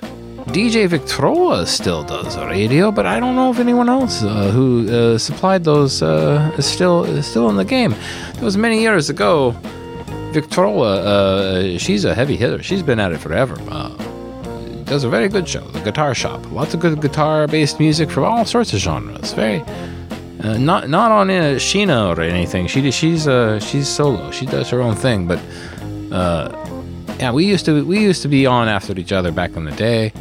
DJ 0.56 0.88
Victrola 0.88 1.68
still 1.68 2.04
does 2.04 2.36
radio, 2.40 2.92
but 2.92 3.06
I 3.06 3.20
don't 3.20 3.36
know 3.36 3.52
if 3.52 3.60
anyone 3.60 3.88
else 3.88 4.24
uh, 4.24 4.50
who 4.50 4.90
uh, 4.90 5.20
supplied 5.20 5.64
those 5.64 6.02
uh, 6.02 6.52
is 6.58 6.66
still 6.66 7.04
is 7.04 7.28
still 7.28 7.52
in 7.52 7.56
the 7.56 7.66
game. 7.66 7.92
That 8.34 8.42
was 8.42 8.58
many 8.58 8.82
years 8.82 9.12
ago. 9.12 9.52
Victrola, 10.32 11.04
uh, 11.04 11.78
she's 11.78 12.04
a 12.04 12.16
heavy 12.16 12.36
hitter. 12.36 12.64
She's 12.64 12.82
been 12.82 13.00
at 13.00 13.12
it 13.12 13.20
forever. 13.20 13.58
Does 14.86 15.04
a 15.04 15.10
very 15.10 15.30
good 15.30 15.48
show. 15.48 15.62
The 15.68 15.82
Guitar 15.82 16.16
Shop, 16.16 16.44
lots 16.52 16.74
of 16.74 16.80
good 16.80 17.00
guitar-based 17.00 17.80
music 17.80 18.10
from 18.10 18.24
all 18.24 18.44
sorts 18.44 18.74
of 18.74 18.80
genres. 18.80 19.34
Very 19.34 19.64
uh, 20.48 20.58
not 20.58 20.90
not 20.90 21.12
on 21.12 21.30
uh, 21.30 21.56
Sheena 21.58 22.16
or 22.16 22.22
anything. 22.22 22.68
She 22.68 22.90
she's 22.92 23.28
uh, 23.28 23.60
she's 23.60 23.88
solo. 23.88 24.32
She 24.32 24.46
does 24.46 24.70
her 24.70 24.82
own 24.82 24.96
thing. 24.96 25.28
But 25.28 25.40
uh, 26.12 26.50
yeah, 27.20 27.32
we 27.32 27.46
used 27.46 27.66
to 27.66 27.86
we 27.86 28.00
used 28.00 28.22
to 28.22 28.28
be 28.28 28.46
on 28.46 28.68
after 28.68 28.98
each 28.98 29.12
other 29.12 29.32
back 29.32 29.56
in 29.56 29.66
the 29.66 29.72
day. 29.72 30.14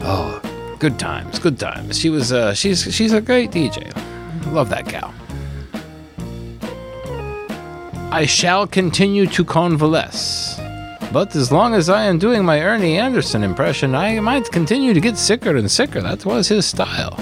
Oh, 0.00 0.40
good 0.78 0.98
times, 0.98 1.38
good 1.38 1.58
times. 1.58 1.98
She 1.98 2.10
was 2.10 2.32
uh, 2.32 2.54
she's 2.54 2.94
she's 2.94 3.12
a 3.12 3.20
great 3.20 3.50
DJ. 3.50 3.92
Love 4.52 4.70
that 4.70 4.88
gal. 4.88 5.12
I 8.10 8.26
shall 8.26 8.66
continue 8.66 9.26
to 9.26 9.44
convalesce. 9.44 10.60
But 11.12 11.36
as 11.36 11.52
long 11.52 11.74
as 11.74 11.88
I 11.88 12.04
am 12.04 12.18
doing 12.18 12.44
my 12.44 12.60
Ernie 12.60 12.98
Anderson 12.98 13.44
impression, 13.44 13.94
I 13.94 14.18
might 14.20 14.50
continue 14.50 14.94
to 14.94 15.00
get 15.00 15.16
sicker 15.16 15.56
and 15.56 15.70
sicker. 15.70 16.00
That 16.00 16.24
was 16.24 16.48
his 16.48 16.66
style. 16.66 17.18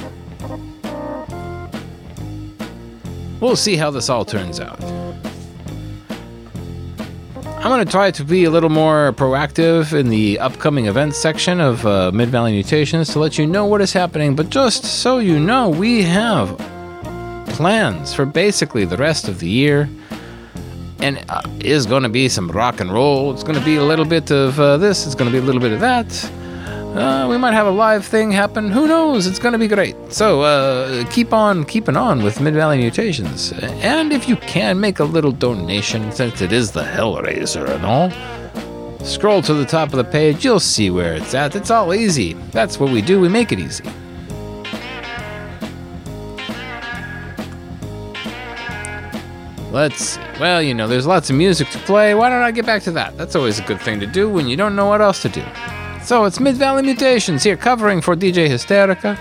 We'll 3.42 3.56
see 3.56 3.74
how 3.74 3.90
this 3.90 4.08
all 4.08 4.24
turns 4.24 4.60
out. 4.60 4.80
I'm 7.44 7.70
going 7.70 7.84
to 7.84 7.90
try 7.90 8.12
to 8.12 8.24
be 8.24 8.44
a 8.44 8.50
little 8.50 8.70
more 8.70 9.12
proactive 9.14 9.98
in 9.98 10.10
the 10.10 10.38
upcoming 10.38 10.86
events 10.86 11.18
section 11.18 11.60
of 11.60 11.84
uh, 11.84 12.12
Mid 12.14 12.28
Valley 12.28 12.52
Mutations 12.52 13.12
to 13.12 13.18
let 13.18 13.38
you 13.38 13.46
know 13.48 13.66
what 13.66 13.80
is 13.80 13.92
happening. 13.92 14.36
But 14.36 14.48
just 14.48 14.84
so 14.84 15.18
you 15.18 15.40
know, 15.40 15.68
we 15.68 16.04
have 16.04 16.56
plans 17.48 18.14
for 18.14 18.26
basically 18.26 18.84
the 18.84 18.96
rest 18.96 19.26
of 19.26 19.40
the 19.40 19.48
year. 19.48 19.88
And 21.00 21.24
uh, 21.28 21.42
is 21.58 21.84
going 21.84 22.04
to 22.04 22.08
be 22.08 22.28
some 22.28 22.48
rock 22.48 22.78
and 22.78 22.92
roll. 22.92 23.32
It's 23.32 23.42
going 23.42 23.58
to 23.58 23.64
be 23.64 23.74
a 23.74 23.82
little 23.82 24.04
bit 24.04 24.30
of 24.30 24.60
uh, 24.60 24.76
this. 24.76 25.04
It's 25.04 25.16
going 25.16 25.28
to 25.28 25.36
be 25.36 25.42
a 25.42 25.44
little 25.44 25.60
bit 25.60 25.72
of 25.72 25.80
that. 25.80 26.06
Uh, 26.94 27.26
we 27.26 27.38
might 27.38 27.54
have 27.54 27.66
a 27.66 27.70
live 27.70 28.04
thing 28.04 28.30
happen. 28.30 28.70
Who 28.70 28.86
knows? 28.86 29.26
It's 29.26 29.38
going 29.38 29.52
to 29.52 29.58
be 29.58 29.66
great. 29.66 29.96
So 30.12 30.42
uh, 30.42 31.10
keep 31.10 31.32
on 31.32 31.64
keeping 31.64 31.96
on 31.96 32.22
with 32.22 32.38
Mid 32.38 32.52
Valley 32.52 32.76
Mutations. 32.76 33.50
And 33.52 34.12
if 34.12 34.28
you 34.28 34.36
can, 34.36 34.78
make 34.78 34.98
a 34.98 35.04
little 35.04 35.32
donation 35.32 36.12
since 36.12 36.42
it 36.42 36.52
is 36.52 36.72
the 36.72 36.82
Hellraiser 36.82 37.66
and 37.66 37.86
all. 37.86 38.10
Scroll 39.06 39.40
to 39.40 39.54
the 39.54 39.64
top 39.64 39.88
of 39.88 39.96
the 39.96 40.04
page. 40.04 40.44
You'll 40.44 40.60
see 40.60 40.90
where 40.90 41.14
it's 41.14 41.32
at. 41.32 41.56
It's 41.56 41.70
all 41.70 41.94
easy. 41.94 42.34
That's 42.52 42.78
what 42.78 42.92
we 42.92 43.00
do. 43.00 43.18
We 43.20 43.30
make 43.30 43.52
it 43.52 43.58
easy. 43.58 43.84
Let's. 49.70 50.18
Well, 50.38 50.60
you 50.60 50.74
know, 50.74 50.86
there's 50.86 51.06
lots 51.06 51.30
of 51.30 51.36
music 51.36 51.70
to 51.70 51.78
play. 51.78 52.14
Why 52.14 52.28
don't 52.28 52.42
I 52.42 52.50
get 52.50 52.66
back 52.66 52.82
to 52.82 52.92
that? 52.92 53.16
That's 53.16 53.34
always 53.34 53.58
a 53.58 53.62
good 53.62 53.80
thing 53.80 53.98
to 54.00 54.06
do 54.06 54.28
when 54.28 54.46
you 54.46 54.56
don't 54.58 54.76
know 54.76 54.86
what 54.86 55.00
else 55.00 55.22
to 55.22 55.30
do. 55.30 55.42
So 56.04 56.24
it's 56.24 56.40
Mid 56.40 56.56
Valley 56.56 56.82
Mutations 56.82 57.44
here, 57.44 57.56
covering 57.56 58.00
for 58.00 58.16
DJ 58.16 58.48
Hysterica, 58.48 59.16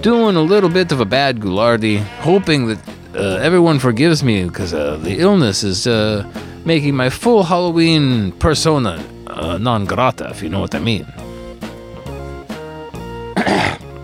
doing 0.00 0.36
a 0.36 0.40
little 0.40 0.70
bit 0.70 0.92
of 0.92 1.00
a 1.00 1.04
bad 1.04 1.40
Ghoulardi, 1.40 1.98
hoping 2.20 2.68
that 2.68 2.78
uh, 3.16 3.38
everyone 3.42 3.80
forgives 3.80 4.22
me 4.22 4.44
because 4.44 4.72
uh, 4.72 4.96
the 4.98 5.18
illness 5.18 5.64
is 5.64 5.88
uh, 5.88 6.24
making 6.64 6.94
my 6.94 7.10
full 7.10 7.42
Halloween 7.42 8.30
persona 8.32 9.04
uh, 9.26 9.58
non 9.58 9.84
grata, 9.84 10.30
if 10.30 10.40
you 10.40 10.48
know 10.48 10.60
what 10.60 10.74
I 10.74 10.78
mean. 10.78 11.04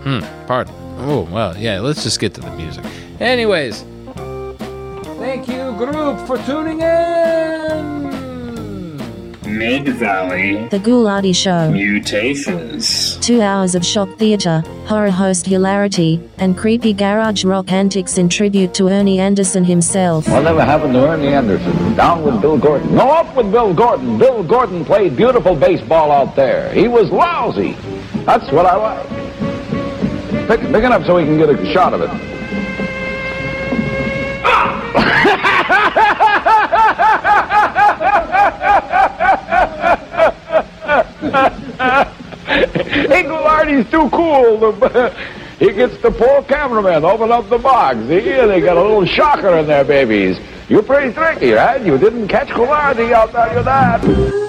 hmm, 0.03 0.19
pardon. 0.47 0.75
Oh, 0.99 1.29
well, 1.31 1.55
yeah, 1.57 1.79
let's 1.79 2.03
just 2.03 2.19
get 2.19 2.33
to 2.33 2.41
the 2.41 2.51
music. 2.51 2.83
Anyways, 3.21 3.83
thank 5.17 5.47
you, 5.47 5.71
group, 5.77 6.27
for 6.27 6.37
tuning 6.39 6.81
in. 6.81 7.58
Mid 9.49 9.87
Valley 9.89 10.67
The 10.67 10.77
Ghoulardi 10.79 11.35
Show. 11.35 11.71
Mutations. 11.71 13.17
Two 13.17 13.41
hours 13.41 13.73
of 13.73 13.83
shock 13.83 14.09
theatre, 14.17 14.61
horror 14.85 15.09
host 15.09 15.47
hilarity, 15.47 16.21
and 16.37 16.55
creepy 16.55 16.93
garage 16.93 17.43
rock 17.43 17.71
antics 17.71 18.17
in 18.19 18.29
tribute 18.29 18.73
to 18.75 18.87
Ernie 18.89 19.19
Anderson 19.19 19.63
himself. 19.63 20.29
Whatever 20.29 20.63
happened 20.63 20.93
to 20.93 21.07
Ernie 21.07 21.29
Anderson? 21.29 21.95
Down 21.95 22.23
with 22.23 22.39
Bill 22.41 22.57
Gordon. 22.57 22.95
No, 22.95 23.09
up 23.09 23.35
with 23.35 23.51
Bill 23.51 23.73
Gordon. 23.73 24.19
Bill 24.19 24.43
Gordon 24.43 24.85
played 24.85 25.17
beautiful 25.17 25.55
baseball 25.55 26.11
out 26.11 26.35
there. 26.35 26.71
He 26.73 26.87
was 26.87 27.09
lousy. 27.09 27.73
That's 28.25 28.51
what 28.51 28.67
I 28.67 28.75
like. 28.75 29.09
Pick, 30.47 30.61
pick 30.61 30.83
it 30.83 30.91
up 30.91 31.03
so 31.05 31.15
we 31.15 31.23
can 31.23 31.37
get 31.37 31.49
a 31.49 31.73
shot 31.73 31.93
of 31.93 32.01
it. 32.01 32.09
hey, 37.59 37.75
Ghoulardi's 43.23 43.89
too 43.91 44.09
cool. 44.09 44.73
he 45.59 45.73
gets 45.73 45.97
the 46.01 46.11
poor 46.11 46.43
cameraman 46.43 47.05
open 47.05 47.31
up 47.31 47.49
the 47.49 47.57
box. 47.57 47.97
See, 48.07 48.19
they 48.19 48.61
got 48.61 48.77
a 48.77 48.81
little 48.81 49.05
shocker 49.05 49.57
in 49.57 49.67
there, 49.67 49.83
babies. 49.83 50.39
You're 50.67 50.83
pretty 50.83 51.13
tricky, 51.13 51.51
right? 51.51 51.83
You 51.83 51.97
didn't 51.97 52.27
catch 52.27 52.49
Goulardi, 52.49 53.13
I'll 53.13 53.27
tell 53.29 53.55
you 53.55 53.63
that. 53.63 54.48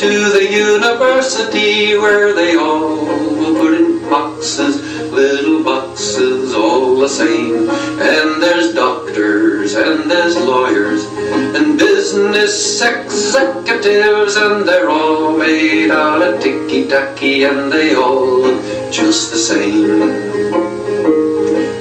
to 0.00 0.30
the 0.30 0.50
university 0.50 1.94
where 1.98 2.32
they 2.32 2.56
all 2.56 3.04
were 3.36 3.60
put 3.60 3.74
in 3.74 4.00
boxes, 4.08 4.80
little 5.12 5.62
boxes, 5.62 6.54
all 6.54 6.96
the 6.96 7.06
same. 7.06 7.68
And 7.68 8.42
there's 8.42 8.72
doctors 8.72 9.74
and 9.74 10.10
there's 10.10 10.36
lawyers 10.38 11.04
and 11.54 11.78
business 11.78 12.80
executives, 12.80 14.36
and 14.36 14.66
they're 14.66 14.88
all 14.88 15.36
made 15.36 15.90
out 15.90 16.22
of 16.22 16.40
ticky 16.40 16.88
tacky, 16.88 17.44
and 17.44 17.70
they 17.70 17.94
all 17.94 18.40
look 18.40 18.90
just 18.90 19.30
the 19.32 19.36
same. 19.36 20.00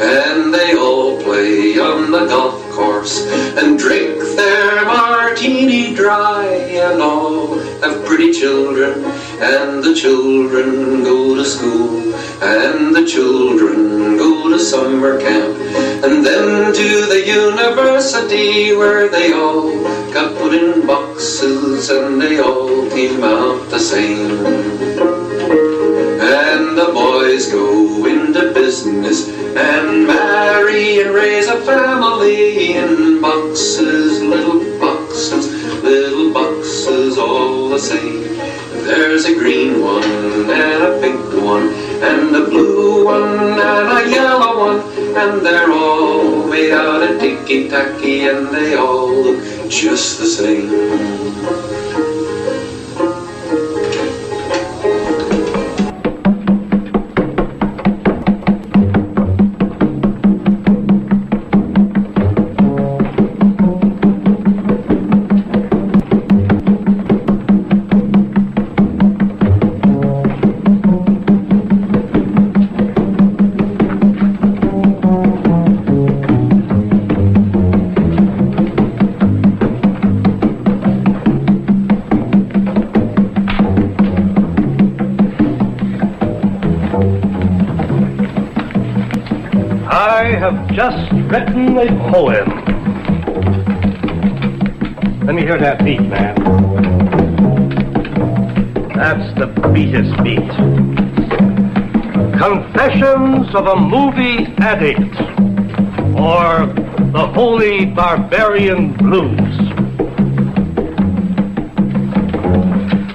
And 0.02 0.39
they 0.52 0.76
all 0.76 1.22
play 1.22 1.80
on 1.80 2.12
the 2.12 2.26
golf 2.26 2.60
course 2.72 3.26
and 3.58 3.78
drink 3.78 4.20
their 4.36 4.86
martini 4.86 5.94
dry 5.94 6.46
and 6.46 7.02
all. 7.02 7.60
Have 7.82 8.06
pretty 8.06 8.32
children 8.32 9.04
and 9.42 9.84
the 9.84 9.94
children 9.96 11.04
go 11.04 11.36
to 11.36 11.46
school 11.46 12.14
and 12.42 12.96
the 12.96 13.06
children 13.06 14.18
go 14.18 14.50
to 14.50 14.60
summer 14.60 15.20
camp. 15.20 15.56
And 16.04 16.26
then 16.26 16.74
to 16.74 16.90
the 17.06 17.24
university 17.26 18.76
where 18.76 19.10
they 19.10 19.34
all 19.34 19.84
got 20.14 20.38
put 20.38 20.54
in 20.54 20.88
boxes 20.88 21.90
and 21.90 22.22
they 22.22 22.40
all 22.40 22.90
came 22.90 23.24
out 23.24 23.70
the 23.70 23.80
same 23.80 25.19
and 26.40 26.78
the 26.78 26.86
boys 26.94 27.52
go 27.52 28.06
into 28.06 28.54
business 28.54 29.28
and 29.28 30.08
marry 30.08 31.02
and 31.02 31.14
raise 31.14 31.48
a 31.48 31.60
family 31.66 32.76
in 32.76 33.20
boxes, 33.22 34.22
little 34.22 34.80
boxes, 34.80 35.52
little 35.84 36.32
boxes, 36.34 37.18
all 37.18 37.68
the 37.70 37.80
same. 37.80 38.24
There's 38.88 39.26
a 39.26 39.36
green 39.36 39.82
one 39.82 40.04
and 40.04 40.84
a 40.84 41.00
pink 41.02 41.44
one 41.44 41.74
and 42.10 42.34
a 42.36 42.46
blue 42.46 43.04
one 43.04 43.60
and 43.60 43.90
a 43.98 44.10
yellow 44.10 44.58
one, 44.58 44.80
and 45.18 45.46
they're 45.46 45.72
all 45.72 46.48
made 46.48 46.72
out 46.72 47.04
of 47.04 47.20
ticky 47.20 47.68
tacky 47.68 48.30
and 48.30 48.48
they 48.48 48.76
all 48.76 49.12
look 49.12 49.70
just 49.70 50.20
the 50.20 50.26
same. 50.26 51.59
Just 90.80 91.12
written 91.30 91.78
a 91.78 91.88
poem. 92.10 92.48
Let 95.26 95.36
me 95.36 95.42
hear 95.42 95.60
that 95.60 95.84
beat, 95.84 96.00
man. 96.00 96.36
That's 98.96 99.38
the 99.38 99.48
beatest 99.74 100.16
beat. 100.24 100.50
Confessions 102.40 103.54
of 103.54 103.68
a 103.68 103.76
Movie 103.76 104.46
Addict, 104.60 105.20
or 106.18 106.68
The 107.12 107.30
Holy 107.34 107.86
Barbarian 107.88 108.94
Blues. 108.94 109.36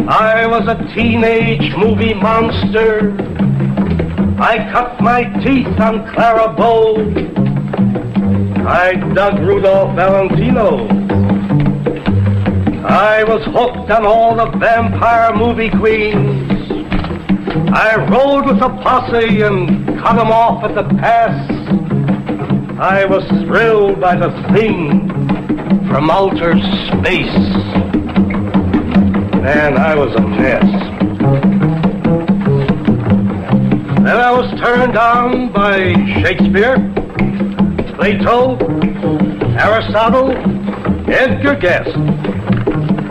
I 0.06 0.46
was 0.46 0.68
a 0.68 0.94
teenage 0.94 1.74
movie 1.78 2.12
monster. 2.12 3.16
I 4.38 4.70
cut 4.70 5.00
my 5.00 5.22
teeth 5.42 5.80
on 5.80 6.06
Clara 6.12 6.52
Bow. 6.54 7.33
I 8.66 8.94
dug 9.14 9.40
Rudolph 9.40 9.94
Valentino. 9.94 10.88
I 12.86 13.22
was 13.24 13.44
hooked 13.44 13.90
on 13.90 14.06
all 14.06 14.36
the 14.36 14.46
vampire 14.56 15.34
movie 15.36 15.68
queens. 15.68 16.50
I 17.74 17.96
rode 18.10 18.46
with 18.46 18.62
a 18.62 18.70
posse 18.82 19.42
and 19.42 19.98
cut 19.98 20.18
'em 20.18 20.30
off 20.30 20.64
at 20.64 20.74
the 20.74 20.84
pass. 20.96 21.50
I 22.80 23.04
was 23.04 23.24
thrilled 23.44 24.00
by 24.00 24.16
the 24.16 24.30
thing 24.54 25.08
from 25.88 26.10
outer 26.10 26.54
space. 26.86 27.36
Man, 29.42 29.76
I 29.76 29.94
was 29.94 30.14
a 30.14 30.20
mess. 30.22 30.64
Then 34.04 34.16
I 34.16 34.32
was 34.32 34.50
turned 34.60 34.96
on 34.96 35.48
by 35.52 35.94
Shakespeare, 36.22 36.93
Plato, 38.04 38.58
Aristotle, 39.56 40.32
Edgar 41.10 41.56
Guest. 41.56 41.88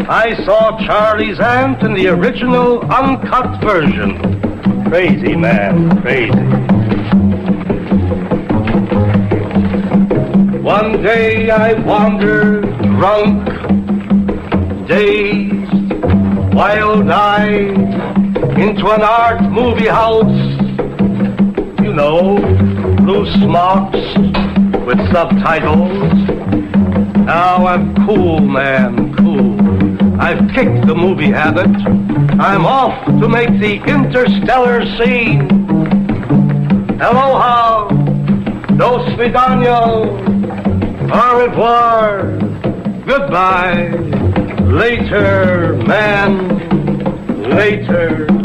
I 0.08 0.40
saw 0.46 0.78
Charlie's 0.86 1.40
Aunt 1.40 1.82
in 1.82 1.96
the 1.96 2.10
original 2.10 2.82
uncut 2.82 3.60
version. 3.64 4.20
Crazy, 4.86 5.36
man, 5.36 6.00
crazy. 6.04 6.38
One 10.60 11.02
day 11.02 11.50
I 11.50 11.74
wandered 11.74 12.62
drunk, 13.00 13.48
dazed, 14.88 15.72
wild-eyed, 16.54 17.78
into 18.60 18.92
an 18.92 19.02
art 19.02 19.42
movie 19.42 19.88
house 19.88 20.54
you 21.82 21.94
know, 21.94 22.38
blue 22.98 23.26
smocks 23.40 24.53
with 24.86 24.98
subtitles. 25.12 25.92
Now 27.26 27.66
I'm 27.68 27.96
cool, 28.06 28.40
man, 28.40 29.16
cool. 29.16 30.22
I've 30.22 30.50
kicked 30.54 30.86
the 30.88 30.96
movie 30.96 31.32
habit. 31.32 31.68
I'm 32.40 32.66
off 32.66 33.06
to 33.06 33.30
make 33.30 33.60
the 33.60 33.76
interstellar 33.90 34.86
scene. 34.98 35.48
Aloha, 37.00 37.88
dos 38.78 39.18
vidano, 39.18 40.18
au 41.12 41.46
revoir, 41.46 42.38
goodbye, 43.06 43.90
later, 44.62 45.76
man, 45.86 46.60
later. 47.50 48.43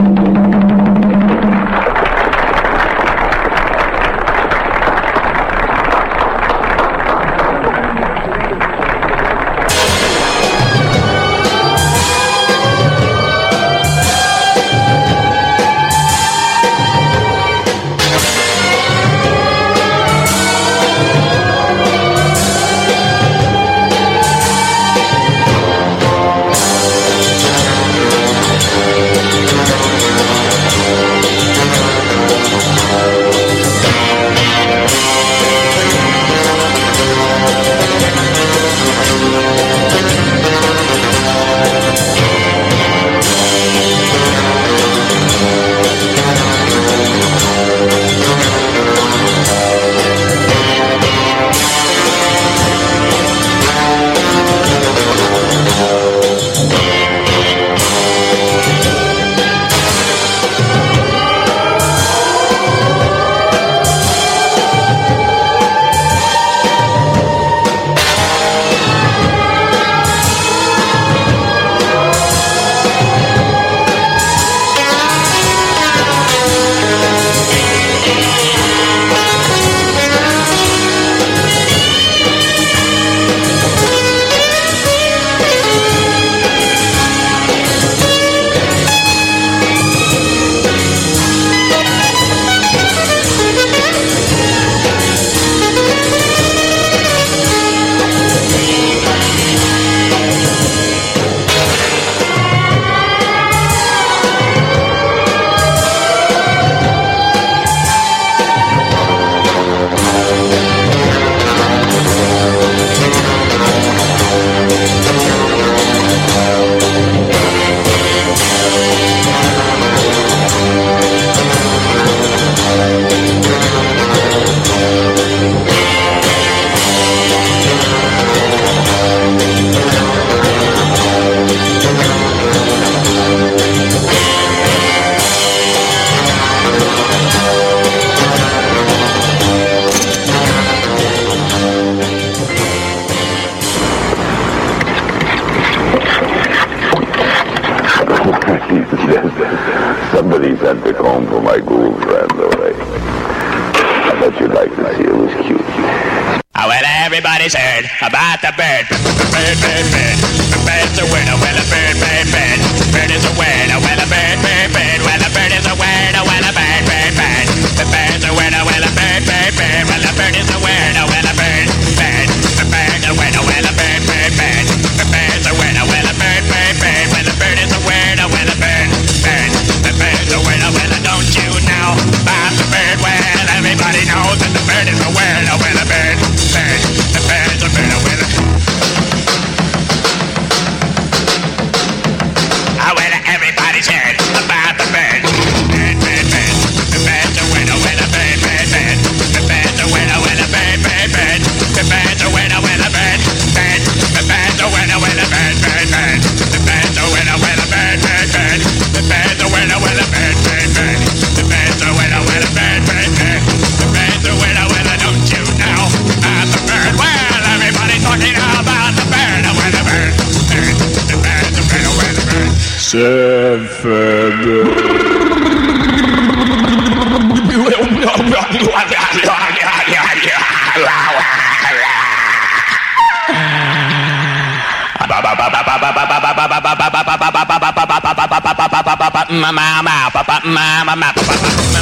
Mama, 239.31 239.83
mama, 239.83 240.85
mama. 240.85 241.78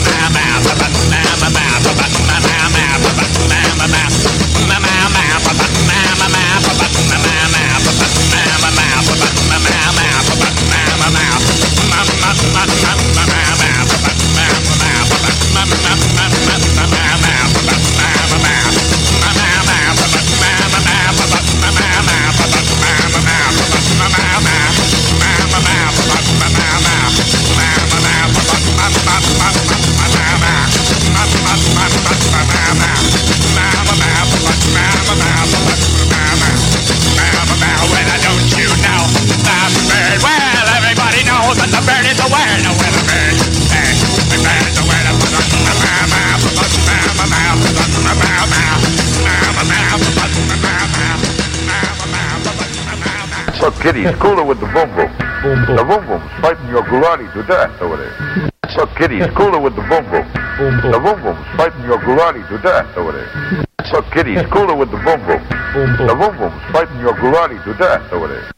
Kitties 53.87 54.17
cooler 54.19 54.43
with 54.43 54.59
the 54.59 54.67
boom 54.75 54.91
boom. 54.99 55.07
boom, 55.47 55.65
boom. 55.65 55.77
The 55.77 55.85
boom 55.85 56.07
boom's 56.09 56.27
fighting 56.43 56.67
your 56.67 56.83
gulati 56.83 57.33
to 57.35 57.47
death 57.47 57.81
over 57.81 57.97
there. 57.97 58.51
Look, 58.77 58.91
kitties 58.99 59.29
cooler 59.37 59.61
with 59.61 59.77
the 59.77 59.83
boom 59.83 60.03
boom. 60.11 60.27
boom, 60.59 60.75
boom. 60.83 60.91
The 60.91 60.99
boom 60.99 61.23
boom's 61.23 61.47
fighting 61.55 61.85
your 61.85 61.99
gulati 61.99 62.43
to 62.49 62.59
death 62.59 62.91
over 62.97 63.13
there. 63.13 63.31
Look, 63.93 64.11
kitties 64.11 64.43
cooler 64.51 64.75
with 64.75 64.91
the 64.91 64.97
boom 65.07 65.23
boom. 65.23 65.39
boom, 65.71 65.97
boom. 65.99 66.07
The 66.09 66.17
boom 66.19 66.37
boom's 66.37 66.63
fighting 66.75 66.99
your 66.99 67.15
gulati 67.15 67.63
to 67.63 67.75
death 67.75 68.13
over 68.13 68.27
there. 68.27 68.51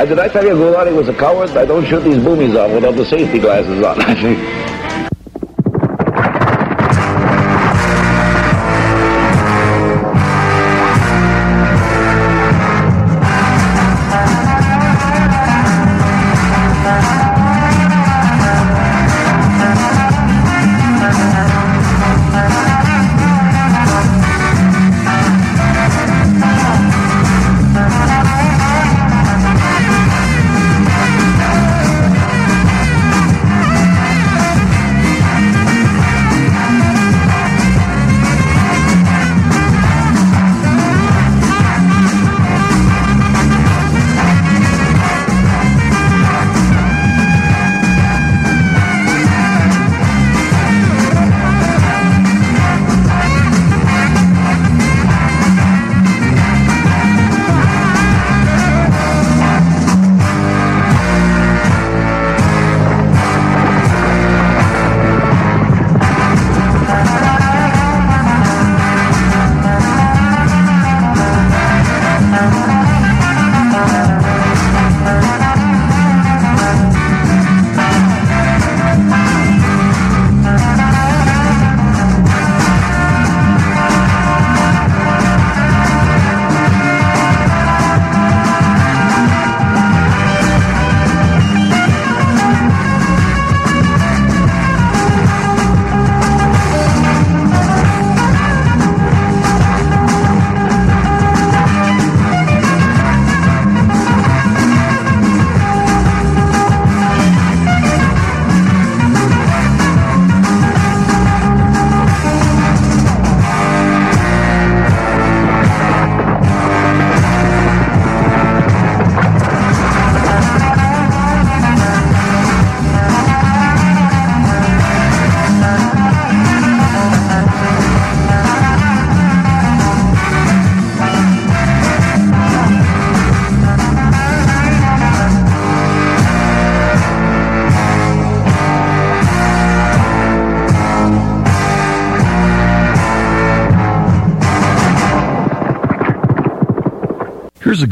I, 0.00 0.06
did 0.06 0.18
I 0.18 0.28
tell 0.28 0.42
you 0.42 0.54
Ghoulardi 0.54 0.96
was 0.96 1.08
a 1.08 1.12
coward? 1.12 1.50
I 1.50 1.66
don't 1.66 1.84
shoot 1.84 2.00
these 2.00 2.16
boomies 2.16 2.56
off 2.58 2.72
without 2.72 2.96
the 2.96 3.04
safety 3.04 3.38
glasses 3.38 3.84
on. 3.84 4.00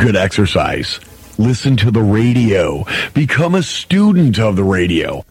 good 0.09 0.16
exercise. 0.16 1.01
Listen 1.36 1.76
to 1.76 1.90
the 1.90 2.01
radio. 2.01 2.82
Become 3.12 3.55
a 3.55 3.62
student 3.62 4.39
of 4.39 4.56
the 4.56 4.64
radio. 4.64 5.22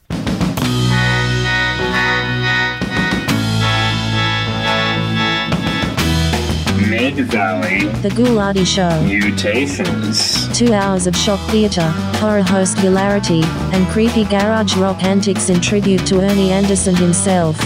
Mid 6.87 7.15
Valley 7.25 7.87
The 8.03 8.09
Ghoulardi 8.09 8.67
Show. 8.67 9.01
Mutations. 9.01 10.55
Two 10.55 10.71
hours 10.73 11.07
of 11.07 11.15
shock 11.15 11.39
theatre, 11.49 11.89
horror 12.19 12.43
host 12.43 12.77
hilarity, 12.77 13.41
and 13.73 13.87
creepy 13.87 14.25
garage 14.25 14.75
rock 14.77 15.03
antics 15.03 15.49
in 15.49 15.59
tribute 15.59 16.05
to 16.05 16.19
Ernie 16.21 16.51
Anderson 16.51 16.95
himself. 16.95 17.57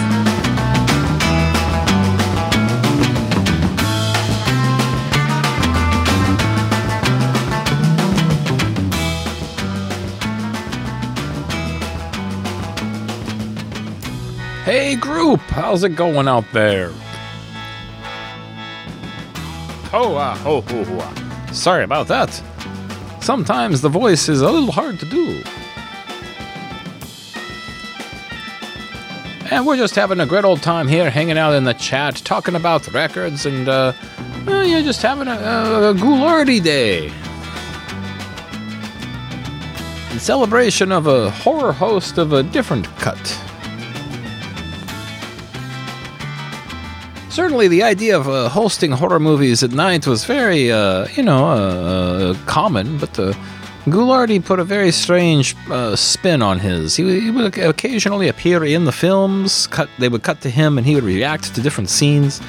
How's 15.72 15.86
it 15.86 15.96
going 15.96 16.28
out 16.28 16.44
there? 16.52 16.90
Ho, 19.92 20.20
ho, 20.20 20.60
ho, 20.60 20.98
uh. 21.00 21.54
Sorry 21.54 21.86
about 21.86 22.10
that. 22.10 22.30
Sometimes 23.22 23.80
the 23.80 23.88
voice 23.88 24.28
is 24.28 24.42
a 24.42 24.52
little 24.52 24.74
hard 24.74 25.00
to 25.00 25.06
do. 25.06 25.42
And 29.50 29.66
we're 29.66 29.78
just 29.78 29.96
having 29.96 30.20
a 30.20 30.26
great 30.26 30.44
old 30.44 30.62
time 30.62 30.90
here, 30.90 31.10
hanging 31.10 31.38
out 31.38 31.54
in 31.54 31.64
the 31.64 31.74
chat, 31.76 32.16
talking 32.16 32.56
about 32.56 32.86
records, 32.92 33.46
and 33.46 33.70
uh, 33.70 33.94
well, 34.46 34.66
yeah, 34.66 34.82
just 34.82 35.02
having 35.02 35.30
a, 35.30 35.38
a, 35.40 35.92
a 35.92 35.94
Ghoulardi 35.94 36.62
day. 36.62 37.06
In 40.12 40.20
celebration 40.20 40.92
of 40.92 41.08
a 41.08 41.30
horror 41.30 41.72
host 41.72 42.18
of 42.18 42.34
a 42.34 42.44
different 42.44 42.88
cut. 42.98 43.41
Certainly, 47.52 47.68
the 47.68 47.84
idea 47.84 48.18
of 48.18 48.30
uh, 48.30 48.48
hosting 48.48 48.94
horror 48.94 49.20
movies 49.20 49.62
at 49.62 49.72
night 49.72 50.08
was 50.08 50.24
very, 50.24 50.72
uh, 50.72 51.06
you 51.18 51.22
know, 51.22 51.48
uh, 51.48 52.32
uh, 52.32 52.46
common, 52.46 52.98
but 52.98 53.14
the 53.16 53.36
Ghoulardi 53.88 54.40
put 54.42 54.62
a 54.62 54.64
very 54.64 54.90
strange 54.94 55.54
uh, 55.70 55.98
spin 55.98 56.42
on 56.42 56.60
his. 56.60 56.96
He, 56.96 57.04
would- 57.04 57.22
he 57.22 57.30
would 57.30 57.58
occasionally 57.58 58.30
appear 58.30 58.64
in 58.64 58.86
the 58.86 58.94
films. 58.94 59.68
Cut, 59.68 59.90
they 60.00 60.08
would 60.08 60.24
cut 60.24 60.40
to 60.44 60.50
him, 60.50 60.78
and 60.78 60.88
he 60.88 60.96
would 60.96 61.04
react 61.04 61.54
to 61.54 61.60
different 61.62 61.90
scenes. 61.90 62.40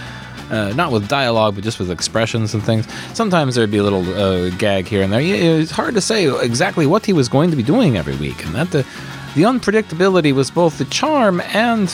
Uh, 0.53 0.73
not 0.77 0.93
with 0.93 1.09
dialogue, 1.09 1.57
but 1.57 1.65
just 1.65 1.81
with 1.81 1.91
expressions 1.91 2.55
and 2.55 2.63
things. 2.63 2.87
Sometimes 3.13 3.57
there'd 3.57 3.73
be 3.73 3.79
a 3.79 3.83
little 3.83 4.09
uh, 4.15 4.51
gag 4.51 4.87
here 4.87 5.03
and 5.03 5.13
there. 5.13 5.21
Yeah, 5.21 5.35
It's 5.63 5.73
hard 5.73 5.97
to 5.97 6.01
say 6.01 6.31
exactly 6.45 6.87
what 6.87 7.05
he 7.05 7.13
was 7.13 7.29
going 7.29 7.51
to 7.51 7.57
be 7.57 7.65
doing 7.65 7.97
every 7.97 8.15
week, 8.19 8.45
and 8.47 8.55
that 8.55 8.71
the 8.71 8.87
the 9.35 9.43
unpredictability 9.43 10.33
was 10.33 10.49
both 10.53 10.79
the 10.79 10.85
charm 10.85 11.41
and 11.55 11.89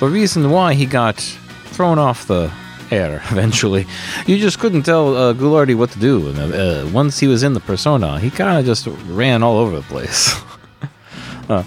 the 0.00 0.08
reason 0.08 0.48
why 0.50 0.72
he 0.72 0.86
got 0.86 1.20
thrown 1.76 1.98
off 1.98 2.26
the 2.26 2.50
air 2.90 3.22
eventually. 3.30 3.86
You 4.26 4.38
just 4.38 4.58
couldn't 4.58 4.82
tell 4.82 5.16
uh, 5.16 5.34
Ghoulardi 5.34 5.76
what 5.76 5.90
to 5.90 5.98
do. 5.98 6.28
And 6.28 6.38
uh, 6.38 6.90
once 6.92 7.20
he 7.20 7.26
was 7.26 7.42
in 7.42 7.52
the 7.52 7.60
persona, 7.60 8.18
he 8.18 8.30
kind 8.30 8.58
of 8.58 8.64
just 8.64 8.88
ran 9.08 9.42
all 9.42 9.58
over 9.58 9.76
the 9.76 9.82
place. 9.82 10.34
uh, 11.48 11.62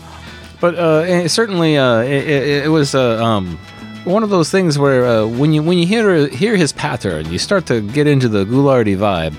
but 0.60 0.76
uh, 0.76 1.28
certainly, 1.28 1.78
uh, 1.78 2.00
it, 2.00 2.66
it, 2.66 2.70
was 2.70 2.94
uh, 2.94 3.24
um, 3.24 3.58
one 4.04 4.24
of 4.24 4.30
those 4.30 4.52
things 4.52 4.78
where 4.78 5.06
uh, 5.06 5.26
when 5.26 5.54
you 5.54 5.64
when 5.64 5.78
you 5.78 5.86
hear 5.88 6.28
hear 6.28 6.58
his 6.58 6.74
pattern, 6.74 7.32
you 7.32 7.40
start 7.40 7.66
to 7.68 7.80
get 7.80 8.08
into 8.08 8.28
the 8.28 8.44
Ghoulardi 8.44 8.98
vibe. 8.98 9.36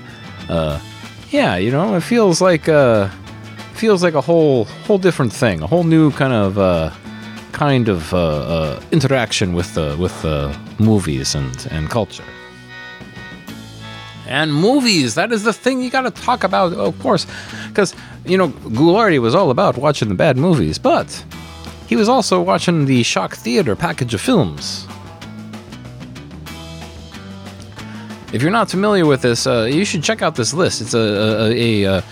Uh, 0.49 0.79
yeah, 1.29 1.57
you 1.57 1.71
know, 1.71 1.95
it 1.95 2.01
feels 2.01 2.41
like 2.41 2.67
uh, 2.67 3.09
feels 3.73 4.01
like 4.01 4.15
a 4.15 4.21
whole 4.21 4.65
whole 4.87 4.97
different 4.97 5.31
thing, 5.31 5.61
a 5.61 5.67
whole 5.67 5.83
new 5.83 6.11
kind 6.11 6.33
of 6.33 6.57
uh, 6.57 6.89
kind 7.51 7.89
of 7.89 8.13
uh, 8.13 8.17
uh, 8.17 8.81
interaction 8.91 9.53
with 9.53 9.77
uh, 9.77 9.95
with 9.99 10.25
uh, 10.25 10.53
movies 10.79 11.35
and 11.35 11.67
and 11.71 11.89
culture. 11.89 12.23
And 14.27 14.53
movies, 14.53 15.15
that 15.15 15.31
is 15.31 15.43
the 15.43 15.51
thing 15.51 15.81
you 15.81 15.89
got 15.89 16.03
to 16.03 16.11
talk 16.11 16.45
about, 16.45 16.71
of 16.73 16.97
course, 16.99 17.27
because 17.67 17.93
you 18.25 18.37
know 18.37 18.49
Ghoulardi 18.49 19.19
was 19.19 19.35
all 19.35 19.51
about 19.51 19.77
watching 19.77 20.09
the 20.09 20.15
bad 20.15 20.37
movies, 20.37 20.79
but 20.79 21.25
he 21.87 21.95
was 21.95 22.07
also 22.07 22.41
watching 22.41 22.85
the 22.85 23.03
shock 23.03 23.35
theater 23.35 23.75
package 23.75 24.13
of 24.13 24.21
films. 24.21 24.87
If 28.33 28.41
you're 28.41 28.51
not 28.51 28.69
familiar 28.69 29.05
with 29.05 29.21
this, 29.21 29.45
uh, 29.45 29.67
you 29.69 29.83
should 29.83 30.03
check 30.03 30.21
out 30.21 30.35
this 30.35 30.53
list. 30.53 30.79
It's 30.81 30.93
a 30.93 30.99
a, 30.99 31.51
a, 31.51 31.83
a 31.83 32.03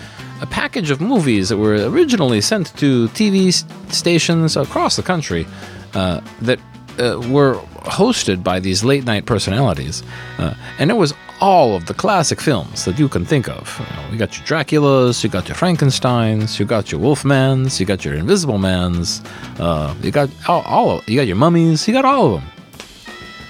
a 0.41 0.45
package 0.45 0.91
of 0.91 1.02
movies 1.02 1.49
that 1.49 1.57
were 1.57 1.76
originally 1.90 2.41
sent 2.41 2.76
to 2.78 3.07
TV 3.10 3.52
stations 3.91 4.56
across 4.56 4.95
the 4.95 5.03
country 5.03 5.45
uh, 5.94 6.22
that 6.41 6.60
uh, 6.99 7.20
were 7.30 7.56
hosted 7.84 8.44
by 8.44 8.60
these 8.60 8.84
late 8.84 9.06
night 9.06 9.26
personalities, 9.26 10.03
uh, 10.38 10.53
and 10.80 10.90
it 10.91 10.95
was 10.95 11.14
all 11.41 11.76
of 11.76 11.86
the 11.86 11.94
classic 11.94 12.41
films 12.41 12.84
that 12.84 12.99
you 12.99 13.07
can 13.07 13.24
think 13.26 13.48
of. 13.48 13.80
You, 13.80 13.95
know, 13.95 14.11
you 14.11 14.18
got 14.18 14.38
your 14.38 14.45
Draculas, 14.45 15.24
you 15.24 15.30
got 15.30 15.48
your 15.48 15.56
Frankenstein's, 15.56 16.60
you 16.60 16.66
got 16.66 16.91
your 16.91 16.99
Wolfmans, 16.99 17.80
you 17.80 17.86
got 17.86 18.03
your 18.03 18.16
Invisible 18.16 18.57
Mans, 18.57 19.22
uh, 19.60 19.95
you 20.02 20.11
got 20.11 20.30
all, 20.48 20.61
all 20.64 20.91
of, 20.98 21.07
you 21.07 21.16
got 21.16 21.28
your 21.28 21.38
mummies, 21.38 21.88
you 21.88 21.94
got 21.94 22.06
all 22.06 22.36
of 22.36 22.41
them, 22.41 22.49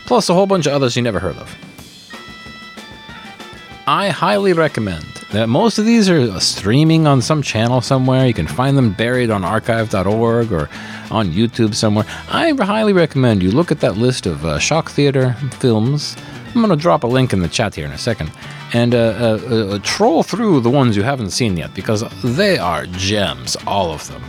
plus 0.06 0.30
a 0.30 0.34
whole 0.34 0.46
bunch 0.46 0.68
of 0.68 0.74
others 0.74 0.96
you 0.96 1.02
never 1.02 1.20
heard 1.20 1.38
of. 1.38 1.56
I 3.92 4.10
highly 4.10 4.54
recommend 4.54 5.04
that 5.32 5.50
most 5.50 5.80
of 5.80 5.86
these 5.86 6.12
are 6.12 6.40
streaming 6.40 7.08
on 7.08 7.24
some 7.24 7.42
channel 7.42 7.82
somewhere. 7.82 8.28
You 8.28 8.36
can 8.36 8.46
find 8.46 8.78
them 8.78 8.94
buried 8.94 9.32
on 9.32 9.44
archive.org 9.44 10.52
or 10.52 10.70
on 11.10 11.32
YouTube 11.32 11.74
somewhere. 11.74 12.06
I 12.30 12.52
highly 12.52 12.94
recommend 12.94 13.42
you 13.42 13.50
look 13.50 13.72
at 13.72 13.80
that 13.80 13.98
list 13.98 14.28
of 14.28 14.46
uh, 14.46 14.60
shock 14.60 14.92
theater 14.92 15.34
films. 15.54 16.16
I'm 16.50 16.62
going 16.62 16.70
to 16.70 16.76
drop 16.76 17.04
a 17.04 17.08
link 17.08 17.34
in 17.34 17.40
the 17.40 17.48
chat 17.48 17.74
here 17.74 17.86
in 17.88 17.92
a 17.92 17.98
second 17.98 18.32
and 18.74 18.94
uh, 18.94 18.98
uh, 19.00 19.56
uh, 19.56 19.80
troll 19.82 20.22
through 20.22 20.60
the 20.60 20.70
ones 20.70 20.96
you 20.96 21.02
haven't 21.02 21.32
seen 21.32 21.58
yet 21.58 21.74
because 21.74 22.04
they 22.22 22.60
are 22.60 22.86
gems, 22.86 23.58
all 23.66 23.92
of 23.92 24.08
them. 24.08 24.24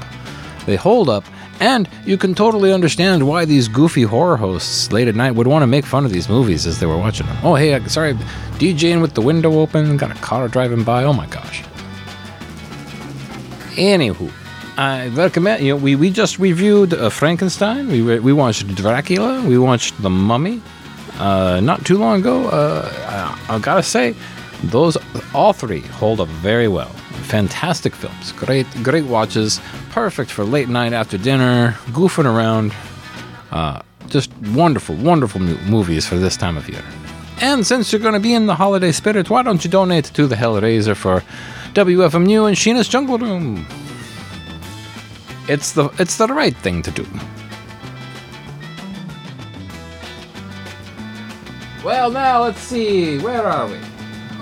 They 0.65 0.77
hold 0.77 1.11
up, 1.11 1.25
and 1.61 1.89
you 2.05 2.17
can 2.17 2.35
totally 2.35 2.73
understand 2.73 3.27
why 3.27 3.45
these 3.45 3.69
goofy 3.69 4.03
horror 4.03 4.37
hosts 4.37 4.91
late 4.91 5.09
at 5.09 5.15
night 5.15 5.33
would 5.33 5.47
want 5.47 5.63
to 5.63 5.67
make 5.67 5.85
fun 5.85 6.05
of 6.05 6.13
these 6.13 6.29
movies 6.29 6.67
as 6.67 6.81
they 6.81 6.87
were 6.87 6.97
watching 6.97 7.27
them. 7.27 7.37
Oh, 7.43 7.55
hey, 7.55 7.79
sorry, 7.87 8.15
DJing 8.59 9.01
with 9.01 9.15
the 9.15 9.21
window 9.21 9.61
open, 9.61 9.97
got 9.97 10.11
a 10.11 10.21
car 10.21 10.49
driving 10.49 10.83
by. 10.83 11.05
Oh 11.05 11.13
my 11.13 11.27
gosh. 11.27 11.63
Anywho, 13.77 14.33
I 14.77 15.09
recommend. 15.09 15.63
You 15.63 15.75
know, 15.75 15.77
we, 15.77 15.95
we 15.97 16.11
just 16.11 16.39
reviewed 16.39 16.93
uh, 16.95 17.09
Frankenstein. 17.11 17.89
We 17.89 18.19
we 18.19 18.33
watched 18.33 18.67
Dracula. 18.75 19.43
We 19.47 19.59
watched 19.59 20.01
The 20.03 20.11
Mummy. 20.11 20.61
Uh, 21.19 21.61
not 21.61 21.85
too 21.85 21.99
long 21.99 22.21
ago. 22.21 22.49
Uh, 22.49 23.37
I, 23.49 23.57
I 23.57 23.59
gotta 23.59 23.83
say, 23.83 24.15
those 24.65 24.97
all 25.35 25.53
three 25.53 25.81
hold 25.81 26.21
up 26.21 26.29
very 26.29 26.69
well. 26.69 26.91
Fantastic 27.31 27.95
films. 27.95 28.33
Great 28.33 28.67
great 28.83 29.05
watches. 29.05 29.61
Perfect 29.91 30.33
for 30.33 30.45
late 30.45 30.69
night 30.69 30.93
after 30.93 31.17
dinner, 31.17 31.79
goofing 31.93 32.25
around. 32.25 32.75
Uh, 33.53 33.83
just 34.09 34.33
wonderful, 34.53 34.97
wonderful 34.97 35.41
movies 35.41 36.05
for 36.05 36.17
this 36.17 36.37
time 36.37 36.57
of 36.57 36.69
year. 36.69 36.83
And 37.41 37.65
since 37.65 37.93
you're 37.93 38.03
going 38.03 38.15
to 38.15 38.21
be 38.21 38.35
in 38.35 38.47
the 38.47 38.57
holiday 38.57 38.91
spirit, 38.91 39.31
why 39.31 39.45
don't 39.45 39.65
you 39.65 39.71
donate 39.71 40.07
to 40.07 40.27
the 40.27 40.35
Hellraiser 40.35 40.97
for 40.97 41.23
WFMU 41.75 42.49
and 42.49 42.57
Sheena's 42.57 42.89
Jungle 42.89 43.19
Room? 43.19 43.65
It's 45.49 45.71
the 45.71 45.89
it's 46.01 46.17
the 46.17 46.27
right 46.27 46.57
thing 46.57 46.83
to 46.83 46.91
do. 46.91 47.07
Well, 51.85 52.11
now 52.11 52.43
let's 52.43 52.61
see. 52.61 53.19
Where 53.21 53.47
are 53.47 53.69
we? 53.69 53.79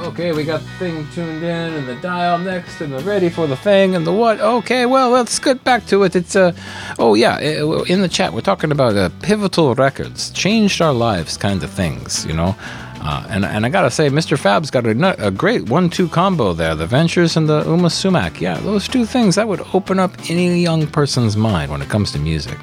Okay, 0.01 0.33
we 0.33 0.45
got 0.45 0.61
the 0.61 0.69
thing 0.79 1.09
tuned 1.13 1.43
in 1.43 1.75
and 1.75 1.89
the 1.89 1.97
dial 1.97 2.39
next 2.39 2.81
and 2.81 2.93
the 2.93 3.01
ready 3.01 3.29
for 3.29 3.49
the 3.49 3.57
thing 3.57 3.97
and 3.97 4.07
the 4.07 4.13
what. 4.13 4.41
Okay, 4.41 4.87
well, 4.87 5.11
let's 5.11 5.39
get 5.41 5.65
back 5.65 5.87
to 5.87 6.05
it. 6.05 6.15
It's 6.15 6.37
uh 6.37 6.53
oh 7.01 7.15
yeah, 7.15 7.35
uh, 7.37 7.83
in 7.83 8.01
the 8.01 8.09
chat 8.09 8.33
we're 8.33 8.41
talking 8.41 8.71
about 8.71 8.97
uh, 8.97 9.11
pivotal 9.23 9.75
records, 9.75 10.31
changed 10.31 10.81
our 10.81 10.93
lives 10.93 11.37
kind 11.37 11.63
of 11.65 11.71
things, 11.71 12.25
you 12.27 12.33
know. 12.33 12.55
Uh, 13.01 13.27
and, 13.29 13.45
and 13.45 13.67
I 13.67 13.69
gotta 13.71 13.91
say, 13.91 14.09
Mr. 14.09 14.39
Fab's 14.39 14.71
got 14.71 14.87
a, 14.87 15.27
a 15.27 15.31
great 15.31 15.69
one-two 15.69 16.09
combo 16.09 16.53
there. 16.53 16.75
The 16.75 16.87
Ventures 16.87 17.37
and 17.37 17.49
the 17.49 17.63
Yma 17.63 17.91
Sumac. 17.91 18.41
Yeah, 18.41 18.59
those 18.61 18.87
two 18.87 19.05
things 19.05 19.35
that 19.35 19.49
would 19.49 19.63
open 19.75 19.99
up 19.99 20.13
any 20.29 20.61
young 20.61 20.87
person's 20.87 21.37
mind 21.37 21.73
when 21.73 21.83
it 21.83 21.89
comes 21.89 22.13
to 22.13 22.19
music. 22.19 22.59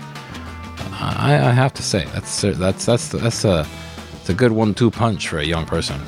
I, 1.01 1.35
I 1.35 1.51
have 1.51 1.73
to 1.73 1.83
say 1.83 2.05
that's 2.13 2.41
that's 2.41 2.85
that's 2.85 3.09
that's 3.09 3.43
a 3.43 3.67
it's 4.21 4.29
a 4.29 4.33
good 4.33 4.53
one-two 4.53 4.89
punch 4.91 5.27
for 5.27 5.39
a 5.39 5.45
young 5.45 5.65
person. 5.65 5.99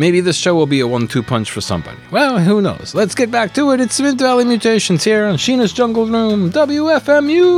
Maybe 0.00 0.20
this 0.22 0.38
show 0.38 0.54
will 0.54 0.66
be 0.66 0.80
a 0.80 0.86
one-two 0.86 1.22
punch 1.22 1.50
for 1.50 1.60
somebody. 1.60 1.98
Well, 2.10 2.38
who 2.38 2.62
knows? 2.62 2.94
Let's 2.94 3.14
get 3.14 3.30
back 3.30 3.52
to 3.52 3.72
it. 3.72 3.82
It's 3.82 4.00
Mid 4.00 4.16
Valley 4.16 4.46
Mutations 4.46 5.04
here 5.04 5.26
on 5.26 5.34
Sheena's 5.36 5.74
Jungle 5.74 6.06
Room, 6.06 6.50
WFMU. 6.50 7.50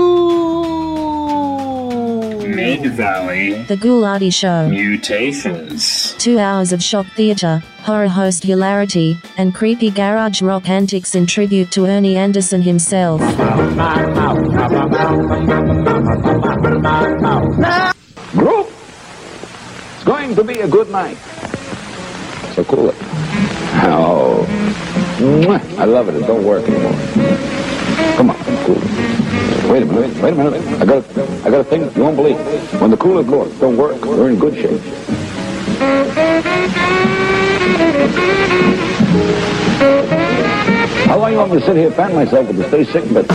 Mid 2.52 2.84
Valley 2.94 3.62
The 3.62 3.76
Ghoulardi 3.76 4.34
Show. 4.34 4.68
Mutations. 4.68 6.14
Two 6.14 6.40
hours 6.40 6.72
of 6.72 6.82
shock 6.82 7.06
theatre, 7.14 7.62
horror 7.82 8.08
host 8.08 8.42
hilarity, 8.42 9.16
and 9.38 9.54
creepy 9.54 9.90
garage 9.90 10.42
rock 10.42 10.68
antics 10.68 11.14
in 11.14 11.26
tribute 11.26 11.70
to 11.70 11.86
Ernie 11.86 12.16
Anderson 12.16 12.62
himself. 12.62 13.20
Group, 18.32 18.66
it's 19.94 20.02
going 20.04 20.34
to 20.34 20.42
be 20.42 20.58
a 20.58 20.66
good 20.66 20.90
night. 20.90 21.16
So 22.54 22.62
cool 22.64 22.90
it. 22.90 22.96
Oh, 23.84 24.44
I 25.78 25.86
love 25.86 26.10
it. 26.10 26.16
It 26.16 26.26
don't 26.26 26.44
work 26.44 26.68
anymore. 26.68 26.92
Come 28.16 28.28
on, 28.28 28.36
cool. 28.66 28.76
it. 28.76 29.70
Wait 29.70 29.82
a 29.82 29.86
minute. 29.86 30.22
Wait 30.22 30.34
a 30.34 30.36
minute. 30.36 30.80
I 30.80 30.84
got 30.84 31.16
a, 31.16 31.22
I 31.46 31.50
got 31.50 31.60
a 31.60 31.64
thing 31.64 31.90
you 31.96 32.02
won't 32.02 32.16
believe. 32.16 32.36
When 32.78 32.90
the 32.90 32.98
cooler 32.98 33.22
goes, 33.22 33.58
don't 33.58 33.78
work. 33.78 34.04
We're 34.04 34.28
in 34.28 34.38
good 34.38 34.54
shape. 34.54 34.80
How 41.06 41.18
long 41.18 41.32
you 41.32 41.38
want 41.38 41.52
me 41.52 41.60
to 41.60 41.64
sit 41.64 41.76
here 41.76 41.90
fan 41.90 42.14
myself 42.14 42.48
the 42.48 42.68
stay 42.68 42.84
sick 42.84 43.04
bit? 43.14 43.26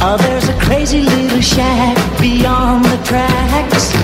There's 0.00 0.29
a 1.40 1.42
shack 1.42 1.96
beyond 2.20 2.84
the 2.84 2.98
tracks. 3.02 3.94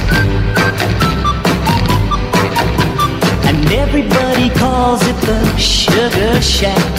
And 3.48 3.58
everybody 3.72 4.48
calls 4.50 5.02
it 5.02 5.18
the 5.28 5.40
Sugar 5.58 6.40
Shack. 6.40 6.92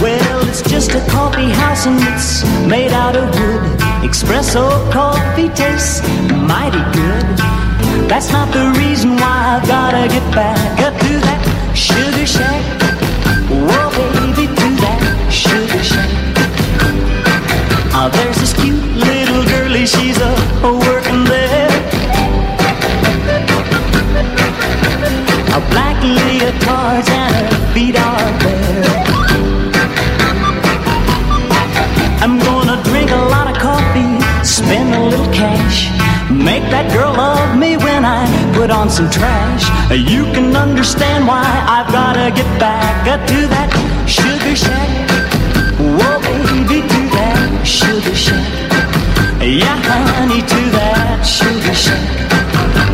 Well, 0.00 0.48
it's 0.48 0.62
just 0.62 0.92
a 0.92 1.02
coffee 1.10 1.50
house 1.50 1.86
and 1.86 1.98
it's 2.12 2.44
made 2.68 2.92
out 2.92 3.16
of 3.16 3.26
wood. 3.40 3.62
Espresso 4.08 4.64
coffee 4.92 5.48
tastes 5.48 6.02
mighty 6.52 6.84
good. 6.96 7.26
That's 8.08 8.30
not 8.30 8.52
the 8.52 8.66
reason 8.78 9.16
why 9.16 9.36
I've 9.54 9.66
gotta 9.66 10.06
get 10.14 10.26
back 10.32 10.80
up 10.86 10.94
to 11.00 11.12
that 11.26 11.72
Sugar 11.74 12.26
Shack. 12.26 12.85
There's 18.12 18.38
this 18.38 18.52
cute 18.52 18.82
little 18.94 19.44
girlie, 19.44 19.84
she's 19.84 20.18
a, 20.18 20.32
a 20.62 20.72
working 20.72 21.24
there. 21.24 21.68
A 25.50 25.60
black 25.70 25.96
leotards 26.02 27.08
and 27.10 27.34
her 27.52 27.74
feet 27.74 27.96
are 27.96 28.30
bare. 28.38 28.84
I'm 32.22 32.38
gonna 32.38 32.80
drink 32.84 33.10
a 33.10 33.22
lot 33.34 33.50
of 33.50 33.56
coffee, 33.60 34.20
spend 34.44 34.94
a 34.94 35.02
little 35.08 35.32
cash, 35.32 35.90
make 36.30 36.62
that 36.70 36.92
girl 36.92 37.12
love 37.12 37.58
me 37.58 37.76
when 37.76 38.04
I 38.04 38.22
put 38.54 38.70
on 38.70 38.88
some 38.88 39.10
trash. 39.10 39.64
You 39.90 40.24
can 40.32 40.54
understand 40.54 41.26
why 41.26 41.42
I've 41.42 41.90
gotta 41.92 42.30
get 42.30 42.48
back 42.60 43.08
up 43.08 43.26
to 43.26 43.48
that 43.48 43.70
sugar 44.06 44.54
shack. 44.54 44.85
Sugar 47.66 48.14
shack. 48.14 48.70
Yeah, 49.42 49.76
honey, 49.82 50.40
to 50.40 50.60
that 50.70 51.22
sugar 51.26 51.74
shack. 51.74 52.30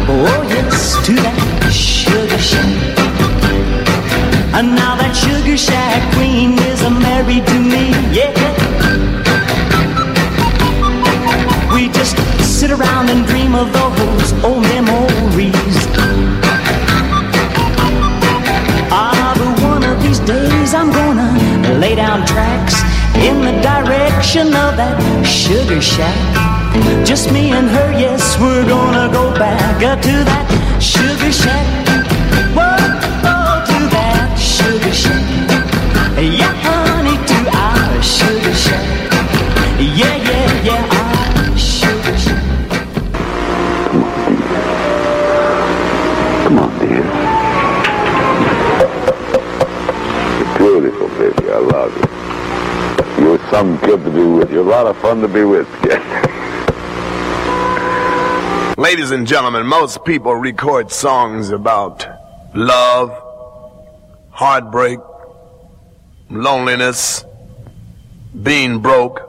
Oh, 0.09 0.43
yes, 0.49 0.97
to 1.07 1.13
that 1.13 1.71
sugar 1.71 2.39
shack. 2.39 2.99
And 4.57 4.75
now 4.75 4.97
that 4.97 5.13
sugar 5.13 5.57
shack 5.57 6.01
queen 6.15 6.59
is 6.71 6.81
married 6.83 7.47
to 7.47 7.59
me, 7.61 7.93
yeah. 8.17 8.33
We 11.75 11.89
just 11.89 12.17
sit 12.43 12.71
around 12.71 13.11
and 13.11 13.27
dream 13.27 13.55
of 13.55 13.73
those 13.73 14.33
old 14.43 14.63
memories. 14.63 15.79
Ah, 18.91 19.35
but 19.37 19.53
one 19.63 19.85
of 19.85 20.03
these 20.03 20.21
days 20.21 20.75
I'm 20.75 20.91
gonna 20.91 21.79
lay 21.79 21.95
down 21.95 22.27
tracks 22.27 22.81
in 23.17 23.41
the 23.41 23.61
direction 24.23 24.55
of 24.55 24.77
that 24.77 25.27
sugar 25.27 25.83
shack. 25.83 27.05
Just 27.05 27.33
me 27.33 27.51
and 27.51 27.69
her, 27.69 27.91
yes, 27.91 28.39
we're 28.39 28.65
gonna 28.65 29.13
go 29.13 29.35
back 29.35 29.83
up 29.83 30.01
to 30.01 30.13
that 30.13 30.47
sugar 30.81 31.33
shack. 31.33 31.67
Whoa, 32.55 32.77
oh, 33.27 33.65
to 33.67 33.79
that 33.91 34.39
sugar 34.39 34.95
shack. 34.95 35.27
Yeah, 36.23 36.55
honey, 36.63 37.19
to 37.19 37.39
our 37.51 38.01
sugar 38.01 38.55
shack. 38.55 39.02
You. 53.53 53.59
You're 53.59 53.61
some 53.61 53.79
kid 53.81 54.03
to 54.05 54.11
be 54.11 54.25
with. 54.25 54.51
You're 54.51 54.67
a 54.67 54.71
lot 54.71 54.87
of 54.87 54.97
fun 54.99 55.21
to 55.21 55.29
be 55.29 55.45
with. 55.45 55.69
Ladies 58.79 59.11
and 59.11 59.27
gentlemen, 59.27 59.67
most 59.67 60.05
people 60.05 60.35
record 60.35 60.91
songs 60.91 61.51
about 61.51 62.07
love, 62.55 63.11
heartbreak, 64.31 64.99
loneliness, 66.31 67.25
being 68.43 68.81
broke. 68.81 69.29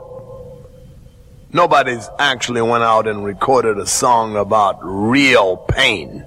Nobody's 1.52 2.08
actually 2.18 2.62
went 2.62 2.82
out 2.82 3.06
and 3.06 3.24
recorded 3.24 3.78
a 3.78 3.86
song 3.86 4.36
about 4.36 4.78
real 4.82 5.56
pain. 5.56 6.24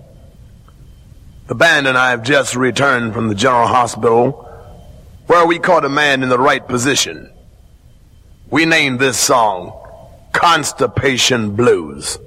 The 1.47 1.55
band 1.55 1.87
and 1.87 1.97
I 1.97 2.11
have 2.11 2.23
just 2.23 2.55
returned 2.55 3.13
from 3.13 3.27
the 3.27 3.35
General 3.35 3.67
Hospital 3.67 4.43
where 5.27 5.45
we 5.45 5.59
caught 5.59 5.83
a 5.83 5.89
man 5.89 6.23
in 6.23 6.29
the 6.29 6.39
right 6.39 6.65
position. 6.65 7.29
We 8.49 8.63
named 8.63 8.99
this 8.99 9.19
song 9.19 9.73
Constipation 10.31 11.53
Blues. 11.55 12.17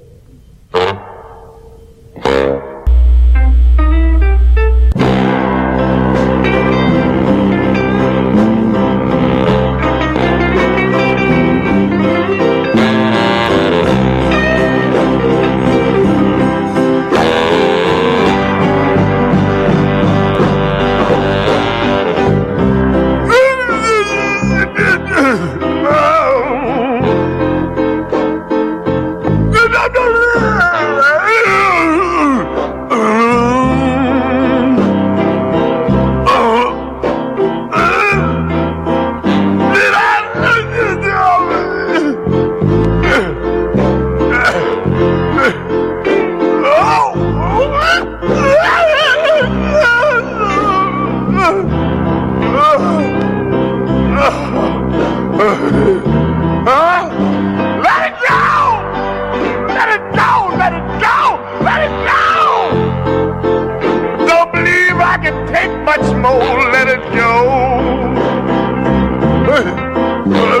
Can 65.31 65.47
take 65.53 65.71
much 65.83 66.05
more. 66.15 66.71
Let 66.71 66.87
it 66.87 67.01
go. 67.15 67.31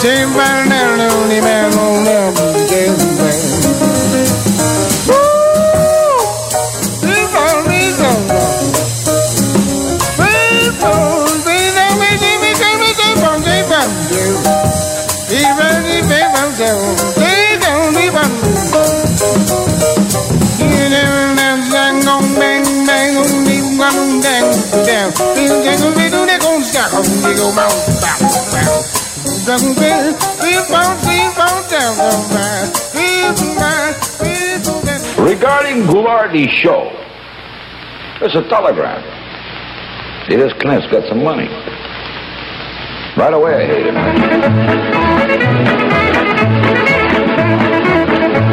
Take 0.00 0.28
my 0.28 0.64
little 0.66 1.28
Regarding 35.18 35.82
Ghoulardi's 35.90 36.52
show, 36.62 36.86
there's 38.20 38.36
a 38.36 38.48
telegram. 38.48 39.02
See, 40.28 40.36
this 40.36 40.52
Clint's 40.60 40.86
got 40.86 41.08
some 41.08 41.24
money. 41.24 41.48
Right 43.16 43.34
away, 43.34 43.54
I 43.56 43.66
hate 43.66 43.86
him. 43.86 43.94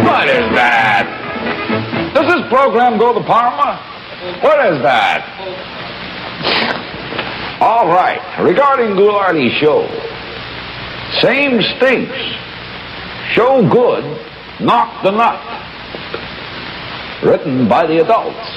What 0.04 0.28
is 0.30 0.50
that? 0.58 1.06
Does 2.16 2.26
this 2.26 2.50
program 2.50 2.98
go 2.98 3.14
to 3.14 3.22
Parma? 3.24 3.78
What 4.42 4.74
is 4.74 4.82
that? 4.82 5.22
All 7.62 7.88
right. 7.88 8.20
Regarding 8.42 8.96
Ghoulardi's 8.96 9.54
show, 9.60 9.86
same 11.22 11.62
stinks. 11.78 12.18
Show 13.34 13.68
good, 13.70 14.04
knock 14.62 15.04
the 15.04 15.12
nut. 15.12 15.42
Written 17.24 17.68
by 17.68 17.86
the 17.88 18.04
adults. 18.04 18.48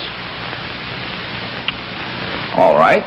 All 2.56 2.77
right. 2.78 3.05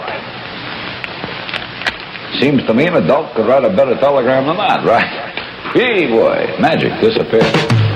Seems 2.40 2.65
to 2.65 2.74
me 2.74 2.88
an 2.88 2.95
adult 2.95 3.36
could 3.36 3.48
write 3.48 3.64
a 3.64 3.70
better 3.70 3.95
telegram 3.99 4.48
than 4.48 4.57
that, 4.57 4.84
right? 4.86 5.34
Hey, 5.74 6.07
boy, 6.07 6.57
magic 6.60 6.99
disappeared. 7.02 7.93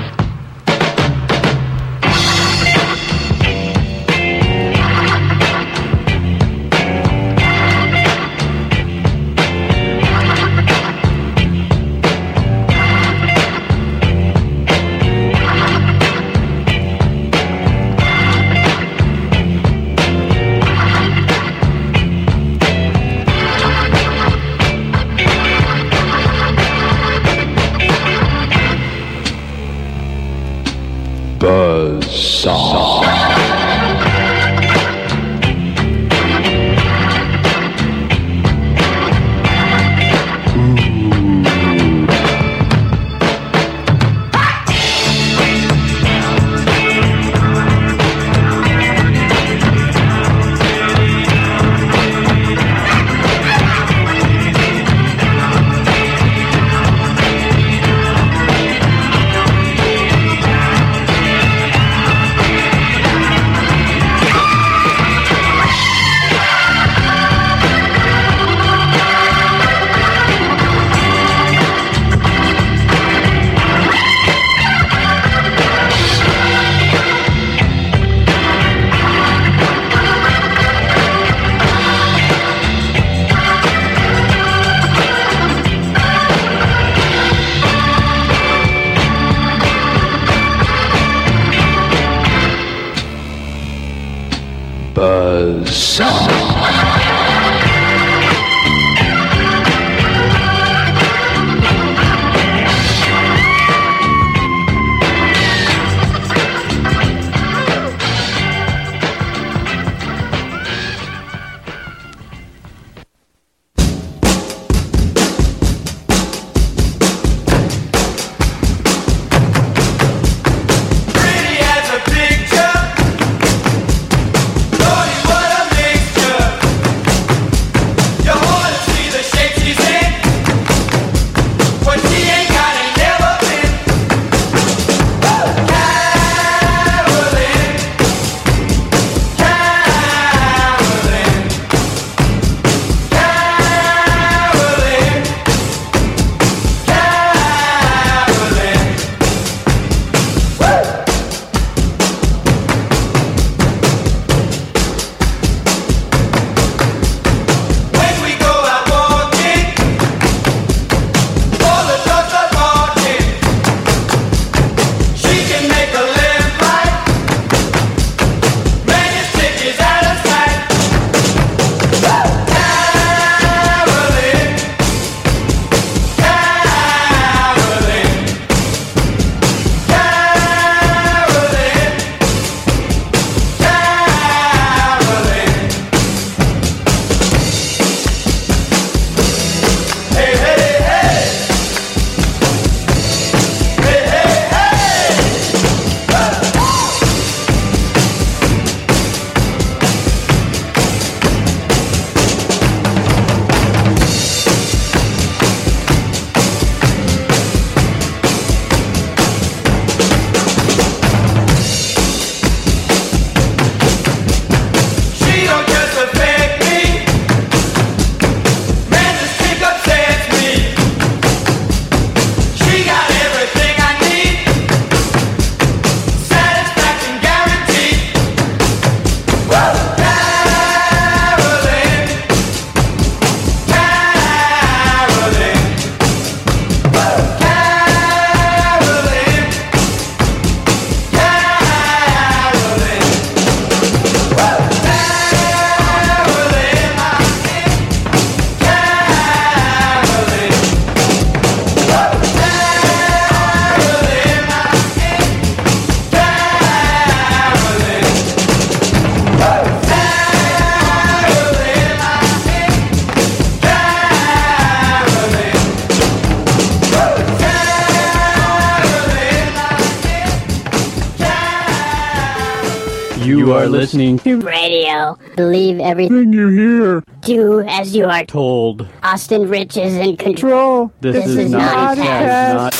Listening 273.78 274.18
to 274.18 274.40
Radio. 274.40 275.16
Believe 275.36 275.78
everything 275.78 276.32
you 276.32 276.48
hear. 276.48 277.04
do 277.20 277.60
as 277.60 277.94
you 277.94 278.06
are 278.06 278.24
Told. 278.24 278.88
Austin 279.04 279.48
Rich 279.48 279.76
is 279.76 279.94
in 279.94 280.16
control. 280.16 280.92
This, 281.00 281.24
is, 281.24 281.48
not, 281.48 281.96
a 281.96 282.02
not 282.02 282.74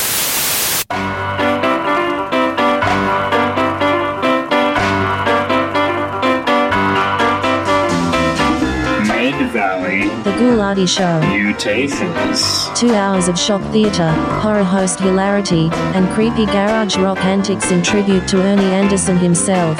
Mid 9.07 9.53
Valley 9.53 10.09
The 10.25 10.33
Ghoulardi 10.33 10.89
Show. 10.89 11.20
Mutations. 11.29 12.77
Two 12.77 12.93
hours 12.93 13.29
of 13.29 13.39
shock 13.39 13.62
theatre, 13.70 14.11
horror 14.41 14.65
host 14.65 14.99
hilarity, 14.99 15.69
and 15.95 16.09
creepy 16.09 16.47
garage 16.47 16.97
rock 16.97 17.19
antics 17.19 17.70
in 17.70 17.85
tribute 17.85 18.27
to 18.27 18.43
Ernie 18.43 18.65
Anderson 18.65 19.16
himself. 19.16 19.79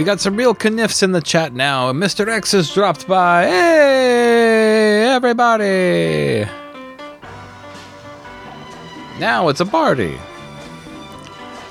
We 0.00 0.04
got 0.04 0.18
some 0.18 0.34
real 0.34 0.56
knifs 0.58 1.02
in 1.02 1.12
the 1.12 1.20
chat 1.20 1.52
now. 1.52 1.92
Mr. 1.92 2.26
X 2.26 2.52
has 2.52 2.72
dropped 2.72 3.06
by. 3.06 3.44
Hey, 3.44 5.02
everybody! 5.10 6.50
Now 9.18 9.48
it's 9.48 9.60
a 9.60 9.66
party. 9.66 10.18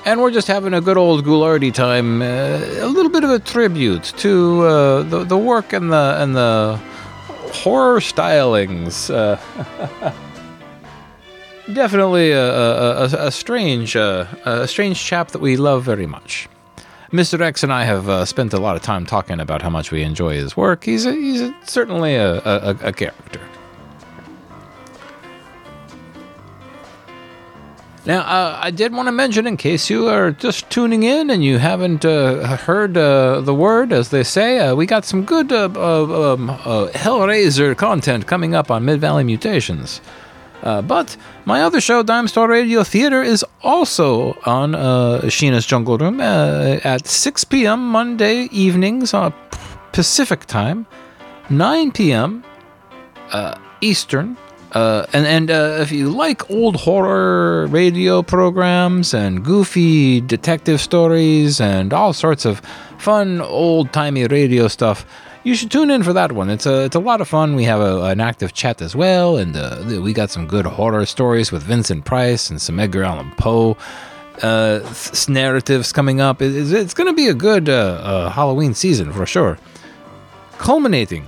And 0.06 0.20
we're 0.20 0.30
just 0.30 0.46
having 0.46 0.74
a 0.74 0.80
good 0.80 0.96
old 0.96 1.24
Ghoulardi 1.24 1.74
time. 1.74 2.22
Uh, 2.22 2.60
a 2.78 2.86
little 2.86 3.10
bit 3.10 3.24
of 3.24 3.30
a 3.30 3.40
tribute 3.40 4.04
to 4.18 4.62
uh, 4.62 5.02
the, 5.02 5.24
the 5.24 5.36
work 5.36 5.72
and 5.72 5.90
the, 5.90 6.16
and 6.20 6.36
the 6.36 6.80
horror 7.52 7.98
stylings. 7.98 9.12
Uh, 9.12 10.14
definitely 11.72 12.30
a, 12.30 12.48
a, 12.48 12.92
a, 12.92 13.26
a 13.26 13.30
strange 13.32 13.96
uh, 13.96 14.26
a 14.44 14.68
strange 14.68 15.04
chap 15.04 15.32
that 15.32 15.40
we 15.40 15.56
love 15.56 15.82
very 15.82 16.06
much. 16.06 16.48
Mr. 17.12 17.40
X 17.40 17.64
and 17.64 17.72
I 17.72 17.84
have 17.84 18.08
uh, 18.08 18.24
spent 18.24 18.52
a 18.52 18.60
lot 18.60 18.76
of 18.76 18.82
time 18.82 19.04
talking 19.04 19.40
about 19.40 19.62
how 19.62 19.70
much 19.70 19.90
we 19.90 20.02
enjoy 20.02 20.34
his 20.34 20.56
work. 20.56 20.84
He's 20.84 21.06
a, 21.06 21.12
he's 21.12 21.40
a, 21.40 21.54
certainly 21.64 22.14
a, 22.14 22.38
a, 22.38 22.76
a 22.82 22.92
character. 22.92 23.40
Now, 28.06 28.20
uh, 28.20 28.58
I 28.62 28.70
did 28.70 28.92
want 28.92 29.08
to 29.08 29.12
mention, 29.12 29.46
in 29.46 29.56
case 29.56 29.90
you 29.90 30.08
are 30.08 30.30
just 30.30 30.70
tuning 30.70 31.02
in 31.02 31.28
and 31.30 31.44
you 31.44 31.58
haven't 31.58 32.04
uh, 32.04 32.56
heard 32.56 32.96
uh, 32.96 33.40
the 33.42 33.54
word, 33.54 33.92
as 33.92 34.08
they 34.08 34.22
say, 34.22 34.58
uh, 34.58 34.74
we 34.74 34.86
got 34.86 35.04
some 35.04 35.24
good 35.24 35.52
uh, 35.52 35.68
uh, 35.74 36.32
um, 36.34 36.48
Hellraiser 36.48 37.76
content 37.76 38.26
coming 38.26 38.54
up 38.54 38.70
on 38.70 38.84
Mid 38.84 39.00
Valley 39.00 39.24
Mutations. 39.24 40.00
Uh, 40.62 40.82
but 40.82 41.16
my 41.44 41.62
other 41.62 41.80
show, 41.80 42.02
Dime 42.02 42.28
Store 42.28 42.48
Radio 42.48 42.82
Theater, 42.84 43.22
is 43.22 43.44
also 43.62 44.38
on 44.44 44.74
uh, 44.74 45.20
Sheena's 45.24 45.66
Jungle 45.66 45.96
Room 45.98 46.20
uh, 46.20 46.78
at 46.84 47.06
6 47.06 47.44
p.m. 47.44 47.88
Monday 47.88 48.48
evenings 48.52 49.14
on 49.14 49.32
Pacific 49.92 50.46
time, 50.46 50.86
9 51.48 51.92
p.m. 51.92 52.44
Uh, 53.32 53.56
Eastern. 53.80 54.36
Uh, 54.72 55.04
and 55.12 55.26
and 55.26 55.50
uh, 55.50 55.78
if 55.80 55.90
you 55.90 56.08
like 56.08 56.48
old 56.48 56.76
horror 56.76 57.66
radio 57.66 58.22
programs 58.22 59.12
and 59.12 59.44
goofy 59.44 60.20
detective 60.20 60.80
stories 60.80 61.60
and 61.60 61.92
all 61.92 62.12
sorts 62.12 62.44
of 62.44 62.62
fun 62.96 63.40
old 63.40 63.92
timey 63.92 64.26
radio 64.28 64.68
stuff, 64.68 65.04
you 65.44 65.54
should 65.54 65.70
tune 65.70 65.90
in 65.90 66.02
for 66.02 66.12
that 66.12 66.32
one. 66.32 66.50
It's 66.50 66.66
a 66.66 66.84
it's 66.84 66.96
a 66.96 67.00
lot 67.00 67.20
of 67.20 67.28
fun. 67.28 67.54
We 67.56 67.64
have 67.64 67.80
a, 67.80 68.02
an 68.04 68.20
active 68.20 68.52
chat 68.52 68.80
as 68.82 68.94
well, 68.94 69.36
and 69.36 69.56
uh, 69.56 70.00
we 70.02 70.12
got 70.12 70.30
some 70.30 70.46
good 70.46 70.66
horror 70.66 71.06
stories 71.06 71.50
with 71.52 71.62
Vincent 71.62 72.04
Price 72.04 72.50
and 72.50 72.60
some 72.60 72.78
Edgar 72.78 73.04
Allan 73.04 73.30
Poe 73.36 73.76
uh, 74.42 74.80
s- 74.84 75.28
narratives 75.28 75.92
coming 75.92 76.20
up. 76.20 76.42
It- 76.42 76.54
it's 76.54 76.70
it's 76.72 76.94
going 76.94 77.08
to 77.08 77.14
be 77.14 77.28
a 77.28 77.34
good 77.34 77.68
uh, 77.68 77.72
uh, 78.02 78.30
Halloween 78.30 78.74
season 78.74 79.12
for 79.12 79.26
sure. 79.26 79.58
Culminating 80.58 81.24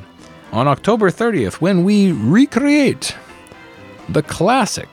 on 0.52 0.68
October 0.68 1.10
30th 1.10 1.54
when 1.54 1.84
we 1.84 2.12
recreate 2.12 3.16
the 4.10 4.22
classic 4.22 4.88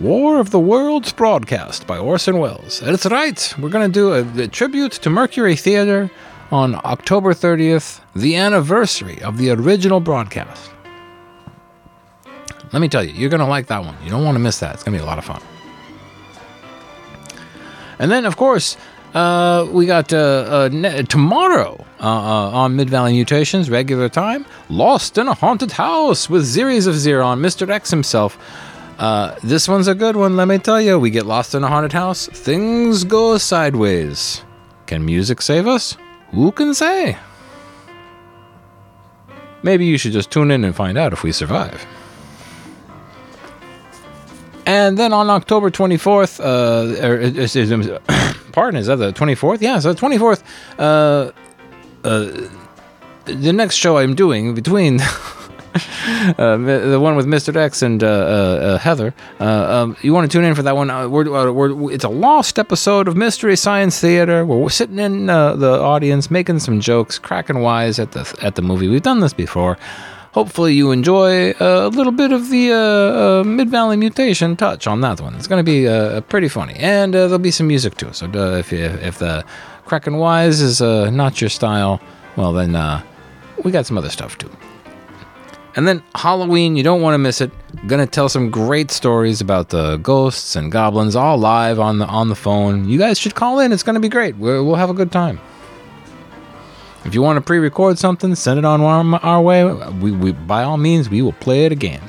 War 0.00 0.40
of 0.40 0.50
the 0.50 0.58
Worlds 0.58 1.12
broadcast 1.12 1.86
by 1.86 1.98
Orson 1.98 2.38
Welles. 2.38 2.80
That's 2.80 3.06
right, 3.06 3.54
we're 3.60 3.68
going 3.68 3.88
to 3.88 3.92
do 3.92 4.12
a, 4.12 4.42
a 4.44 4.48
tribute 4.48 4.90
to 4.92 5.10
Mercury 5.10 5.54
Theater 5.54 6.10
on 6.52 6.74
October 6.84 7.32
30th, 7.32 8.00
the 8.14 8.36
anniversary 8.36 9.20
of 9.22 9.38
the 9.38 9.50
original 9.50 10.00
broadcast. 10.00 10.70
Let 12.72 12.80
me 12.80 12.88
tell 12.88 13.02
you, 13.02 13.12
you're 13.14 13.30
going 13.30 13.40
to 13.40 13.46
like 13.46 13.66
that 13.66 13.84
one. 13.84 13.96
You 14.04 14.10
don't 14.10 14.24
want 14.24 14.34
to 14.36 14.38
miss 14.38 14.60
that. 14.60 14.74
It's 14.74 14.82
going 14.82 14.92
to 14.92 14.98
be 14.98 15.02
a 15.02 15.06
lot 15.06 15.18
of 15.18 15.24
fun. 15.24 15.42
And 17.98 18.10
then, 18.10 18.26
of 18.26 18.36
course, 18.36 18.76
uh, 19.14 19.66
we 19.70 19.86
got 19.86 20.12
uh, 20.12 20.18
uh, 20.74 21.02
tomorrow 21.02 21.84
uh, 22.00 22.04
uh, 22.04 22.50
on 22.50 22.76
Mid 22.76 22.90
Valley 22.90 23.12
Mutations, 23.12 23.70
regular 23.70 24.08
time, 24.08 24.44
Lost 24.68 25.16
in 25.18 25.28
a 25.28 25.34
Haunted 25.34 25.72
House 25.72 26.28
with 26.28 26.46
Series 26.46 26.86
of 26.86 26.96
Zero 26.96 27.24
on 27.24 27.40
Mr. 27.40 27.68
X 27.68 27.90
himself. 27.90 28.38
Uh, 28.98 29.36
this 29.42 29.68
one's 29.68 29.88
a 29.88 29.94
good 29.94 30.16
one, 30.16 30.36
let 30.36 30.48
me 30.48 30.58
tell 30.58 30.80
you. 30.80 30.98
We 30.98 31.10
get 31.10 31.26
lost 31.26 31.54
in 31.54 31.64
a 31.64 31.68
haunted 31.68 31.92
house, 31.92 32.26
things 32.26 33.04
go 33.04 33.38
sideways. 33.38 34.42
Can 34.86 35.04
music 35.04 35.40
save 35.42 35.66
us? 35.66 35.96
Who 36.32 36.50
can 36.52 36.74
say? 36.74 37.16
Maybe 39.62 39.84
you 39.84 39.96
should 39.98 40.12
just 40.12 40.30
tune 40.30 40.50
in 40.50 40.64
and 40.64 40.74
find 40.74 40.98
out 40.98 41.12
if 41.12 41.22
we 41.22 41.30
survive. 41.32 41.86
And 44.66 44.96
then 44.98 45.12
on 45.12 45.28
October 45.28 45.70
24th, 45.70 46.40
uh, 46.40 46.94
is- 47.22 47.56
pardon, 48.52 48.80
is 48.80 48.86
that 48.86 48.96
the 48.96 49.12
24th? 49.12 49.60
Yeah, 49.60 49.78
so 49.78 49.92
the 49.92 50.00
24th, 50.00 50.42
uh, 50.78 51.30
uh, 52.04 52.48
the 53.24 53.52
next 53.52 53.76
show 53.76 53.98
I'm 53.98 54.14
doing 54.14 54.54
between 54.54 54.98
uh, 56.38 56.56
the 56.58 56.98
one 57.00 57.16
with 57.16 57.26
Mr. 57.26 57.54
X 57.56 57.80
and 57.80 58.04
uh, 58.04 58.06
uh, 58.06 58.10
uh, 58.10 58.78
Heather, 58.78 59.14
uh, 59.40 59.44
um, 59.44 59.96
you 60.02 60.12
want 60.12 60.30
to 60.30 60.36
tune 60.36 60.44
in 60.44 60.54
for 60.54 60.62
that 60.62 60.76
one? 60.76 60.90
Uh, 60.90 61.08
we're, 61.08 61.50
we're, 61.50 61.92
it's 61.92 62.04
a 62.04 62.10
lost 62.10 62.58
episode 62.58 63.08
of 63.08 63.16
Mystery 63.16 63.56
Science 63.56 63.98
Theater. 63.98 64.44
We're 64.44 64.68
sitting 64.68 64.98
in 64.98 65.26
the 65.26 65.78
audience, 65.80 66.30
making 66.30 66.58
some 66.58 66.80
jokes, 66.80 67.18
cracking 67.18 67.60
wise 67.60 67.98
at 67.98 68.12
the 68.12 68.30
at 68.42 68.54
the 68.56 68.62
movie. 68.62 68.88
We've 68.88 69.02
done 69.02 69.20
this 69.20 69.32
before. 69.32 69.78
Hopefully, 70.32 70.74
you 70.74 70.90
enjoy 70.90 71.52
a 71.58 71.88
little 71.88 72.12
bit 72.12 72.32
of 72.32 72.50
the 72.50 73.42
Mid 73.46 73.70
Valley 73.70 73.96
Mutation 73.96 74.56
touch 74.56 74.86
on 74.86 75.00
that 75.00 75.20
one. 75.20 75.34
It's 75.36 75.46
going 75.46 75.64
to 75.64 75.70
be 75.70 76.20
pretty 76.28 76.48
funny, 76.48 76.74
and 76.74 77.14
there'll 77.14 77.38
be 77.38 77.50
some 77.50 77.66
music 77.66 77.96
too. 77.96 78.12
So 78.12 78.30
if 78.34 78.72
you, 78.72 78.84
if 78.84 79.18
the 79.18 79.44
cracking 79.86 80.18
wise 80.18 80.60
is 80.60 80.80
not 80.80 81.40
your 81.40 81.50
style, 81.50 82.00
well 82.36 82.52
then 82.52 82.72
we 83.64 83.70
got 83.70 83.86
some 83.86 83.96
other 83.96 84.10
stuff 84.10 84.36
too. 84.36 84.50
And 85.74 85.88
then 85.88 86.02
Halloween, 86.14 86.76
you 86.76 86.82
don't 86.82 87.00
want 87.00 87.14
to 87.14 87.18
miss 87.18 87.40
it. 87.40 87.50
gonna 87.86 88.06
tell 88.06 88.28
some 88.28 88.50
great 88.50 88.90
stories 88.90 89.40
about 89.40 89.70
the 89.70 89.96
ghosts 89.98 90.54
and 90.54 90.70
goblins, 90.70 91.16
all 91.16 91.38
live 91.38 91.78
on 91.78 91.98
the 91.98 92.06
on 92.06 92.28
the 92.28 92.34
phone. 92.34 92.88
You 92.88 92.98
guys 92.98 93.18
should 93.18 93.34
call 93.34 93.58
in. 93.58 93.72
It's 93.72 93.82
gonna 93.82 94.00
be 94.00 94.10
great. 94.10 94.36
We're, 94.36 94.62
we'll 94.62 94.76
have 94.76 94.90
a 94.90 94.94
good 94.94 95.10
time. 95.10 95.40
If 97.04 97.14
you 97.14 97.22
want 97.22 97.36
to 97.38 97.40
pre-record 97.40 97.98
something, 97.98 98.34
send 98.34 98.58
it 98.58 98.64
on 98.64 98.80
our, 98.80 99.20
our 99.24 99.40
way. 99.40 99.64
We, 99.64 100.12
we 100.12 100.32
by 100.32 100.62
all 100.62 100.76
means 100.76 101.08
we 101.08 101.22
will 101.22 101.32
play 101.32 101.64
it 101.64 101.72
again. 101.72 102.02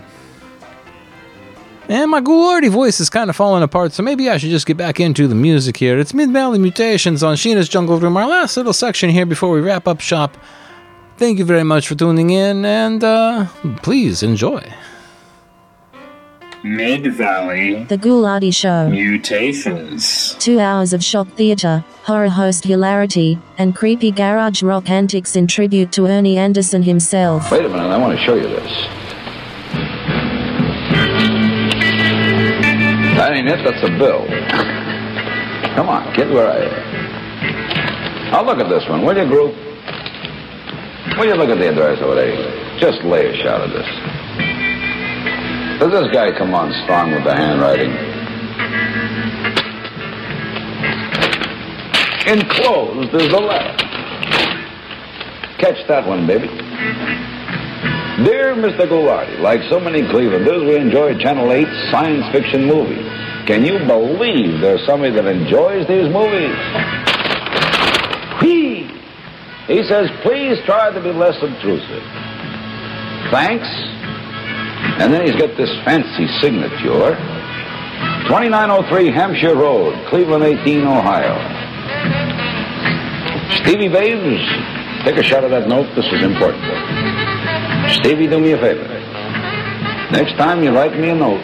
And 1.90 2.12
my 2.12 2.22
Ghoulardi 2.22 2.70
voice 2.70 3.00
is 3.00 3.10
kind 3.10 3.30
of 3.30 3.36
falling 3.36 3.62
apart, 3.62 3.92
so 3.92 4.04
maybe 4.04 4.30
I 4.30 4.38
should 4.38 4.52
just 4.52 4.66
get 4.66 4.78
back 4.78 5.00
into 5.00 5.28
the 5.28 5.36
music 5.36 5.76
here. 5.76 6.00
It's 6.00 6.14
Mid 6.14 6.32
Valley 6.32 6.58
Mutations 6.58 7.24
on 7.24 7.36
Sheena's 7.36 7.68
Jungle 7.68 8.00
Room, 8.00 8.16
our 8.16 8.26
last 8.26 8.56
little 8.56 8.72
section 8.72 9.10
here 9.10 9.26
before 9.26 9.52
we 9.52 9.60
wrap 9.60 9.88
up 9.88 10.00
shop. 10.00 10.38
Thank 11.24 11.40
you 11.40 11.46
very 11.46 11.64
much 11.64 11.88
for 11.88 11.96
tuning 11.96 12.32
in, 12.32 12.66
and 12.66 13.02
uh, 13.02 13.46
please 13.82 14.24
enjoy. 14.24 14.62
Mid 16.66 17.14
Valley 17.14 17.86
The 17.86 17.98
Ghoulardi 17.98 18.54
Show. 18.54 18.90
Mutations. 18.90 20.36
Two 20.40 20.60
hours 20.60 20.92
of 20.92 21.02
shock 21.02 21.30
theatre, 21.30 21.86
horror 22.04 22.28
host 22.28 22.66
hilarity, 22.66 23.40
and 23.58 23.74
creepy 23.74 24.12
garage 24.12 24.62
rock 24.62 24.90
antics 24.90 25.38
in 25.38 25.48
tribute 25.48 25.94
to 25.94 26.08
Ernie 26.08 26.38
Anderson 26.38 26.84
himself. 26.84 27.50
Wait 27.50 27.64
a 27.64 27.70
minute, 27.70 27.84
I 27.84 27.98
want 27.98 28.20
to 28.20 28.26
show 28.26 28.36
you 28.36 28.50
this. 28.50 28.88
That 33.16 33.32
ain't 33.32 33.48
it, 33.48 33.64
that's 33.64 33.82
a 33.82 33.98
bill. 33.98 34.28
Come 35.74 35.88
on, 35.88 36.14
get 36.18 36.30
where 36.30 36.50
are 36.52 36.64
you? 36.66 38.30
Now 38.30 38.44
look 38.44 38.60
at 38.60 38.68
this 38.68 38.86
one, 38.90 39.06
will 39.06 39.16
you, 39.16 39.26
group? 39.26 39.63
Will 41.18 41.26
you 41.26 41.36
look 41.36 41.50
at 41.50 41.60
the 41.60 41.70
address 41.70 42.02
over 42.02 42.16
there? 42.16 42.80
Just 42.80 43.04
lay 43.04 43.28
a 43.28 43.44
shot 43.44 43.62
of 43.62 43.70
this. 43.70 43.86
Does 45.80 45.92
this 45.92 46.12
guy 46.12 46.32
come 46.38 46.54
on 46.56 46.74
strong 46.84 47.12
with 47.12 47.24
the 47.24 47.36
handwriting? 47.36 47.92
Enclosed 52.26 53.14
is 53.14 53.30
the 53.30 53.40
letter. 53.40 53.76
Catch 55.60 55.88
that 55.88 56.08
one, 56.08 56.26
baby. 56.26 56.48
Dear 58.24 58.56
Mr. 58.56 58.88
Ghoulardi, 58.88 59.40
like 59.40 59.62
so 59.70 59.80
many 59.80 60.02
Clevelanders, 60.02 60.68
we 60.68 60.78
enjoy 60.78 61.18
Channel 61.20 61.52
8 61.52 61.68
science 61.92 62.26
fiction 62.32 62.66
movies. 62.66 63.06
Can 63.46 63.66
you 63.66 63.78
believe 63.80 64.62
there's 64.62 64.86
somebody 64.86 65.12
that 65.14 65.26
enjoys 65.26 65.88
these 65.88 66.10
movies? 66.12 66.56
Whee! 68.42 68.83
He 69.74 69.82
says, 69.82 70.08
please 70.22 70.60
try 70.66 70.94
to 70.94 71.02
be 71.02 71.10
less 71.10 71.34
obtrusive. 71.42 72.04
Thanks. 73.34 73.66
And 75.02 75.12
then 75.12 75.26
he's 75.26 75.36
got 75.36 75.58
this 75.58 75.74
fancy 75.84 76.28
signature 76.42 77.18
2903 78.30 79.10
Hampshire 79.10 79.56
Road, 79.56 79.98
Cleveland 80.10 80.44
18, 80.44 80.86
Ohio. 80.86 81.34
Stevie 83.64 83.90
Babes, 83.90 84.46
take 85.06 85.18
a 85.18 85.24
shot 85.24 85.44
of 85.44 85.50
that 85.50 85.68
note. 85.68 85.90
This 85.96 86.06
is 86.06 86.22
important. 86.22 86.62
Stevie, 87.98 88.28
do 88.28 88.40
me 88.40 88.52
a 88.52 88.58
favor. 88.60 88.88
Next 90.12 90.38
time 90.38 90.62
you 90.62 90.70
write 90.70 90.94
me 91.00 91.10
a 91.10 91.16
note, 91.16 91.42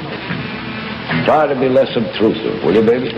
try 1.26 1.48
to 1.48 1.60
be 1.60 1.68
less 1.68 1.90
obtrusive, 1.98 2.64
will 2.64 2.76
you, 2.76 2.86
baby? 2.86 3.10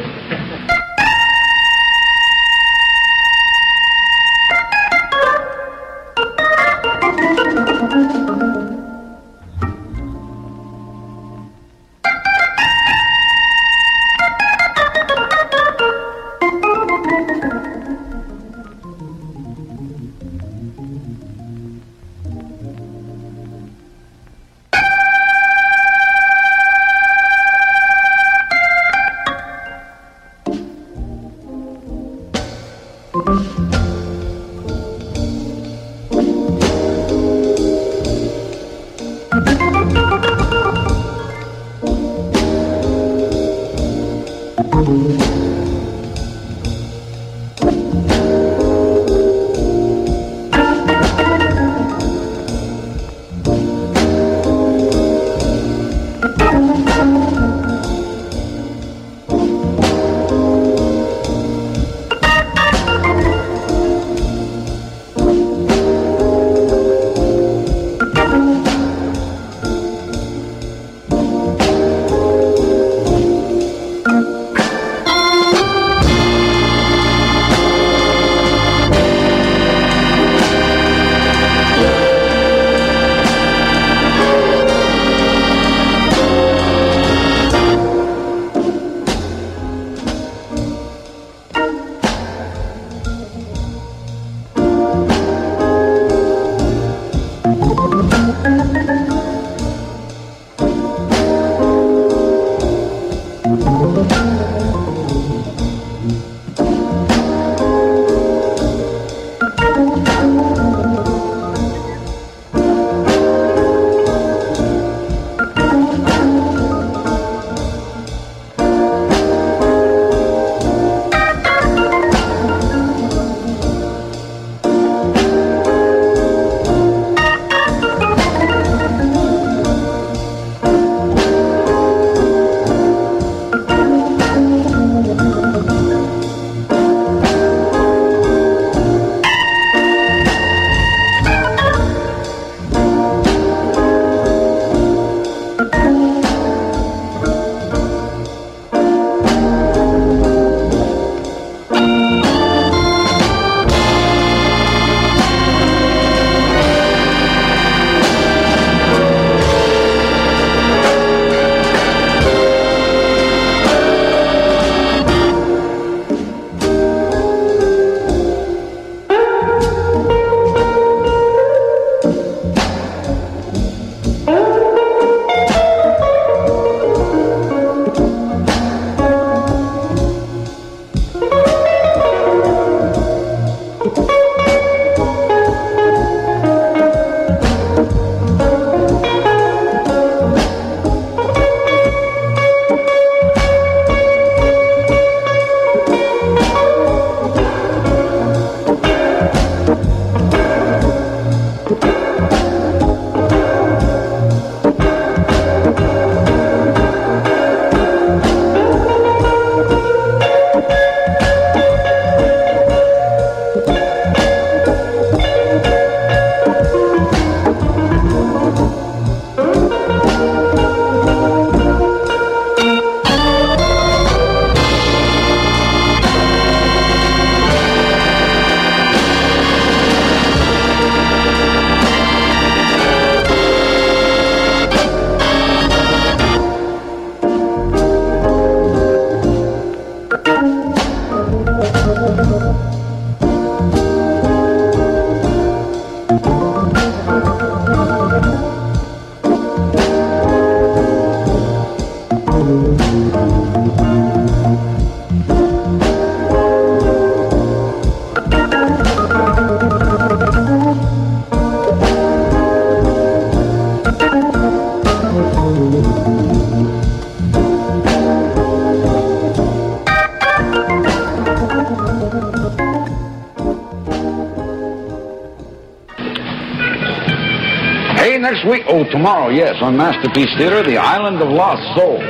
Tomorrow, 278.92 279.30
yes, 279.30 279.56
on 279.62 279.78
Masterpiece 279.78 280.30
Theater, 280.38 280.64
The 280.64 280.78
Island 280.78 281.22
of 281.22 281.30
Lost 281.30 281.64
Souls. 281.76 282.04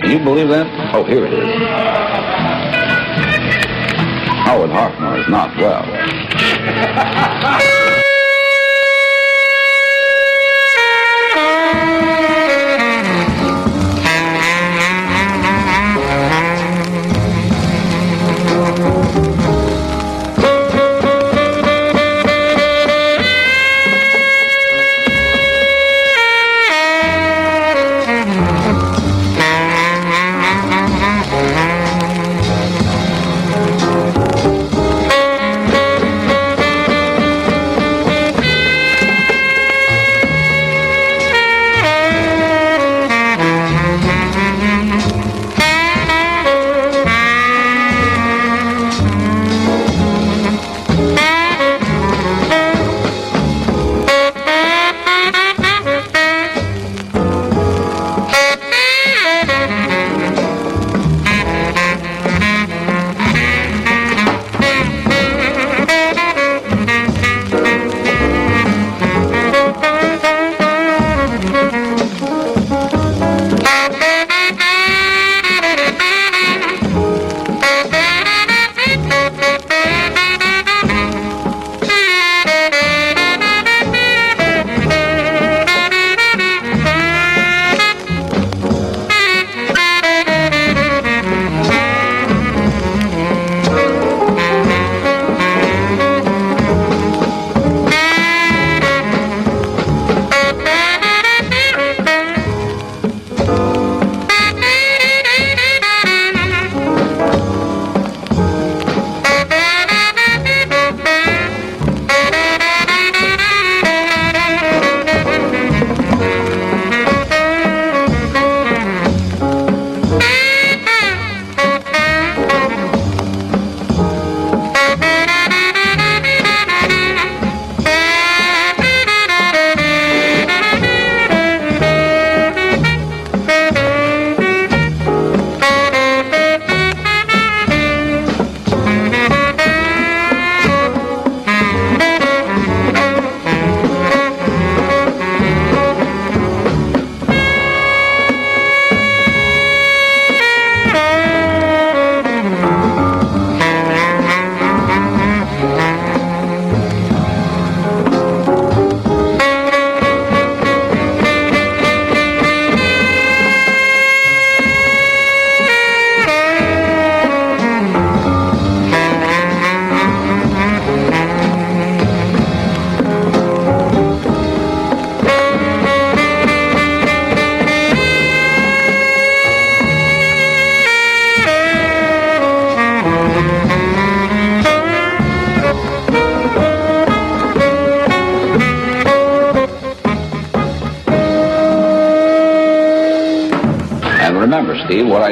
Can 0.00 0.10
you 0.10 0.24
believe 0.24 0.48
that? 0.48 0.66
Oh, 0.94 1.04
here 1.04 1.26
it 1.26 1.32
is. 1.32 1.44
Howard 4.44 4.70
Hoffman 4.70 5.20
is 5.20 5.28
not 5.28 5.54
well. 5.58 5.84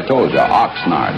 You, 0.09 0.39
Oxnard. 0.39 1.17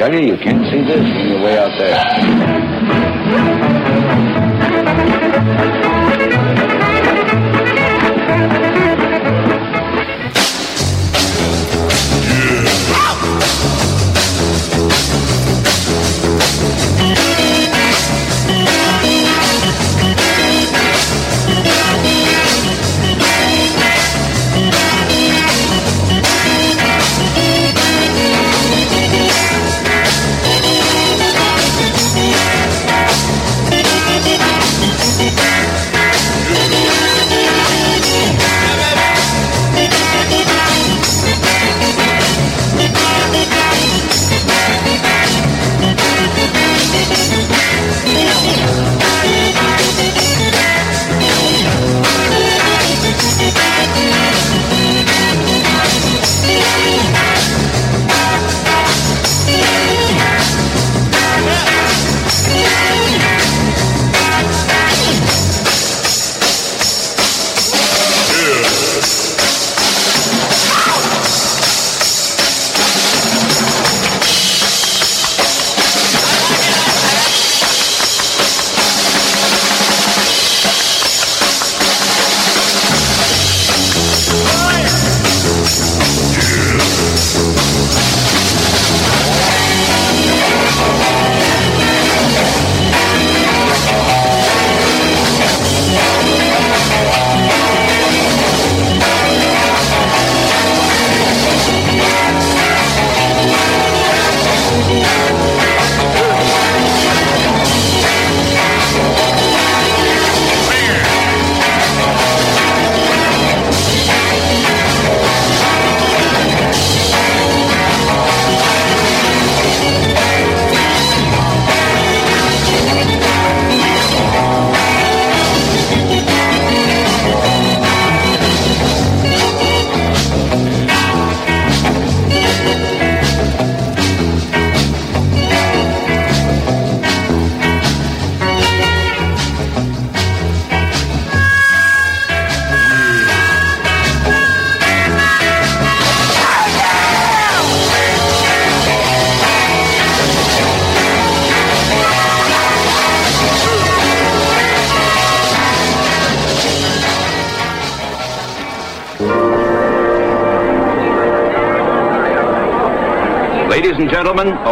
Tell 0.00 0.14
you, 0.14 0.32
you 0.32 0.38
can't 0.38 0.64
see 0.72 0.80
this 0.80 1.04
when 1.04 1.28
you're 1.28 1.42
way 1.42 1.58
out 1.58 1.78
there. 1.78 2.39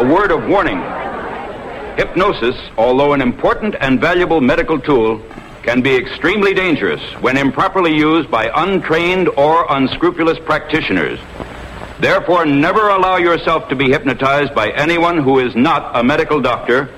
Word 0.09 0.33
of 0.33 0.49
warning. 0.49 0.79
Hypnosis, 1.97 2.57
although 2.79 3.13
an 3.13 3.21
important 3.21 3.75
and 3.81 4.01
valuable 4.01 4.41
medical 4.41 4.81
tool, 4.81 5.21
can 5.63 5.83
be 5.83 5.95
extremely 5.95 6.55
dangerous 6.55 7.03
when 7.21 7.37
improperly 7.37 7.95
used 7.95 8.31
by 8.31 8.51
untrained 8.55 9.29
or 9.29 9.67
unscrupulous 9.69 10.39
practitioners. 10.39 11.21
Therefore, 12.01 12.47
never 12.47 12.89
allow 12.89 13.17
yourself 13.17 13.69
to 13.69 13.77
be 13.77 13.91
hypnotized 13.91 14.55
by 14.55 14.71
anyone 14.71 15.19
who 15.19 15.41
is 15.41 15.55
not 15.55 15.95
a 15.95 16.03
medical 16.03 16.41
doctor 16.41 16.89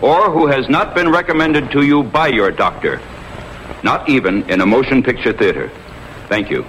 or 0.00 0.30
who 0.30 0.46
has 0.46 0.68
not 0.68 0.94
been 0.94 1.10
recommended 1.10 1.70
to 1.72 1.84
you 1.84 2.02
by 2.02 2.28
your 2.28 2.50
doctor, 2.50 3.00
not 3.82 4.08
even 4.08 4.48
in 4.48 4.62
a 4.62 4.66
motion 4.66 5.02
picture 5.02 5.32
theater. 5.32 5.70
Thank 6.28 6.50
you. 6.50 6.64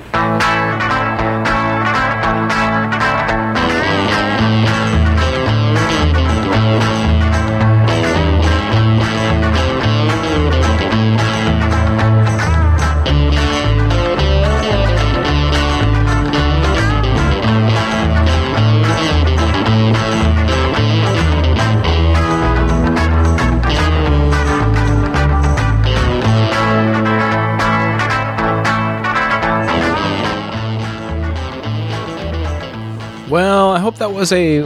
Was 34.25 34.33
a 34.33 34.63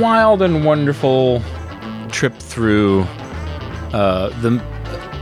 wild 0.00 0.40
and 0.40 0.64
wonderful 0.64 1.42
trip 2.10 2.32
through 2.32 3.02
uh, 3.92 4.30
the 4.40 4.52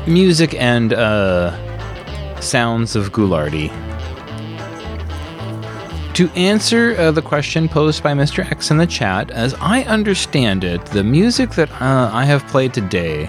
music 0.06 0.54
and 0.54 0.92
uh, 0.92 1.50
sounds 2.40 2.94
of 2.94 3.10
Ghoulardi. 3.10 3.70
To 6.14 6.30
answer 6.36 6.94
uh, 7.00 7.10
the 7.10 7.20
question 7.20 7.68
posed 7.68 8.00
by 8.00 8.12
Mr. 8.12 8.48
X 8.48 8.70
in 8.70 8.76
the 8.76 8.86
chat, 8.86 9.32
as 9.32 9.54
I 9.54 9.82
understand 9.82 10.62
it, 10.62 10.86
the 10.86 11.02
music 11.02 11.50
that 11.54 11.68
uh, 11.82 12.10
I 12.12 12.26
have 12.26 12.46
played 12.46 12.72
today 12.72 13.28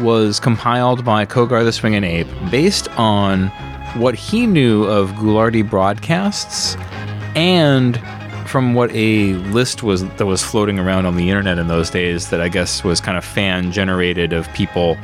was 0.00 0.40
compiled 0.40 1.04
by 1.04 1.26
Kogar 1.26 1.62
the 1.62 1.70
Swingin' 1.70 2.02
Ape 2.02 2.50
based 2.50 2.88
on 2.98 3.50
what 3.94 4.16
he 4.16 4.48
knew 4.48 4.82
of 4.82 5.10
Ghoulardi 5.10 5.62
broadcasts 5.70 6.76
and 7.36 8.00
from 8.56 8.72
what 8.72 8.90
a 8.94 9.34
list 9.52 9.82
was 9.82 10.08
that 10.16 10.24
was 10.24 10.42
floating 10.42 10.78
around 10.78 11.04
on 11.04 11.14
the 11.14 11.28
internet 11.28 11.58
in 11.58 11.68
those 11.68 11.90
days 11.90 12.30
that 12.30 12.40
I 12.40 12.48
guess 12.48 12.82
was 12.82 13.02
kind 13.02 13.18
of 13.18 13.22
fan 13.22 13.70
generated 13.70 14.32
of 14.32 14.50
people 14.54 14.96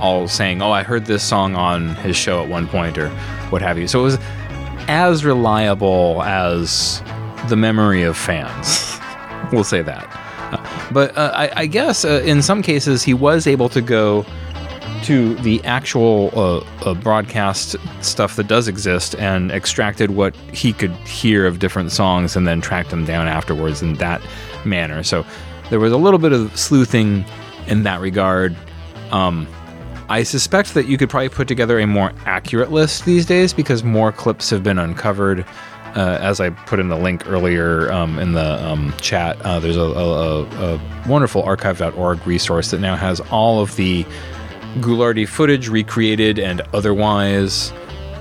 all 0.00 0.28
saying, 0.28 0.60
"Oh, 0.60 0.70
I 0.70 0.82
heard 0.82 1.06
this 1.06 1.22
song 1.22 1.54
on 1.54 1.94
his 1.94 2.14
show 2.14 2.42
at 2.42 2.50
one 2.50 2.68
point" 2.68 2.98
or 2.98 3.08
what 3.48 3.62
have 3.62 3.78
you. 3.78 3.88
So 3.88 4.00
it 4.00 4.02
was 4.02 4.18
as 4.86 5.24
reliable 5.24 6.22
as 6.24 7.02
the 7.48 7.56
memory 7.56 8.02
of 8.02 8.18
fans. 8.18 8.98
we'll 9.50 9.64
say 9.64 9.80
that. 9.80 10.04
But 10.92 11.16
uh, 11.16 11.32
I, 11.34 11.62
I 11.62 11.66
guess 11.66 12.04
uh, 12.04 12.20
in 12.22 12.42
some 12.42 12.60
cases 12.60 13.02
he 13.02 13.14
was 13.14 13.46
able 13.46 13.70
to 13.70 13.80
go 13.80 14.26
to 15.04 15.34
the 15.36 15.62
actual 15.64 16.30
uh, 16.34 16.58
uh, 16.84 16.94
broadcast 16.94 17.76
stuff 18.02 18.36
that 18.36 18.46
does 18.48 18.68
exist 18.68 19.14
and 19.16 19.50
extracted 19.50 20.12
what 20.12 20.34
he 20.52 20.72
could 20.72 20.92
hear 21.06 21.46
of 21.46 21.58
different 21.58 21.92
songs 21.92 22.36
and 22.36 22.46
then 22.46 22.60
tracked 22.60 22.90
them 22.90 23.04
down 23.04 23.26
afterwards 23.26 23.82
in 23.82 23.94
that 23.94 24.20
manner. 24.64 25.02
So 25.02 25.24
there 25.70 25.80
was 25.80 25.92
a 25.92 25.96
little 25.96 26.18
bit 26.18 26.32
of 26.32 26.56
sleuthing 26.58 27.24
in 27.66 27.82
that 27.84 28.00
regard. 28.00 28.56
Um, 29.10 29.46
I 30.08 30.22
suspect 30.24 30.74
that 30.74 30.86
you 30.86 30.98
could 30.98 31.08
probably 31.08 31.28
put 31.28 31.46
together 31.48 31.78
a 31.78 31.86
more 31.86 32.12
accurate 32.26 32.72
list 32.72 33.04
these 33.04 33.24
days 33.24 33.52
because 33.52 33.84
more 33.84 34.12
clips 34.12 34.50
have 34.50 34.62
been 34.62 34.78
uncovered 34.78 35.46
uh, 35.96 36.18
as 36.20 36.40
I 36.40 36.50
put 36.50 36.78
in 36.78 36.88
the 36.88 36.96
link 36.96 37.26
earlier 37.26 37.90
um, 37.92 38.18
in 38.18 38.32
the 38.32 38.64
um, 38.64 38.94
chat, 39.00 39.40
uh, 39.42 39.58
there's 39.58 39.76
a, 39.76 39.80
a, 39.80 40.42
a, 40.42 40.74
a 40.74 41.04
wonderful 41.08 41.42
archive.org 41.42 42.26
resource 42.26 42.70
that 42.70 42.80
now 42.80 42.96
has 42.96 43.20
all 43.32 43.60
of 43.60 43.74
the 43.76 44.06
Ghoulardi 44.76 45.26
footage 45.28 45.68
recreated 45.68 46.38
and 46.38 46.60
otherwise. 46.72 47.72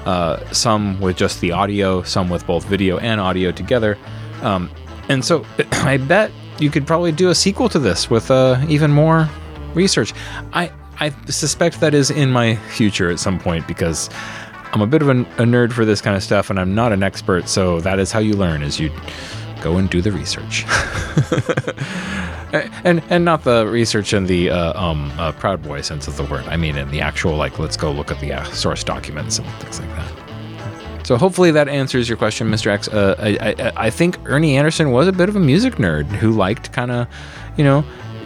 Uh, 0.05 0.43
some 0.51 0.99
with 1.01 1.17
just 1.17 1.39
the 1.41 1.51
audio, 1.51 2.01
some 2.03 2.29
with 2.29 2.47
both 2.47 2.65
video 2.65 2.97
and 2.97 3.19
audio 3.21 3.51
together. 3.51 3.97
Um, 4.41 4.71
and 5.09 5.23
so 5.23 5.45
I 5.71 5.97
bet 5.97 6.31
you 6.57 6.69
could 6.69 6.87
probably 6.87 7.11
do 7.11 7.29
a 7.29 7.35
sequel 7.35 7.69
to 7.69 7.79
this 7.79 8.09
with 8.09 8.31
uh, 8.31 8.63
even 8.67 8.91
more 8.91 9.29
research. 9.73 10.13
I 10.53 10.71
I 10.99 11.11
suspect 11.29 11.79
that 11.79 11.93
is 11.93 12.11
in 12.11 12.31
my 12.31 12.55
future 12.55 13.09
at 13.09 13.19
some 13.19 13.39
point 13.39 13.67
because 13.67 14.09
I'm 14.73 14.81
a 14.81 14.87
bit 14.87 15.01
of 15.01 15.09
a, 15.09 15.21
a 15.21 15.45
nerd 15.45 15.71
for 15.71 15.85
this 15.85 16.01
kind 16.01 16.15
of 16.15 16.23
stuff, 16.23 16.49
and 16.49 16.59
I'm 16.59 16.75
not 16.75 16.91
an 16.91 17.03
expert. 17.03 17.47
So 17.47 17.79
that 17.81 17.99
is 17.99 18.11
how 18.11 18.19
you 18.19 18.35
learn: 18.35 18.61
is 18.61 18.79
you 18.79 18.91
go 19.61 19.77
and 19.77 19.89
do 19.89 20.01
the 20.01 20.11
research, 20.11 20.65
and 22.83 23.01
and 23.09 23.25
not 23.25 23.43
the 23.43 23.67
research 23.67 24.13
in 24.13 24.25
the 24.25 24.49
uh, 24.49 24.81
um, 24.81 25.11
uh, 25.17 25.31
proud 25.33 25.61
boy 25.63 25.81
sense 25.81 26.07
of 26.07 26.17
the 26.17 26.23
word. 26.23 26.45
I 26.45 26.57
mean, 26.57 26.77
in 26.77 26.89
the 26.91 27.01
actual 27.01 27.35
like, 27.35 27.59
let's 27.59 27.77
go 27.77 27.91
look 27.91 28.11
at 28.11 28.19
the 28.19 28.33
uh, 28.33 28.43
source 28.45 28.83
documents 28.83 29.39
and 29.39 29.47
things 29.61 29.79
like 29.79 29.89
that. 29.89 30.29
So 31.09 31.17
hopefully 31.17 31.49
that 31.51 31.67
answers 31.67 32.07
your 32.07 32.17
question, 32.19 32.49
Mr. 32.49 32.67
X. 32.67 32.87
Uh, 32.87 33.15
I, 33.17 33.29
I, 33.39 33.71
I 33.87 33.89
think 33.89 34.19
Ernie 34.25 34.57
Anderson 34.57 34.91
was 34.91 35.07
a 35.07 35.11
bit 35.11 35.27
of 35.27 35.35
a 35.35 35.39
music 35.39 35.77
nerd 35.77 36.05
who 36.05 36.29
liked 36.29 36.71
kind 36.71 36.91
of, 36.91 37.07
you 37.57 37.63
know, 37.63 37.83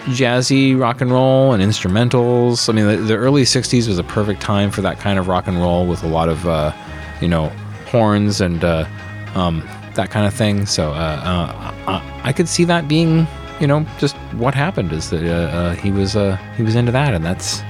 jazzy 0.07 0.77
rock 0.77 0.99
and 0.99 1.09
roll 1.09 1.53
and 1.53 1.63
instrumentals. 1.63 2.67
I 2.67 2.73
mean, 2.73 2.87
the, 2.87 2.97
the, 2.97 3.15
early 3.15 3.43
'60s 3.43 3.87
was 3.87 3.99
a 3.99 4.03
perfect 4.03 4.41
time 4.41 4.69
for 4.69 4.81
that 4.81 4.99
kind 4.99 5.17
of 5.17 5.29
rock 5.29 5.47
and 5.47 5.61
roll 5.61 5.87
with 5.87 6.03
a 6.03 6.07
lot 6.07 6.27
of, 6.27 6.45
uh, 6.45 6.73
you 7.21 7.29
know, 7.29 7.47
horns 7.87 8.41
and 8.41 8.63
uh, 8.65 8.85
um, 9.33 9.61
that 9.95 10.11
kind 10.11 10.25
of 10.25 10.33
thing. 10.33 10.65
So 10.65 10.91
uh, 10.91 11.71
uh 11.87 12.01
I 12.23 12.33
could 12.33 12.47
see 12.47 12.63
that 12.65 12.87
being, 12.87 13.27
you 13.59 13.67
know, 13.67 13.85
just 13.99 14.15
what 14.37 14.55
happened 14.55 14.91
is 14.91 15.09
that 15.09 15.23
uh, 15.23 15.57
uh, 15.57 15.75
he 15.75 15.91
was 15.91 16.13
he 16.57 16.63
was 16.63 16.75
into 16.75 16.91
that, 16.91 17.13
and 17.13 17.23
that's 17.25 17.61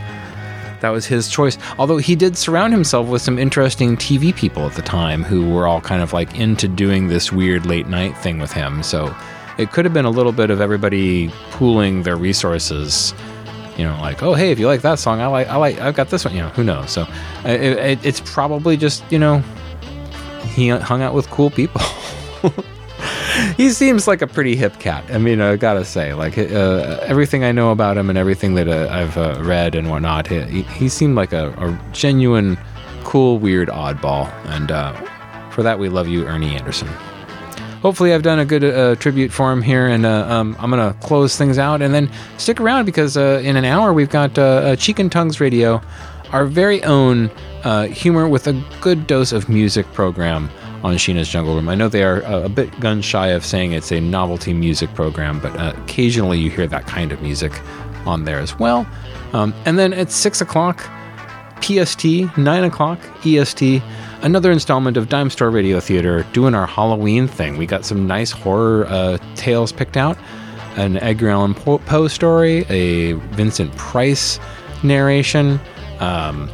that 0.83 0.89
was 0.89 1.05
his 1.05 1.29
choice. 1.29 1.57
Although 1.79 1.95
he 1.97 2.13
did 2.13 2.37
surround 2.37 2.73
himself 2.73 3.07
with 3.07 3.21
some 3.21 3.39
interesting 3.39 3.95
TV 3.95 4.35
people 4.35 4.65
at 4.65 4.73
the 4.73 4.81
time 4.81 5.23
who 5.23 5.49
were 5.49 5.65
all 5.65 5.79
kind 5.79 6.01
of 6.01 6.11
like 6.11 6.37
into 6.37 6.67
doing 6.67 7.07
this 7.07 7.31
weird 7.31 7.65
late 7.65 7.87
night 7.87 8.17
thing 8.17 8.37
with 8.37 8.51
him. 8.51 8.83
So 8.83 9.15
it 9.57 9.71
could 9.71 9.85
have 9.85 9.93
been 9.93 10.03
a 10.03 10.09
little 10.09 10.33
bit 10.33 10.49
of 10.49 10.59
everybody 10.59 11.29
pooling 11.51 12.03
their 12.03 12.17
resources. 12.17 13.13
You 13.77 13.85
know, 13.85 13.97
like, 14.01 14.21
oh 14.21 14.33
hey, 14.33 14.51
if 14.51 14.59
you 14.59 14.67
like 14.67 14.81
that 14.81 14.99
song, 14.99 15.21
I 15.21 15.27
like, 15.27 15.47
I 15.47 15.55
like, 15.55 15.79
I've 15.79 15.95
got 15.95 16.09
this 16.09 16.25
one. 16.25 16.35
You 16.35 16.41
know, 16.41 16.49
who 16.49 16.65
knows? 16.65 16.91
So 16.91 17.07
it, 17.45 17.61
it, 17.61 18.05
it's 18.05 18.19
probably 18.19 18.75
just 18.75 19.09
you 19.09 19.17
know 19.17 19.41
he 20.53 20.69
hung 20.69 21.01
out 21.01 21.13
with 21.13 21.29
cool 21.29 21.49
people. 21.49 21.81
he 23.57 23.69
seems 23.69 24.07
like 24.07 24.21
a 24.21 24.27
pretty 24.27 24.55
hip 24.55 24.79
cat. 24.79 25.03
I 25.09 25.17
mean, 25.17 25.41
I 25.41 25.55
gotta 25.55 25.85
say, 25.85 26.13
like 26.13 26.37
uh, 26.37 26.99
everything 27.01 27.43
I 27.43 27.51
know 27.51 27.71
about 27.71 27.97
him 27.97 28.09
and 28.09 28.17
everything 28.17 28.55
that 28.55 28.67
uh, 28.67 28.87
I've 28.91 29.17
uh, 29.17 29.39
read 29.41 29.75
and 29.75 29.89
whatnot, 29.89 30.27
he, 30.27 30.61
he 30.63 30.89
seemed 30.89 31.15
like 31.15 31.33
a, 31.33 31.49
a, 31.51 31.79
genuine, 31.91 32.57
cool, 33.03 33.39
weird 33.39 33.69
oddball. 33.69 34.31
And 34.47 34.71
uh, 34.71 34.93
for 35.49 35.63
that, 35.63 35.79
we 35.79 35.89
love 35.89 36.07
you, 36.07 36.25
Ernie 36.25 36.55
Anderson. 36.55 36.87
Hopefully, 37.81 38.13
I've 38.13 38.23
done 38.23 38.39
a 38.39 38.45
good 38.45 38.63
uh, 38.63 38.95
tribute 38.95 39.31
for 39.31 39.51
him 39.51 39.61
here, 39.61 39.87
and 39.87 40.05
uh, 40.05 40.25
um, 40.29 40.55
I'm 40.57 40.69
gonna 40.69 40.95
close 41.01 41.35
things 41.35 41.57
out. 41.57 41.81
And 41.81 41.93
then 41.93 42.09
stick 42.37 42.61
around 42.61 42.85
because 42.85 43.17
in 43.17 43.57
an 43.57 43.65
hour 43.65 43.91
we've 43.91 44.09
got 44.09 44.35
Cheek 44.79 44.99
and 44.99 45.11
Tongues 45.11 45.41
Radio, 45.41 45.81
our 46.33 46.45
very 46.45 46.83
own 46.83 47.29
humor 47.91 48.27
with 48.27 48.47
a 48.47 48.63
good 48.81 49.07
dose 49.07 49.31
of 49.31 49.47
music 49.47 49.85
program 49.93 50.49
on 50.83 50.95
Sheena's 50.95 51.29
Jungle 51.29 51.55
Room. 51.55 51.69
I 51.69 51.75
know 51.75 51.87
they 51.87 52.03
are 52.03 52.23
uh, 52.25 52.43
a 52.43 52.49
bit 52.49 52.77
gun 52.79 53.01
shy 53.01 53.27
of 53.29 53.45
saying 53.45 53.71
it's 53.71 53.91
a 53.91 54.01
novelty 54.01 54.53
music 54.53 54.93
program, 54.93 55.39
but 55.39 55.57
uh, 55.57 55.73
occasionally 55.83 56.37
you 56.37 56.49
hear 56.49 56.67
that 56.67 56.85
kind 56.85 57.11
of 57.11 57.21
music 57.21 57.53
on 58.05 58.25
there 58.25 58.39
as 58.39 58.59
well. 58.59 58.85
Um, 59.31 59.53
and 59.65 59.79
then 59.79 59.93
at 59.93 60.11
6 60.11 60.41
o'clock 60.41 60.83
PST, 61.61 62.03
9 62.37 62.63
o'clock 62.65 62.99
EST, 63.25 63.81
another 64.21 64.51
installment 64.51 64.97
of 64.97 65.07
Dime 65.07 65.29
Store 65.29 65.49
Radio 65.49 65.79
Theater 65.79 66.23
doing 66.33 66.53
our 66.53 66.67
Halloween 66.67 67.29
thing. 67.29 67.57
We 67.57 67.65
got 67.65 67.85
some 67.85 68.05
nice 68.05 68.31
horror 68.31 68.85
uh, 68.87 69.17
tales 69.35 69.71
picked 69.71 69.95
out 69.95 70.17
an 70.75 70.97
Edgar 70.97 71.29
Allan 71.29 71.53
Poe 71.53 72.07
story, 72.07 72.65
a 72.67 73.13
Vincent 73.35 73.75
Price 73.77 74.39
narration. 74.81 75.59
Um, 76.03 76.49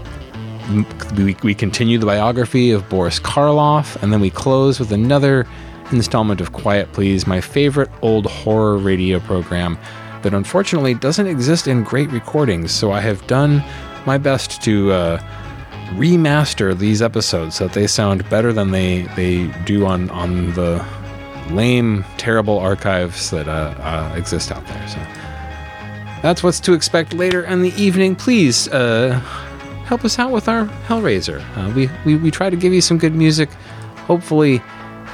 we, 1.18 1.36
we 1.42 1.56
continue 1.56 1.98
the 1.98 2.06
biography 2.06 2.70
of 2.70 2.88
Boris 2.88 3.20
Karloff, 3.20 4.02
and 4.04 4.14
then 4.14 4.22
we 4.22 4.30
close 4.30 4.80
with 4.80 4.92
another 4.92 5.48
installment 5.92 6.40
of 6.40 6.54
Quiet 6.54 6.92
Please, 6.94 7.26
my 7.26 7.42
favorite 7.42 7.90
old 8.04 8.28
horror 8.28 8.78
radio 8.78 9.20
program 9.20 9.78
that 10.22 10.36
unfortunately 10.36 10.94
doesn't 10.94 11.26
exist 11.26 11.68
in 11.68 11.84
great 11.84 12.12
recordings. 12.12 12.72
So 12.72 12.92
I 12.92 13.00
have 13.00 13.26
done 13.26 13.64
my 14.06 14.20
best 14.20 14.62
to 14.64 14.92
uh, 14.92 15.18
remaster 15.94 16.78
these 16.78 17.02
episodes 17.02 17.56
so 17.56 17.68
that 17.68 17.74
they 17.74 17.88
sound 17.88 18.30
better 18.30 18.54
than 18.54 18.70
they, 18.70 19.04
they 19.16 19.48
do 19.66 19.88
on, 19.88 20.12
on 20.12 20.54
the 20.54 20.86
lame, 21.50 22.06
terrible 22.18 22.60
archives 22.60 23.32
that 23.32 23.48
uh, 23.48 23.74
uh, 23.80 24.14
exist 24.16 24.52
out 24.52 24.64
there. 24.68 24.88
So 24.88 25.00
that's 26.22 26.44
what's 26.44 26.60
to 26.62 26.74
expect 26.74 27.14
later 27.14 27.44
in 27.44 27.62
the 27.62 27.74
evening. 27.82 28.16
Please 28.16 28.68
uh, 28.70 29.20
help 29.86 30.04
us 30.06 30.20
out 30.20 30.32
with 30.32 30.48
our 30.48 30.66
Hellraiser. 30.88 31.42
Uh, 31.58 31.74
we, 31.74 31.90
we, 32.06 32.16
we 32.18 32.32
try 32.32 32.50
to 32.50 32.58
give 32.58 32.74
you 32.74 32.82
some 32.82 32.98
good 32.98 33.16
music. 33.16 33.50
Hopefully, 34.06 34.62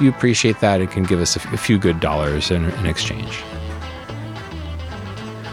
you 0.00 0.08
appreciate 0.08 0.60
that 0.60 0.80
and 0.80 0.90
can 0.90 1.04
give 1.04 1.20
us 1.20 1.36
a, 1.36 1.56
few 1.56 1.78
good 1.78 2.00
dollars 2.00 2.50
in, 2.50 2.64
in 2.64 2.86
exchange. 2.86 3.36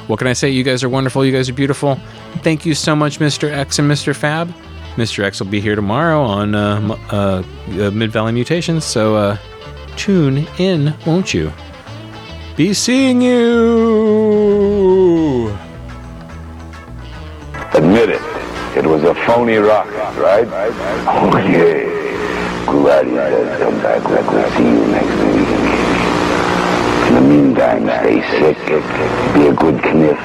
What 0.07 0.19
can 0.19 0.27
I 0.27 0.33
say? 0.33 0.49
You 0.49 0.63
guys 0.63 0.83
are 0.83 0.89
wonderful. 0.89 1.25
You 1.25 1.31
guys 1.31 1.47
are 1.49 1.53
beautiful. 1.53 1.97
Thank 2.37 2.65
you 2.65 2.75
so 2.75 2.95
much, 2.95 3.19
Mr. 3.19 3.49
X 3.49 3.79
and 3.79 3.89
Mr. 3.89 4.15
Fab. 4.15 4.53
Mr. 4.95 5.23
X 5.23 5.39
will 5.39 5.47
be 5.47 5.59
here 5.59 5.75
tomorrow 5.75 6.21
on 6.21 6.53
uh, 6.53 6.95
uh, 7.09 7.43
Mid 7.91 8.11
Valley 8.11 8.31
Mutations, 8.31 8.83
so 8.83 9.15
uh, 9.15 9.37
tune 9.95 10.45
in, 10.59 10.93
won't 11.07 11.33
you? 11.33 11.51
Be 12.55 12.71
seeing 12.71 13.19
you! 13.19 14.53
Admit 17.73 18.09
it. 18.09 18.21
It 18.77 18.85
was 18.85 19.03
a 19.03 19.15
phony 19.25 19.55
rocket, 19.55 19.91
right? 20.21 20.47
Oh, 21.07 21.35
yeah. 21.37 21.89
Ghoulardi 22.67 23.15
says 23.15 23.57
come 23.59 23.81
back. 23.81 24.07
We'll 24.07 24.51
see 24.51 24.69
you 24.69 24.85
next 24.85 25.17
week. 25.33 25.49
In 27.07 27.15
the 27.15 27.21
meantime, 27.21 27.87
stay 27.87 28.21
sick, 28.37 28.57
be 29.33 29.47
a 29.47 29.53
good 29.53 29.81
knif, 29.81 30.19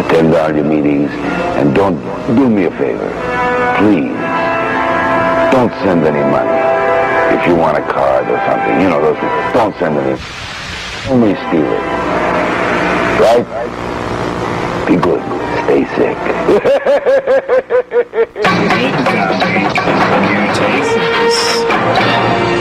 attend 0.00 0.34
all 0.34 0.54
your 0.54 0.66
meetings, 0.66 1.10
and 1.56 1.74
don't 1.74 1.98
do 2.36 2.50
me 2.50 2.64
a 2.66 2.70
favor. 2.72 3.10
Please, 3.78 4.12
don't 5.52 5.72
send 5.80 6.04
any 6.04 6.20
money. 6.30 6.60
If 7.34 7.46
you 7.46 7.54
want 7.56 7.78
a 7.78 7.82
card 7.90 8.28
or 8.28 8.36
something, 8.44 8.78
you 8.82 8.90
know, 8.90 9.00
those 9.00 9.18
don't 9.54 9.74
send 9.78 9.96
any. 9.96 10.20
Only 11.06 11.34
steal 11.34 11.70
it. 11.70 11.82
Right? 13.20 13.46
Be 14.86 14.96
good. 14.96 15.22
Stay 15.64 15.84
sick. 15.94 16.16
Mutations. 20.30 22.53